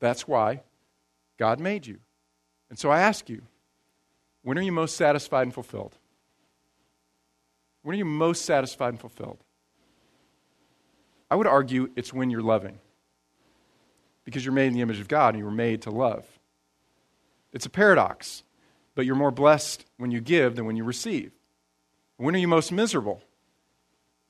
That's 0.00 0.26
why 0.26 0.62
God 1.38 1.60
made 1.60 1.86
you. 1.86 1.98
And 2.68 2.78
so 2.78 2.90
I 2.90 3.00
ask 3.00 3.28
you, 3.28 3.42
when 4.42 4.58
are 4.58 4.62
you 4.62 4.72
most 4.72 4.96
satisfied 4.96 5.42
and 5.42 5.54
fulfilled? 5.54 5.96
When 7.82 7.94
are 7.94 7.98
you 7.98 8.04
most 8.04 8.44
satisfied 8.44 8.90
and 8.90 9.00
fulfilled? 9.00 9.38
I 11.30 11.36
would 11.36 11.46
argue 11.46 11.90
it's 11.96 12.12
when 12.12 12.30
you're 12.30 12.42
loving. 12.42 12.78
Because 14.24 14.44
you're 14.44 14.54
made 14.54 14.68
in 14.68 14.74
the 14.74 14.80
image 14.80 15.00
of 15.00 15.08
God 15.08 15.34
and 15.34 15.38
you 15.38 15.44
were 15.44 15.50
made 15.50 15.82
to 15.82 15.90
love. 15.90 16.24
It's 17.52 17.66
a 17.66 17.70
paradox, 17.70 18.43
but 18.94 19.06
you're 19.06 19.14
more 19.16 19.30
blessed 19.30 19.84
when 19.96 20.10
you 20.10 20.20
give 20.20 20.56
than 20.56 20.66
when 20.66 20.76
you 20.76 20.84
receive. 20.84 21.32
When 22.16 22.34
are 22.34 22.38
you 22.38 22.48
most 22.48 22.72
miserable? 22.72 23.22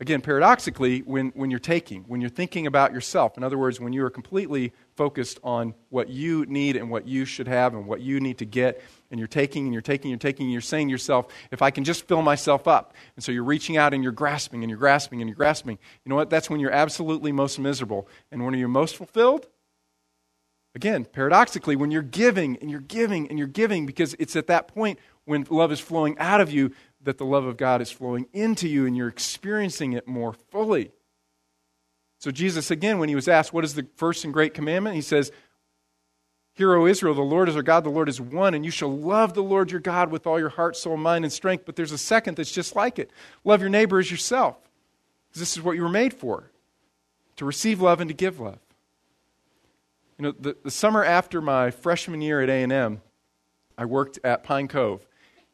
Again, 0.00 0.22
paradoxically, 0.22 1.00
when, 1.00 1.28
when 1.36 1.50
you're 1.50 1.60
taking, 1.60 2.02
when 2.08 2.20
you're 2.20 2.28
thinking 2.28 2.66
about 2.66 2.92
yourself, 2.92 3.36
in 3.36 3.44
other 3.44 3.56
words, 3.56 3.78
when 3.78 3.92
you 3.92 4.04
are 4.04 4.10
completely 4.10 4.72
focused 4.96 5.38
on 5.44 5.72
what 5.88 6.08
you 6.08 6.44
need 6.46 6.74
and 6.76 6.90
what 6.90 7.06
you 7.06 7.24
should 7.24 7.46
have 7.46 7.74
and 7.74 7.86
what 7.86 8.00
you 8.00 8.18
need 8.18 8.38
to 8.38 8.44
get, 8.44 8.82
and 9.12 9.20
you're 9.20 9.28
taking 9.28 9.66
and 9.66 9.72
you're 9.72 9.80
taking 9.80 10.10
and 10.10 10.20
you're 10.20 10.30
taking, 10.30 10.46
and 10.46 10.52
you're 10.52 10.60
saying 10.60 10.88
to 10.88 10.90
yourself, 10.90 11.28
if 11.52 11.62
I 11.62 11.70
can 11.70 11.84
just 11.84 12.08
fill 12.08 12.22
myself 12.22 12.66
up. 12.66 12.92
And 13.14 13.24
so 13.24 13.30
you're 13.30 13.44
reaching 13.44 13.76
out 13.76 13.94
and 13.94 14.02
you're 14.02 14.12
grasping 14.12 14.64
and 14.64 14.70
you're 14.70 14.80
grasping 14.80 15.20
and 15.20 15.28
you're 15.28 15.36
grasping. 15.36 15.78
You 16.04 16.10
know 16.10 16.16
what? 16.16 16.28
That's 16.28 16.50
when 16.50 16.58
you're 16.58 16.72
absolutely 16.72 17.30
most 17.30 17.60
miserable. 17.60 18.08
And 18.32 18.44
when 18.44 18.52
are 18.52 18.58
you 18.58 18.66
most 18.66 18.96
fulfilled? 18.96 19.46
Again, 20.74 21.04
paradoxically, 21.04 21.76
when 21.76 21.90
you're 21.90 22.02
giving 22.02 22.56
and 22.56 22.70
you're 22.70 22.80
giving 22.80 23.28
and 23.28 23.38
you're 23.38 23.46
giving, 23.46 23.86
because 23.86 24.14
it's 24.18 24.34
at 24.34 24.48
that 24.48 24.68
point 24.68 24.98
when 25.24 25.46
love 25.48 25.70
is 25.70 25.80
flowing 25.80 26.18
out 26.18 26.40
of 26.40 26.50
you 26.50 26.72
that 27.02 27.18
the 27.18 27.24
love 27.24 27.44
of 27.44 27.56
God 27.56 27.80
is 27.80 27.90
flowing 27.90 28.26
into 28.32 28.68
you 28.68 28.86
and 28.86 28.96
you're 28.96 29.08
experiencing 29.08 29.92
it 29.92 30.08
more 30.08 30.32
fully. 30.32 30.90
So, 32.18 32.30
Jesus, 32.30 32.70
again, 32.70 32.98
when 32.98 33.08
he 33.08 33.14
was 33.14 33.28
asked, 33.28 33.52
What 33.52 33.64
is 33.64 33.74
the 33.74 33.86
first 33.96 34.24
and 34.24 34.32
great 34.32 34.54
commandment? 34.54 34.96
He 34.96 35.02
says, 35.02 35.30
Hear, 36.54 36.74
O 36.74 36.86
Israel, 36.86 37.14
the 37.14 37.22
Lord 37.22 37.48
is 37.48 37.56
our 37.56 37.62
God, 37.62 37.84
the 37.84 37.90
Lord 37.90 38.08
is 38.08 38.20
one, 38.20 38.54
and 38.54 38.64
you 38.64 38.70
shall 38.70 38.96
love 38.96 39.34
the 39.34 39.42
Lord 39.42 39.70
your 39.70 39.80
God 39.80 40.10
with 40.10 40.26
all 40.26 40.38
your 40.38 40.50
heart, 40.50 40.76
soul, 40.76 40.96
mind, 40.96 41.24
and 41.24 41.32
strength. 41.32 41.64
But 41.66 41.76
there's 41.76 41.92
a 41.92 41.98
second 41.98 42.36
that's 42.36 42.52
just 42.52 42.74
like 42.74 42.98
it 42.98 43.10
love 43.44 43.60
your 43.60 43.70
neighbor 43.70 43.98
as 43.98 44.10
yourself. 44.10 44.56
Because 45.28 45.40
this 45.40 45.56
is 45.56 45.62
what 45.62 45.76
you 45.76 45.82
were 45.82 45.88
made 45.88 46.14
for 46.14 46.50
to 47.36 47.44
receive 47.44 47.80
love 47.80 48.00
and 48.00 48.08
to 48.08 48.14
give 48.14 48.40
love. 48.40 48.58
You 50.18 50.24
know, 50.24 50.32
the, 50.38 50.56
the 50.62 50.70
summer 50.70 51.04
after 51.04 51.40
my 51.40 51.70
freshman 51.70 52.20
year 52.20 52.40
at 52.40 52.48
A&M, 52.48 53.00
I 53.76 53.84
worked 53.84 54.20
at 54.22 54.44
Pine 54.44 54.68
Cove. 54.68 55.06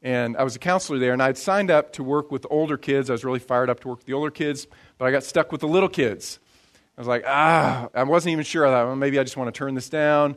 And 0.02 0.36
I 0.36 0.44
was 0.44 0.56
a 0.56 0.58
counselor 0.58 0.98
there, 0.98 1.12
and 1.12 1.22
I 1.22 1.26
had 1.26 1.36
signed 1.36 1.70
up 1.70 1.92
to 1.94 2.02
work 2.02 2.30
with 2.30 2.46
older 2.50 2.78
kids. 2.78 3.10
I 3.10 3.12
was 3.12 3.24
really 3.24 3.38
fired 3.38 3.68
up 3.68 3.80
to 3.80 3.88
work 3.88 3.98
with 3.98 4.06
the 4.06 4.14
older 4.14 4.30
kids, 4.30 4.66
but 4.96 5.04
I 5.04 5.10
got 5.10 5.24
stuck 5.24 5.52
with 5.52 5.60
the 5.60 5.68
little 5.68 5.90
kids. 5.90 6.38
I 6.96 7.00
was 7.00 7.08
like, 7.08 7.24
ah, 7.26 7.88
I 7.94 8.02
wasn't 8.04 8.32
even 8.32 8.44
sure. 8.44 8.66
I 8.66 8.70
thought, 8.70 8.86
well, 8.86 8.96
maybe 8.96 9.18
I 9.18 9.24
just 9.24 9.36
want 9.36 9.54
to 9.54 9.58
turn 9.58 9.74
this 9.74 9.90
down. 9.90 10.36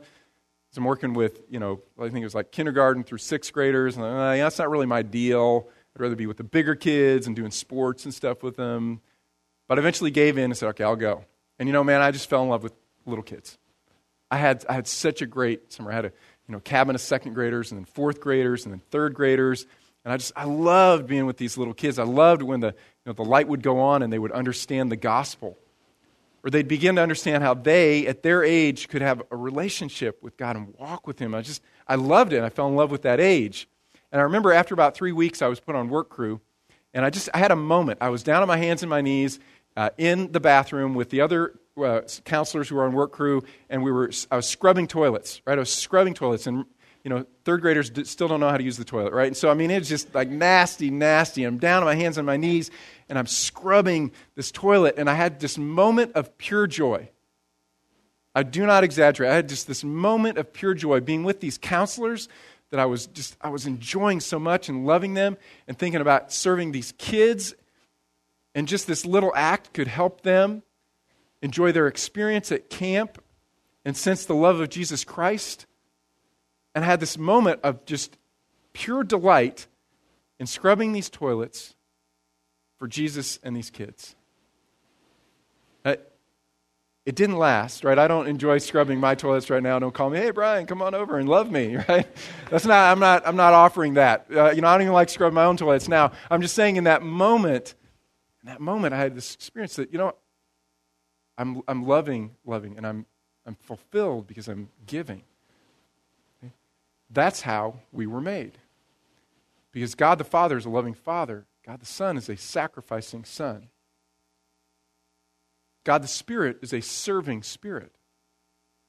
So 0.70 0.80
I'm 0.80 0.84
working 0.84 1.14
with, 1.14 1.42
you 1.48 1.60
know, 1.60 1.80
I 1.98 2.08
think 2.08 2.18
it 2.18 2.24
was 2.24 2.34
like 2.34 2.50
kindergarten 2.50 3.04
through 3.04 3.18
sixth 3.18 3.52
graders, 3.52 3.96
and 3.96 4.04
that's 4.04 4.58
not 4.58 4.70
really 4.70 4.86
my 4.86 5.02
deal. 5.02 5.68
I'd 5.94 6.00
rather 6.02 6.16
be 6.16 6.26
with 6.26 6.36
the 6.36 6.44
bigger 6.44 6.74
kids 6.74 7.26
and 7.26 7.36
doing 7.36 7.50
sports 7.50 8.04
and 8.04 8.12
stuff 8.12 8.42
with 8.42 8.56
them. 8.56 9.00
But 9.68 9.78
I 9.78 9.80
eventually 9.80 10.10
gave 10.10 10.36
in 10.36 10.44
and 10.44 10.56
said, 10.56 10.68
okay, 10.70 10.84
I'll 10.84 10.96
go. 10.96 11.24
And 11.58 11.68
you 11.68 11.72
know, 11.72 11.84
man, 11.84 12.02
I 12.02 12.10
just 12.10 12.28
fell 12.28 12.42
in 12.42 12.48
love 12.48 12.62
with 12.62 12.74
little 13.06 13.22
kids. 13.22 13.56
I 14.34 14.38
had, 14.38 14.64
I 14.68 14.72
had 14.72 14.88
such 14.88 15.22
a 15.22 15.26
great 15.26 15.72
summer. 15.72 15.92
I 15.92 15.94
had 15.94 16.06
a 16.06 16.12
you 16.48 16.52
know, 16.52 16.58
cabin 16.58 16.96
of 16.96 17.00
second 17.00 17.34
graders 17.34 17.70
and 17.70 17.78
then 17.78 17.84
fourth 17.84 18.20
graders 18.20 18.64
and 18.64 18.72
then 18.72 18.80
third 18.90 19.14
graders. 19.14 19.64
And 20.04 20.12
I 20.12 20.16
just, 20.16 20.32
I 20.34 20.42
loved 20.44 21.06
being 21.06 21.24
with 21.24 21.36
these 21.36 21.56
little 21.56 21.72
kids. 21.72 22.00
I 22.00 22.02
loved 22.02 22.42
when 22.42 22.58
the, 22.58 22.66
you 22.66 22.72
know, 23.06 23.12
the 23.12 23.24
light 23.24 23.46
would 23.46 23.62
go 23.62 23.78
on 23.78 24.02
and 24.02 24.12
they 24.12 24.18
would 24.18 24.32
understand 24.32 24.90
the 24.90 24.96
gospel. 24.96 25.56
Or 26.42 26.50
they'd 26.50 26.66
begin 26.66 26.96
to 26.96 27.02
understand 27.02 27.44
how 27.44 27.54
they, 27.54 28.08
at 28.08 28.24
their 28.24 28.42
age, 28.42 28.88
could 28.88 29.02
have 29.02 29.22
a 29.30 29.36
relationship 29.36 30.20
with 30.20 30.36
God 30.36 30.56
and 30.56 30.74
walk 30.78 31.06
with 31.06 31.20
Him. 31.20 31.32
I 31.32 31.40
just, 31.40 31.62
I 31.86 31.94
loved 31.94 32.32
it. 32.32 32.42
I 32.42 32.48
fell 32.48 32.66
in 32.66 32.74
love 32.74 32.90
with 32.90 33.02
that 33.02 33.20
age. 33.20 33.68
And 34.10 34.20
I 34.20 34.24
remember 34.24 34.52
after 34.52 34.74
about 34.74 34.96
three 34.96 35.12
weeks, 35.12 35.42
I 35.42 35.46
was 35.46 35.60
put 35.60 35.76
on 35.76 35.88
work 35.88 36.10
crew. 36.10 36.40
And 36.92 37.04
I 37.04 37.10
just, 37.10 37.28
I 37.32 37.38
had 37.38 37.52
a 37.52 37.56
moment. 37.56 37.98
I 38.00 38.08
was 38.08 38.24
down 38.24 38.42
on 38.42 38.48
my 38.48 38.58
hands 38.58 38.82
and 38.82 38.90
my 38.90 39.00
knees 39.00 39.38
uh, 39.76 39.90
in 39.96 40.32
the 40.32 40.40
bathroom 40.40 40.94
with 40.94 41.10
the 41.10 41.20
other 41.20 41.54
uh, 41.82 42.02
counselors 42.24 42.68
who 42.68 42.76
were 42.76 42.84
on 42.84 42.92
work 42.92 43.12
crew, 43.12 43.42
and 43.68 43.82
we 43.82 43.90
were, 43.90 44.10
I 44.30 44.36
was 44.36 44.48
scrubbing 44.48 44.86
toilets, 44.86 45.42
right? 45.46 45.58
I 45.58 45.60
was 45.60 45.72
scrubbing 45.72 46.14
toilets. 46.14 46.46
And 46.46 46.64
you 47.04 47.10
know, 47.10 47.26
third 47.44 47.60
graders 47.60 47.90
still 48.08 48.28
don't 48.28 48.40
know 48.40 48.48
how 48.48 48.56
to 48.56 48.64
use 48.64 48.78
the 48.78 48.84
toilet, 48.84 49.12
right? 49.12 49.26
And 49.26 49.36
so, 49.36 49.50
I 49.50 49.54
mean, 49.54 49.70
it's 49.70 49.88
just 49.88 50.14
like 50.14 50.30
nasty, 50.30 50.90
nasty. 50.90 51.44
I'm 51.44 51.58
down 51.58 51.82
on 51.82 51.84
my 51.84 51.94
hands 51.94 52.16
and 52.16 52.24
my 52.26 52.38
knees, 52.38 52.70
and 53.08 53.18
I'm 53.18 53.26
scrubbing 53.26 54.12
this 54.36 54.50
toilet, 54.50 54.94
and 54.96 55.10
I 55.10 55.14
had 55.14 55.38
this 55.38 55.58
moment 55.58 56.12
of 56.14 56.36
pure 56.38 56.66
joy. 56.66 57.10
I 58.34 58.42
do 58.42 58.66
not 58.66 58.84
exaggerate. 58.84 59.30
I 59.30 59.34
had 59.34 59.48
just 59.48 59.68
this 59.68 59.84
moment 59.84 60.38
of 60.38 60.52
pure 60.52 60.74
joy 60.74 61.00
being 61.00 61.24
with 61.24 61.40
these 61.40 61.58
counselors 61.58 62.28
that 62.70 62.80
I 62.80 62.86
was 62.86 63.06
just, 63.06 63.36
I 63.40 63.50
was 63.50 63.66
enjoying 63.66 64.20
so 64.20 64.38
much 64.38 64.68
and 64.68 64.86
loving 64.86 65.14
them 65.14 65.36
and 65.68 65.78
thinking 65.78 66.00
about 66.00 66.32
serving 66.32 66.72
these 66.72 66.92
kids. 66.98 67.54
And 68.54 68.66
just 68.66 68.86
this 68.86 69.04
little 69.04 69.32
act 69.36 69.72
could 69.74 69.88
help 69.88 70.22
them 70.22 70.62
enjoy 71.44 71.70
their 71.70 71.86
experience 71.86 72.50
at 72.50 72.68
camp 72.68 73.22
and 73.84 73.96
sense 73.96 74.24
the 74.24 74.34
love 74.34 74.58
of 74.58 74.68
Jesus 74.68 75.04
Christ 75.04 75.66
and 76.74 76.84
I 76.84 76.88
had 76.88 77.00
this 77.00 77.16
moment 77.16 77.60
of 77.62 77.84
just 77.86 78.16
pure 78.72 79.04
delight 79.04 79.68
in 80.40 80.46
scrubbing 80.46 80.92
these 80.92 81.08
toilets 81.08 81.74
for 82.78 82.88
Jesus 82.88 83.38
and 83.42 83.56
these 83.56 83.70
kids. 83.70 84.16
Uh, 85.84 85.96
it 87.06 87.14
didn't 87.14 87.36
last, 87.36 87.84
right? 87.84 87.98
I 87.98 88.08
don't 88.08 88.26
enjoy 88.26 88.58
scrubbing 88.58 88.98
my 88.98 89.14
toilets 89.14 89.50
right 89.50 89.62
now. 89.62 89.78
Don't 89.78 89.94
call 89.94 90.10
me, 90.10 90.18
hey 90.18 90.30
Brian, 90.30 90.66
come 90.66 90.82
on 90.82 90.94
over 90.94 91.18
and 91.18 91.28
love 91.28 91.50
me, 91.50 91.76
right? 91.88 92.08
That's 92.50 92.64
not. 92.64 92.90
I'm 92.90 92.98
not. 92.98 93.26
I'm 93.26 93.36
not 93.36 93.52
offering 93.52 93.94
that. 93.94 94.26
Uh, 94.34 94.50
you 94.50 94.62
know, 94.62 94.68
I 94.68 94.74
don't 94.74 94.82
even 94.82 94.94
like 94.94 95.10
scrubbing 95.10 95.34
my 95.34 95.44
own 95.44 95.56
toilets 95.56 95.88
now. 95.88 96.12
I'm 96.30 96.42
just 96.42 96.54
saying, 96.54 96.76
in 96.76 96.84
that 96.84 97.02
moment, 97.02 97.74
in 98.42 98.48
that 98.48 98.60
moment, 98.60 98.94
I 98.94 98.98
had 98.98 99.14
this 99.14 99.34
experience 99.34 99.76
that 99.76 99.92
you 99.92 99.98
know, 99.98 100.14
I'm 101.36 101.62
I'm 101.66 101.86
loving, 101.86 102.36
loving, 102.44 102.76
and 102.76 102.86
I'm 102.86 103.06
I'm 103.46 103.56
fulfilled 103.56 104.26
because 104.26 104.48
I'm 104.48 104.68
giving. 104.86 105.22
That's 107.10 107.42
how 107.42 107.80
we 107.92 108.06
were 108.06 108.20
made. 108.20 108.58
Because 109.72 109.94
God 109.94 110.18
the 110.18 110.24
Father 110.24 110.56
is 110.56 110.64
a 110.64 110.70
loving 110.70 110.94
Father, 110.94 111.46
God 111.66 111.80
the 111.80 111.86
Son 111.86 112.16
is 112.16 112.28
a 112.28 112.36
sacrificing 112.36 113.24
Son. 113.24 113.68
God 115.84 116.02
the 116.02 116.08
Spirit 116.08 116.58
is 116.62 116.72
a 116.72 116.80
serving 116.80 117.42
Spirit. 117.42 117.92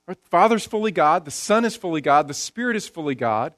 The 0.07 0.15
Father's 0.29 0.65
fully 0.65 0.91
God, 0.91 1.25
the 1.25 1.31
Son 1.31 1.65
is 1.65 1.75
fully 1.75 2.01
God, 2.01 2.27
the 2.27 2.33
Spirit 2.33 2.75
is 2.75 2.87
fully 2.87 3.15
God. 3.15 3.55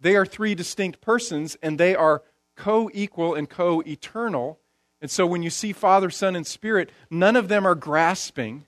They 0.00 0.16
are 0.16 0.26
three 0.26 0.54
distinct 0.54 1.00
persons, 1.00 1.56
and 1.62 1.78
they 1.78 1.94
are 1.94 2.22
co 2.54 2.90
equal 2.92 3.34
and 3.34 3.48
co 3.48 3.80
eternal. 3.86 4.58
And 5.06 5.10
so 5.12 5.24
when 5.24 5.44
you 5.44 5.50
see 5.50 5.72
Father, 5.72 6.10
Son, 6.10 6.34
and 6.34 6.44
Spirit, 6.44 6.90
none 7.08 7.36
of 7.36 7.46
them 7.46 7.64
are 7.64 7.76
grasping, 7.76 8.66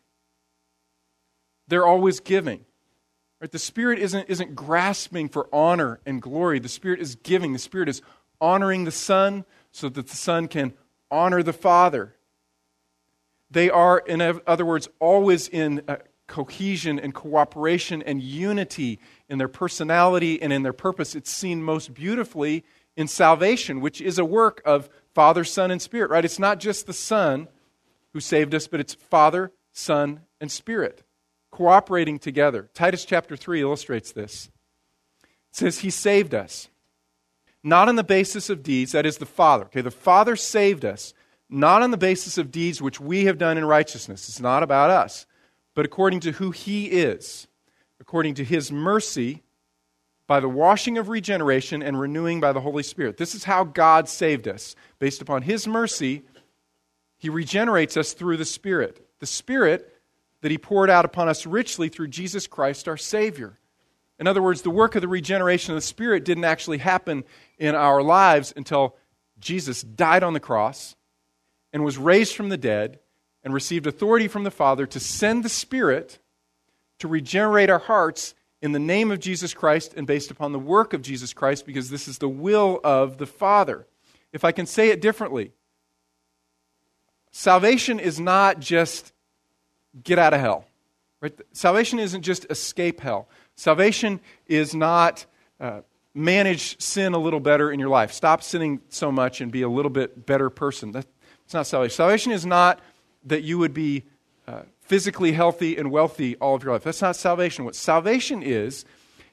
they're 1.66 1.84
always 1.84 2.20
giving. 2.20 2.64
Right? 3.40 3.50
The 3.50 3.58
Spirit 3.58 3.98
isn't, 3.98 4.30
isn't 4.30 4.54
grasping 4.54 5.30
for 5.30 5.48
honor 5.52 5.98
and 6.06 6.22
glory. 6.22 6.60
The 6.60 6.68
Spirit 6.68 7.00
is 7.00 7.16
giving. 7.16 7.54
The 7.54 7.58
Spirit 7.58 7.88
is 7.88 8.02
honoring 8.40 8.84
the 8.84 8.92
Son 8.92 9.46
so 9.72 9.88
that 9.88 10.06
the 10.06 10.14
Son 10.14 10.46
can 10.46 10.74
honor 11.10 11.42
the 11.42 11.52
Father. 11.52 12.14
They 13.50 13.68
are, 13.68 13.98
in 13.98 14.20
other 14.46 14.64
words, 14.64 14.88
always 15.00 15.48
in 15.48 15.82
uh, 15.88 15.96
cohesion 16.28 17.00
and 17.00 17.12
cooperation 17.12 18.00
and 18.00 18.22
unity 18.22 19.00
in 19.28 19.38
their 19.38 19.48
personality 19.48 20.40
and 20.40 20.52
in 20.52 20.62
their 20.62 20.72
purpose. 20.72 21.16
It's 21.16 21.32
seen 21.32 21.64
most 21.64 21.94
beautifully 21.94 22.64
in 22.96 23.08
salvation, 23.08 23.80
which 23.80 24.00
is 24.00 24.20
a 24.20 24.24
work 24.24 24.62
of 24.64 24.88
Father, 25.18 25.42
Son, 25.42 25.72
and 25.72 25.82
Spirit, 25.82 26.12
right? 26.12 26.24
It's 26.24 26.38
not 26.38 26.60
just 26.60 26.86
the 26.86 26.92
Son 26.92 27.48
who 28.12 28.20
saved 28.20 28.54
us, 28.54 28.68
but 28.68 28.78
it's 28.78 28.94
Father, 28.94 29.50
Son, 29.72 30.20
and 30.40 30.48
Spirit 30.48 31.02
cooperating 31.50 32.20
together. 32.20 32.70
Titus 32.72 33.04
chapter 33.04 33.36
3 33.36 33.60
illustrates 33.60 34.12
this. 34.12 34.48
It 35.24 35.56
says, 35.56 35.80
He 35.80 35.90
saved 35.90 36.34
us, 36.34 36.68
not 37.64 37.88
on 37.88 37.96
the 37.96 38.04
basis 38.04 38.48
of 38.48 38.62
deeds, 38.62 38.92
that 38.92 39.06
is 39.06 39.18
the 39.18 39.26
Father. 39.26 39.64
Okay, 39.64 39.80
the 39.80 39.90
Father 39.90 40.36
saved 40.36 40.84
us, 40.84 41.14
not 41.50 41.82
on 41.82 41.90
the 41.90 41.96
basis 41.96 42.38
of 42.38 42.52
deeds 42.52 42.80
which 42.80 43.00
we 43.00 43.24
have 43.24 43.38
done 43.38 43.58
in 43.58 43.64
righteousness. 43.64 44.28
It's 44.28 44.38
not 44.38 44.62
about 44.62 44.90
us, 44.90 45.26
but 45.74 45.84
according 45.84 46.20
to 46.20 46.30
who 46.30 46.52
He 46.52 46.86
is, 46.92 47.48
according 47.98 48.34
to 48.34 48.44
His 48.44 48.70
mercy, 48.70 49.42
by 50.28 50.38
the 50.38 50.48
washing 50.48 50.96
of 50.98 51.08
regeneration 51.08 51.82
and 51.82 51.98
renewing 51.98 52.38
by 52.38 52.52
the 52.52 52.60
Holy 52.60 52.84
Spirit. 52.84 53.16
This 53.16 53.34
is 53.34 53.42
how 53.42 53.64
God 53.64 54.08
saved 54.08 54.46
us. 54.46 54.76
Based 55.00 55.20
upon 55.20 55.42
His 55.42 55.66
mercy, 55.66 56.22
He 57.16 57.28
regenerates 57.28 57.96
us 57.96 58.12
through 58.12 58.36
the 58.36 58.44
Spirit. 58.44 59.04
The 59.18 59.26
Spirit 59.26 59.92
that 60.40 60.50
he 60.50 60.58
poured 60.58 60.90
out 60.90 61.04
upon 61.04 61.28
us 61.28 61.46
richly 61.46 61.88
through 61.88 62.08
Jesus 62.08 62.46
Christ 62.46 62.88
our 62.88 62.96
Savior. 62.96 63.58
In 64.18 64.26
other 64.26 64.42
words, 64.42 64.62
the 64.62 64.70
work 64.70 64.94
of 64.94 65.02
the 65.02 65.08
regeneration 65.08 65.72
of 65.72 65.76
the 65.76 65.86
Spirit 65.86 66.24
didn't 66.24 66.44
actually 66.44 66.78
happen 66.78 67.24
in 67.58 67.74
our 67.74 68.02
lives 68.02 68.52
until 68.56 68.96
Jesus 69.38 69.82
died 69.82 70.22
on 70.22 70.32
the 70.32 70.40
cross 70.40 70.96
and 71.72 71.84
was 71.84 71.98
raised 71.98 72.34
from 72.34 72.48
the 72.48 72.56
dead 72.56 72.98
and 73.44 73.54
received 73.54 73.86
authority 73.86 74.28
from 74.28 74.44
the 74.44 74.50
Father 74.50 74.86
to 74.86 75.00
send 75.00 75.44
the 75.44 75.48
Spirit 75.48 76.18
to 76.98 77.08
regenerate 77.08 77.70
our 77.70 77.78
hearts 77.78 78.34
in 78.60 78.72
the 78.72 78.78
name 78.78 79.10
of 79.10 79.20
Jesus 79.20 79.54
Christ 79.54 79.94
and 79.96 80.06
based 80.06 80.30
upon 80.30 80.52
the 80.52 80.58
work 80.58 80.92
of 80.92 81.02
Jesus 81.02 81.32
Christ 81.32 81.64
because 81.66 81.90
this 81.90 82.08
is 82.08 82.18
the 82.18 82.28
will 82.28 82.80
of 82.82 83.18
the 83.18 83.26
Father. 83.26 83.86
If 84.32 84.44
I 84.44 84.52
can 84.52 84.66
say 84.66 84.90
it 84.90 85.00
differently, 85.00 85.52
salvation 87.30 88.00
is 88.00 88.18
not 88.18 88.60
just 88.60 89.12
get 90.02 90.18
out 90.18 90.34
of 90.34 90.40
hell. 90.40 90.64
Right? 91.20 91.34
Salvation 91.52 91.98
isn't 91.98 92.22
just 92.22 92.46
escape 92.50 93.00
hell. 93.00 93.28
Salvation 93.54 94.20
is 94.46 94.74
not 94.74 95.26
uh, 95.60 95.80
manage 96.14 96.80
sin 96.80 97.14
a 97.14 97.18
little 97.18 97.40
better 97.40 97.70
in 97.72 97.80
your 97.80 97.88
life. 97.88 98.12
Stop 98.12 98.42
sinning 98.42 98.80
so 98.88 99.10
much 99.10 99.40
and 99.40 99.50
be 99.50 99.62
a 99.62 99.68
little 99.68 99.90
bit 99.90 100.26
better 100.26 100.50
person. 100.50 100.92
That's 100.92 101.06
not 101.52 101.66
salvation. 101.66 101.96
Salvation 101.96 102.32
is 102.32 102.44
not 102.46 102.80
that 103.24 103.42
you 103.42 103.58
would 103.58 103.74
be 103.74 104.04
uh, 104.46 104.62
physically 104.88 105.32
healthy 105.32 105.76
and 105.76 105.90
wealthy 105.90 106.34
all 106.36 106.54
of 106.54 106.64
your 106.64 106.72
life. 106.72 106.82
That's 106.82 107.02
not 107.02 107.14
salvation. 107.14 107.66
What 107.66 107.76
salvation 107.76 108.42
is, 108.42 108.86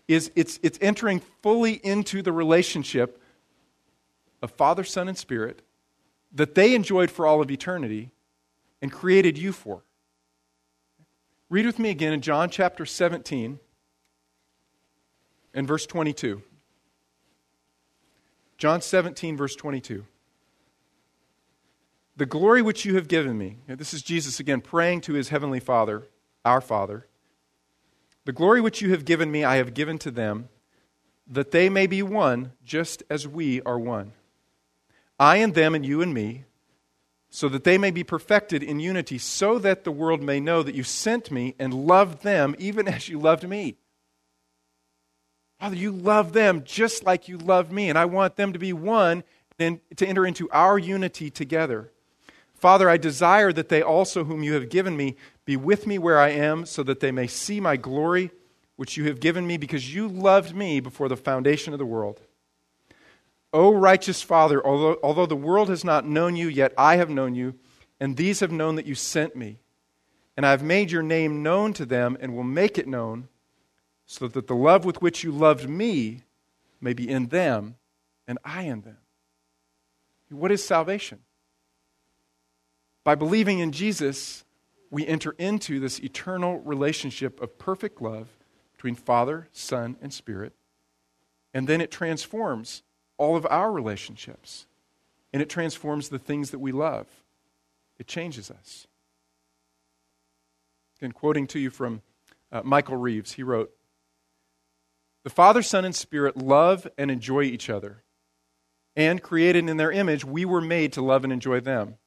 is 0.05 0.29
it's, 0.35 0.59
it's 0.61 0.77
entering 0.81 1.21
fully 1.41 1.73
into 1.73 2.21
the 2.21 2.33
relationship 2.33 3.21
of 4.41 4.51
Father, 4.51 4.83
Son, 4.83 5.07
and 5.07 5.17
Spirit 5.17 5.61
that 6.33 6.55
they 6.55 6.75
enjoyed 6.75 7.09
for 7.09 7.25
all 7.25 7.41
of 7.41 7.49
eternity 7.49 8.11
and 8.81 8.91
created 8.91 9.37
you 9.37 9.53
for. 9.53 9.83
Read 11.49 11.65
with 11.65 11.79
me 11.79 11.89
again 11.89 12.11
in 12.11 12.19
John 12.19 12.49
chapter 12.49 12.85
17 12.85 13.57
and 15.53 15.67
verse 15.67 15.85
22. 15.85 16.41
John 18.57 18.81
17, 18.81 19.37
verse 19.37 19.55
22. 19.55 20.05
The 22.17 22.25
glory 22.25 22.61
which 22.61 22.85
you 22.85 22.95
have 22.95 23.09
given 23.09 23.37
me, 23.37 23.57
this 23.67 23.93
is 23.93 24.01
Jesus 24.01 24.39
again 24.39 24.61
praying 24.61 25.01
to 25.01 25.13
his 25.13 25.29
heavenly 25.29 25.59
Father, 25.59 26.07
our 26.45 26.61
Father. 26.61 27.07
The 28.23 28.31
glory 28.31 28.61
which 28.61 28.81
you 28.81 28.91
have 28.91 29.03
given 29.03 29.31
me, 29.31 29.43
I 29.43 29.57
have 29.57 29.73
given 29.73 29.97
to 29.99 30.11
them, 30.11 30.47
that 31.27 31.51
they 31.51 31.69
may 31.69 31.87
be 31.87 32.01
one, 32.01 32.53
just 32.63 33.03
as 33.09 33.27
we 33.27 33.61
are 33.63 33.77
one. 33.77 34.13
I 35.19 35.37
and 35.37 35.53
them, 35.53 35.75
and 35.75 35.85
you 35.85 36.01
and 36.01 36.13
me, 36.13 36.45
so 37.29 37.49
that 37.49 37.65
they 37.65 37.77
may 37.77 37.91
be 37.91 38.03
perfected 38.03 38.63
in 38.63 38.79
unity, 38.79 39.17
so 39.17 39.59
that 39.59 39.83
the 39.83 39.91
world 39.91 40.23
may 40.23 40.39
know 40.39 40.63
that 40.63 40.75
you 40.75 40.83
sent 40.83 41.31
me 41.31 41.53
and 41.59 41.73
loved 41.73 42.23
them 42.23 42.55
even 42.57 42.87
as 42.87 43.09
you 43.09 43.19
loved 43.19 43.47
me. 43.47 43.75
Father, 45.59 45.75
you 45.75 45.91
love 45.91 46.31
them 46.31 46.63
just 46.63 47.03
like 47.03 47.27
you 47.27 47.37
love 47.37 47.73
me, 47.73 47.89
and 47.89 47.97
I 47.97 48.05
want 48.05 48.37
them 48.37 48.53
to 48.53 48.59
be 48.59 48.71
one 48.71 49.23
and 49.59 49.79
to 49.97 50.07
enter 50.07 50.25
into 50.25 50.49
our 50.51 50.79
unity 50.79 51.29
together. 51.29 51.91
Father, 52.65 52.89
I 52.89 52.97
desire 52.97 53.53
that 53.53 53.69
they 53.69 53.83
also, 53.83 54.23
whom 54.23 54.41
you 54.41 54.55
have 54.55 54.69
given 54.69 54.97
me, 54.97 55.17
be 55.45 55.55
with 55.55 55.85
me 55.85 55.99
where 55.99 56.17
I 56.17 56.29
am, 56.29 56.65
so 56.65 56.81
that 56.81 56.99
they 56.99 57.11
may 57.11 57.27
see 57.27 57.59
my 57.59 57.77
glory, 57.77 58.31
which 58.75 58.97
you 58.97 59.03
have 59.03 59.19
given 59.19 59.45
me, 59.45 59.55
because 59.55 59.93
you 59.93 60.07
loved 60.07 60.55
me 60.55 60.79
before 60.79 61.07
the 61.07 61.15
foundation 61.15 61.73
of 61.73 61.77
the 61.77 61.85
world. 61.85 62.21
O 63.53 63.71
righteous 63.71 64.23
Father, 64.23 64.65
although, 64.65 64.97
although 65.03 65.27
the 65.27 65.35
world 65.35 65.69
has 65.69 65.83
not 65.83 66.07
known 66.07 66.35
you, 66.35 66.47
yet 66.47 66.73
I 66.75 66.95
have 66.95 67.07
known 67.07 67.35
you, 67.35 67.53
and 67.99 68.17
these 68.17 68.39
have 68.39 68.51
known 68.51 68.77
that 68.77 68.87
you 68.87 68.95
sent 68.95 69.35
me. 69.35 69.59
And 70.35 70.43
I 70.43 70.49
have 70.49 70.63
made 70.63 70.89
your 70.89 71.03
name 71.03 71.43
known 71.43 71.71
to 71.73 71.85
them 71.85 72.17
and 72.19 72.35
will 72.35 72.43
make 72.43 72.79
it 72.79 72.87
known, 72.87 73.27
so 74.07 74.27
that 74.27 74.47
the 74.47 74.55
love 74.55 74.85
with 74.85 75.03
which 75.03 75.23
you 75.23 75.31
loved 75.31 75.69
me 75.69 76.23
may 76.81 76.93
be 76.93 77.07
in 77.07 77.27
them 77.27 77.75
and 78.27 78.39
I 78.43 78.63
in 78.63 78.81
them. 78.81 78.97
What 80.31 80.51
is 80.51 80.65
salvation? 80.65 81.19
By 83.05 83.13
believing 83.13 83.59
in 83.59 83.71
Jesus, 83.71 84.43
we 84.89 85.05
enter 85.05 85.35
into 85.37 85.79
this 85.79 85.99
eternal 85.99 86.59
relationship 86.61 87.39
of 87.39 87.57
perfect 87.59 88.01
love 88.01 88.27
between 88.73 88.95
Father, 88.95 89.47
Son, 89.53 89.95
and 90.01 90.11
Spirit. 90.11 90.53
And 91.53 91.67
then 91.67 91.81
it 91.81 91.91
transforms 91.91 92.81
all 93.17 93.37
of 93.37 93.45
our 93.45 93.71
relationships. 93.71 94.65
And 95.31 95.41
it 95.41 95.49
transforms 95.49 96.09
the 96.09 96.17
things 96.17 96.49
that 96.49 96.59
we 96.59 96.71
love. 96.71 97.05
It 97.99 98.07
changes 98.07 98.49
us. 98.49 98.87
And 100.99 101.13
quoting 101.13 101.45
to 101.47 101.59
you 101.59 101.69
from 101.69 102.01
uh, 102.51 102.61
Michael 102.63 102.97
Reeves, 102.97 103.33
he 103.33 103.43
wrote 103.43 103.71
The 105.23 105.29
Father, 105.29 105.61
Son, 105.61 105.85
and 105.85 105.95
Spirit 105.95 106.37
love 106.37 106.87
and 106.97 107.11
enjoy 107.11 107.43
each 107.43 107.69
other. 107.69 108.03
And 108.95 109.21
created 109.21 109.69
in 109.69 109.77
their 109.77 109.91
image, 109.91 110.25
we 110.25 110.43
were 110.43 110.61
made 110.61 110.91
to 110.93 111.03
love 111.03 111.23
and 111.23 111.31
enjoy 111.31 111.59
them. 111.59 111.97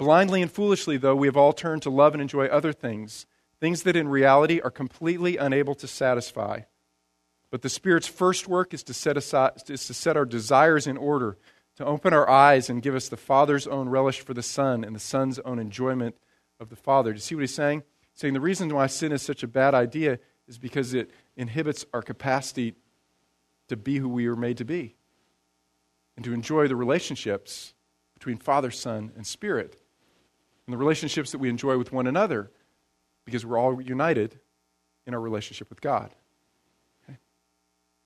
Blindly 0.00 0.40
and 0.40 0.50
foolishly, 0.50 0.96
though, 0.96 1.14
we 1.14 1.26
have 1.26 1.36
all 1.36 1.52
turned 1.52 1.82
to 1.82 1.90
love 1.90 2.14
and 2.14 2.22
enjoy 2.22 2.46
other 2.46 2.72
things, 2.72 3.26
things 3.60 3.82
that 3.82 3.96
in 3.96 4.08
reality 4.08 4.58
are 4.58 4.70
completely 4.70 5.36
unable 5.36 5.74
to 5.74 5.86
satisfy. 5.86 6.60
But 7.50 7.60
the 7.60 7.68
Spirit's 7.68 8.06
first 8.06 8.48
work 8.48 8.72
is 8.72 8.82
to 8.84 8.94
set, 8.94 9.18
aside, 9.18 9.60
is 9.68 9.86
to 9.88 9.92
set 9.92 10.16
our 10.16 10.24
desires 10.24 10.86
in 10.86 10.96
order, 10.96 11.36
to 11.76 11.84
open 11.84 12.14
our 12.14 12.26
eyes 12.30 12.70
and 12.70 12.80
give 12.80 12.94
us 12.94 13.10
the 13.10 13.18
Father's 13.18 13.66
own 13.66 13.90
relish 13.90 14.20
for 14.20 14.32
the 14.32 14.42
Son 14.42 14.84
and 14.84 14.96
the 14.96 15.00
Son's 15.00 15.38
own 15.40 15.58
enjoyment 15.58 16.16
of 16.58 16.70
the 16.70 16.76
Father. 16.76 17.10
Do 17.12 17.16
you 17.16 17.20
see 17.20 17.34
what 17.34 17.42
he's 17.42 17.54
saying? 17.54 17.82
He's 18.12 18.20
saying 18.20 18.32
the 18.32 18.40
reason 18.40 18.74
why 18.74 18.86
sin 18.86 19.12
is 19.12 19.20
such 19.20 19.42
a 19.42 19.46
bad 19.46 19.74
idea 19.74 20.18
is 20.48 20.56
because 20.56 20.94
it 20.94 21.10
inhibits 21.36 21.84
our 21.92 22.00
capacity 22.00 22.72
to 23.68 23.76
be 23.76 23.98
who 23.98 24.08
we 24.08 24.26
were 24.26 24.34
made 24.34 24.56
to 24.56 24.64
be 24.64 24.96
and 26.16 26.24
to 26.24 26.32
enjoy 26.32 26.68
the 26.68 26.76
relationships 26.76 27.74
between 28.14 28.38
Father, 28.38 28.70
Son, 28.70 29.12
and 29.14 29.26
Spirit, 29.26 29.76
and 30.70 30.72
the 30.72 30.78
relationships 30.78 31.32
that 31.32 31.38
we 31.38 31.48
enjoy 31.48 31.76
with 31.76 31.90
one 31.90 32.06
another 32.06 32.48
because 33.24 33.44
we're 33.44 33.58
all 33.58 33.82
united 33.82 34.38
in 35.04 35.14
our 35.14 35.20
relationship 35.20 35.68
with 35.68 35.80
God. 35.80 36.14
Okay? 37.02 37.18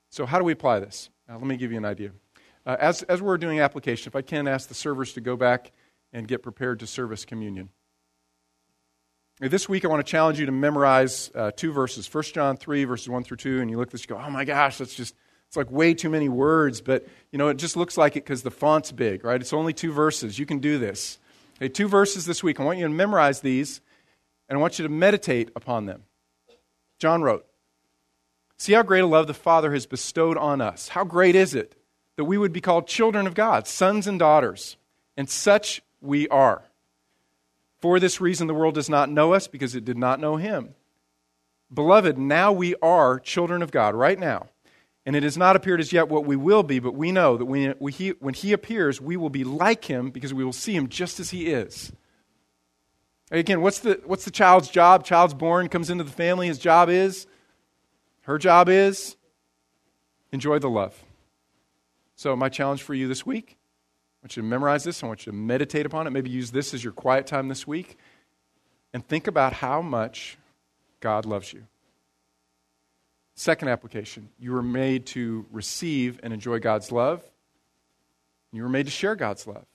So, 0.08 0.24
how 0.24 0.38
do 0.38 0.46
we 0.46 0.52
apply 0.52 0.80
this? 0.80 1.10
Now, 1.28 1.36
let 1.36 1.46
me 1.46 1.58
give 1.58 1.72
you 1.72 1.76
an 1.76 1.84
idea. 1.84 2.12
Uh, 2.64 2.78
as, 2.80 3.02
as 3.02 3.20
we're 3.20 3.36
doing 3.36 3.60
application, 3.60 4.08
if 4.08 4.16
I 4.16 4.22
can 4.22 4.48
ask 4.48 4.68
the 4.68 4.74
servers 4.74 5.12
to 5.12 5.20
go 5.20 5.36
back 5.36 5.72
and 6.10 6.26
get 6.26 6.42
prepared 6.42 6.80
to 6.80 6.86
service 6.86 7.26
communion. 7.26 7.68
This 9.40 9.68
week, 9.68 9.84
I 9.84 9.88
want 9.88 10.06
to 10.06 10.10
challenge 10.10 10.40
you 10.40 10.46
to 10.46 10.52
memorize 10.52 11.30
uh, 11.34 11.50
two 11.54 11.70
verses 11.70 12.12
1 12.12 12.24
John 12.32 12.56
3, 12.56 12.84
verses 12.84 13.10
1 13.10 13.24
through 13.24 13.36
2. 13.36 13.60
And 13.60 13.70
you 13.70 13.76
look 13.76 13.88
at 13.88 13.92
this, 13.92 14.04
you 14.04 14.08
go, 14.08 14.22
oh 14.24 14.30
my 14.30 14.46
gosh, 14.46 14.78
that's 14.78 14.94
just, 14.94 15.14
it's 15.48 15.56
like 15.58 15.70
way 15.70 15.92
too 15.92 16.08
many 16.08 16.30
words. 16.30 16.80
But, 16.80 17.06
you 17.30 17.38
know, 17.38 17.48
it 17.48 17.58
just 17.58 17.76
looks 17.76 17.98
like 17.98 18.16
it 18.16 18.24
because 18.24 18.42
the 18.42 18.50
font's 18.50 18.90
big, 18.90 19.22
right? 19.22 19.38
It's 19.38 19.52
only 19.52 19.74
two 19.74 19.92
verses. 19.92 20.38
You 20.38 20.46
can 20.46 20.60
do 20.60 20.78
this. 20.78 21.18
Okay, 21.56 21.68
two 21.68 21.88
verses 21.88 22.26
this 22.26 22.42
week. 22.42 22.58
I 22.58 22.64
want 22.64 22.78
you 22.78 22.84
to 22.84 22.90
memorize 22.90 23.40
these, 23.40 23.80
and 24.48 24.58
I 24.58 24.60
want 24.60 24.78
you 24.78 24.82
to 24.84 24.88
meditate 24.88 25.50
upon 25.54 25.86
them. 25.86 26.04
John 26.98 27.22
wrote, 27.22 27.46
See 28.56 28.72
how 28.72 28.82
great 28.82 29.00
a 29.04 29.06
love 29.06 29.26
the 29.26 29.34
Father 29.34 29.72
has 29.72 29.86
bestowed 29.86 30.36
on 30.36 30.60
us. 30.60 30.88
How 30.88 31.04
great 31.04 31.34
is 31.34 31.54
it 31.54 31.76
that 32.16 32.24
we 32.24 32.38
would 32.38 32.52
be 32.52 32.60
called 32.60 32.86
children 32.86 33.26
of 33.26 33.34
God, 33.34 33.66
sons 33.66 34.06
and 34.06 34.18
daughters? 34.18 34.76
And 35.16 35.28
such 35.28 35.80
we 36.00 36.28
are. 36.28 36.64
For 37.80 38.00
this 38.00 38.20
reason, 38.20 38.46
the 38.46 38.54
world 38.54 38.74
does 38.74 38.88
not 38.88 39.10
know 39.10 39.32
us 39.32 39.46
because 39.46 39.74
it 39.74 39.84
did 39.84 39.98
not 39.98 40.18
know 40.18 40.36
him. 40.36 40.74
Beloved, 41.72 42.18
now 42.18 42.52
we 42.52 42.74
are 42.76 43.20
children 43.20 43.62
of 43.62 43.70
God, 43.70 43.94
right 43.94 44.18
now. 44.18 44.48
And 45.06 45.14
it 45.14 45.22
has 45.22 45.36
not 45.36 45.54
appeared 45.54 45.80
as 45.80 45.92
yet 45.92 46.08
what 46.08 46.24
we 46.24 46.36
will 46.36 46.62
be, 46.62 46.78
but 46.78 46.94
we 46.94 47.12
know 47.12 47.36
that 47.36 47.44
when, 47.44 47.74
he, 47.90 48.10
when 48.20 48.34
he 48.34 48.52
appears, 48.52 49.00
we 49.00 49.16
will 49.16 49.30
be 49.30 49.44
like 49.44 49.84
him 49.84 50.10
because 50.10 50.32
we 50.32 50.44
will 50.44 50.52
see 50.52 50.74
him 50.74 50.88
just 50.88 51.20
as 51.20 51.30
he 51.30 51.48
is. 51.48 51.92
Again, 53.30 53.60
what's 53.60 53.80
the, 53.80 54.00
what's 54.04 54.24
the 54.24 54.30
child's 54.30 54.68
job? 54.68 55.04
Child's 55.04 55.34
born, 55.34 55.68
comes 55.68 55.90
into 55.90 56.04
the 56.04 56.10
family. 56.10 56.46
His 56.46 56.58
job 56.58 56.88
is, 56.88 57.26
her 58.22 58.38
job 58.38 58.68
is, 58.68 59.16
enjoy 60.32 60.58
the 60.58 60.70
love. 60.70 61.04
So, 62.16 62.34
my 62.36 62.48
challenge 62.48 62.82
for 62.82 62.94
you 62.94 63.08
this 63.08 63.26
week 63.26 63.58
I 64.24 64.26
want 64.26 64.36
you 64.36 64.42
to 64.42 64.48
memorize 64.48 64.84
this. 64.84 65.02
I 65.02 65.06
want 65.06 65.26
you 65.26 65.32
to 65.32 65.36
meditate 65.36 65.84
upon 65.84 66.06
it. 66.06 66.10
Maybe 66.10 66.30
use 66.30 66.50
this 66.50 66.72
as 66.72 66.82
your 66.82 66.94
quiet 66.94 67.26
time 67.26 67.48
this 67.48 67.66
week. 67.66 67.98
And 68.94 69.06
think 69.06 69.26
about 69.26 69.52
how 69.52 69.82
much 69.82 70.38
God 71.00 71.26
loves 71.26 71.52
you. 71.52 71.66
Second 73.34 73.68
application 73.68 74.28
you 74.38 74.52
were 74.52 74.62
made 74.62 75.06
to 75.06 75.46
receive 75.50 76.20
and 76.22 76.32
enjoy 76.32 76.60
God's 76.60 76.92
love. 76.92 77.22
You 78.52 78.62
were 78.62 78.68
made 78.68 78.86
to 78.86 78.92
share 78.92 79.16
God's 79.16 79.46
love. 79.46 79.66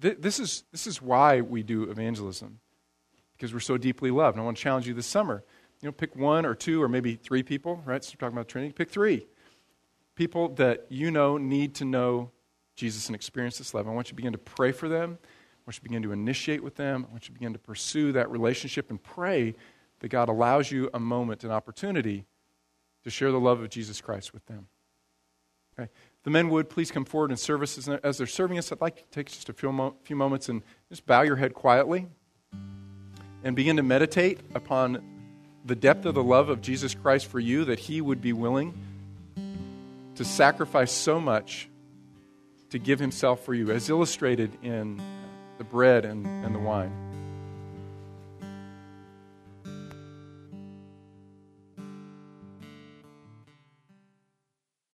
This 0.00 0.40
is, 0.40 0.64
this 0.72 0.86
is 0.86 1.00
why 1.00 1.42
we 1.42 1.62
do 1.62 1.84
evangelism, 1.90 2.58
because 3.36 3.52
we're 3.52 3.60
so 3.60 3.76
deeply 3.76 4.10
loved. 4.10 4.36
And 4.36 4.42
I 4.42 4.44
want 4.44 4.56
to 4.56 4.62
challenge 4.62 4.88
you 4.88 4.94
this 4.94 5.06
summer. 5.06 5.44
You 5.80 5.88
know, 5.88 5.92
pick 5.92 6.16
one 6.16 6.46
or 6.46 6.54
two 6.54 6.82
or 6.82 6.88
maybe 6.88 7.14
three 7.14 7.42
people, 7.42 7.82
right? 7.84 8.02
So 8.02 8.14
we're 8.14 8.26
talking 8.26 8.36
about 8.36 8.48
Trinity. 8.48 8.72
Pick 8.72 8.90
three 8.90 9.26
people 10.14 10.48
that 10.54 10.86
you 10.88 11.10
know 11.10 11.36
need 11.36 11.74
to 11.74 11.84
know 11.84 12.30
Jesus 12.74 13.06
and 13.06 13.14
experience 13.14 13.58
this 13.58 13.74
love. 13.74 13.86
I 13.86 13.90
want 13.92 14.08
you 14.08 14.12
to 14.12 14.16
begin 14.16 14.32
to 14.32 14.38
pray 14.38 14.72
for 14.72 14.88
them. 14.88 15.18
I 15.20 15.62
want 15.66 15.74
you 15.74 15.80
to 15.80 15.82
begin 15.82 16.02
to 16.02 16.12
initiate 16.12 16.64
with 16.64 16.76
them. 16.76 17.06
I 17.08 17.12
want 17.12 17.24
you 17.24 17.34
to 17.34 17.38
begin 17.38 17.52
to 17.52 17.58
pursue 17.58 18.12
that 18.12 18.30
relationship 18.30 18.90
and 18.90 19.02
pray 19.02 19.54
that 20.00 20.08
God 20.08 20.28
allows 20.28 20.70
you 20.70 20.90
a 20.92 21.00
moment, 21.00 21.44
an 21.44 21.50
opportunity 21.50 22.26
to 23.04 23.10
share 23.10 23.30
the 23.30 23.40
love 23.40 23.60
of 23.60 23.70
Jesus 23.70 24.00
Christ 24.00 24.32
with 24.32 24.44
them. 24.46 24.66
Okay? 25.78 25.90
The 26.24 26.30
men 26.30 26.48
would 26.50 26.68
please 26.68 26.90
come 26.90 27.04
forward 27.04 27.30
and 27.30 27.38
service 27.38 27.78
as, 27.78 27.88
as 27.88 28.18
they're 28.18 28.26
serving 28.26 28.58
us. 28.58 28.72
I'd 28.72 28.80
like 28.80 28.96
to 28.96 29.04
take 29.10 29.26
just 29.26 29.48
a 29.48 29.52
few, 29.52 29.94
few 30.02 30.16
moments 30.16 30.48
and 30.48 30.62
just 30.88 31.06
bow 31.06 31.22
your 31.22 31.36
head 31.36 31.54
quietly 31.54 32.08
and 33.44 33.54
begin 33.54 33.76
to 33.76 33.82
meditate 33.82 34.40
upon 34.54 35.02
the 35.64 35.76
depth 35.76 36.04
of 36.04 36.14
the 36.14 36.22
love 36.22 36.48
of 36.48 36.60
Jesus 36.60 36.94
Christ 36.94 37.26
for 37.26 37.40
you, 37.40 37.64
that 37.66 37.78
He 37.78 38.00
would 38.00 38.20
be 38.20 38.32
willing 38.32 38.74
to 40.16 40.24
sacrifice 40.24 40.92
so 40.92 41.20
much 41.20 41.68
to 42.70 42.78
give 42.78 42.98
himself 42.98 43.44
for 43.44 43.54
you, 43.54 43.70
as 43.70 43.88
illustrated 43.88 44.50
in 44.62 45.00
the 45.58 45.64
bread 45.64 46.04
and, 46.04 46.26
and 46.44 46.54
the 46.54 46.58
wine. 46.58 47.05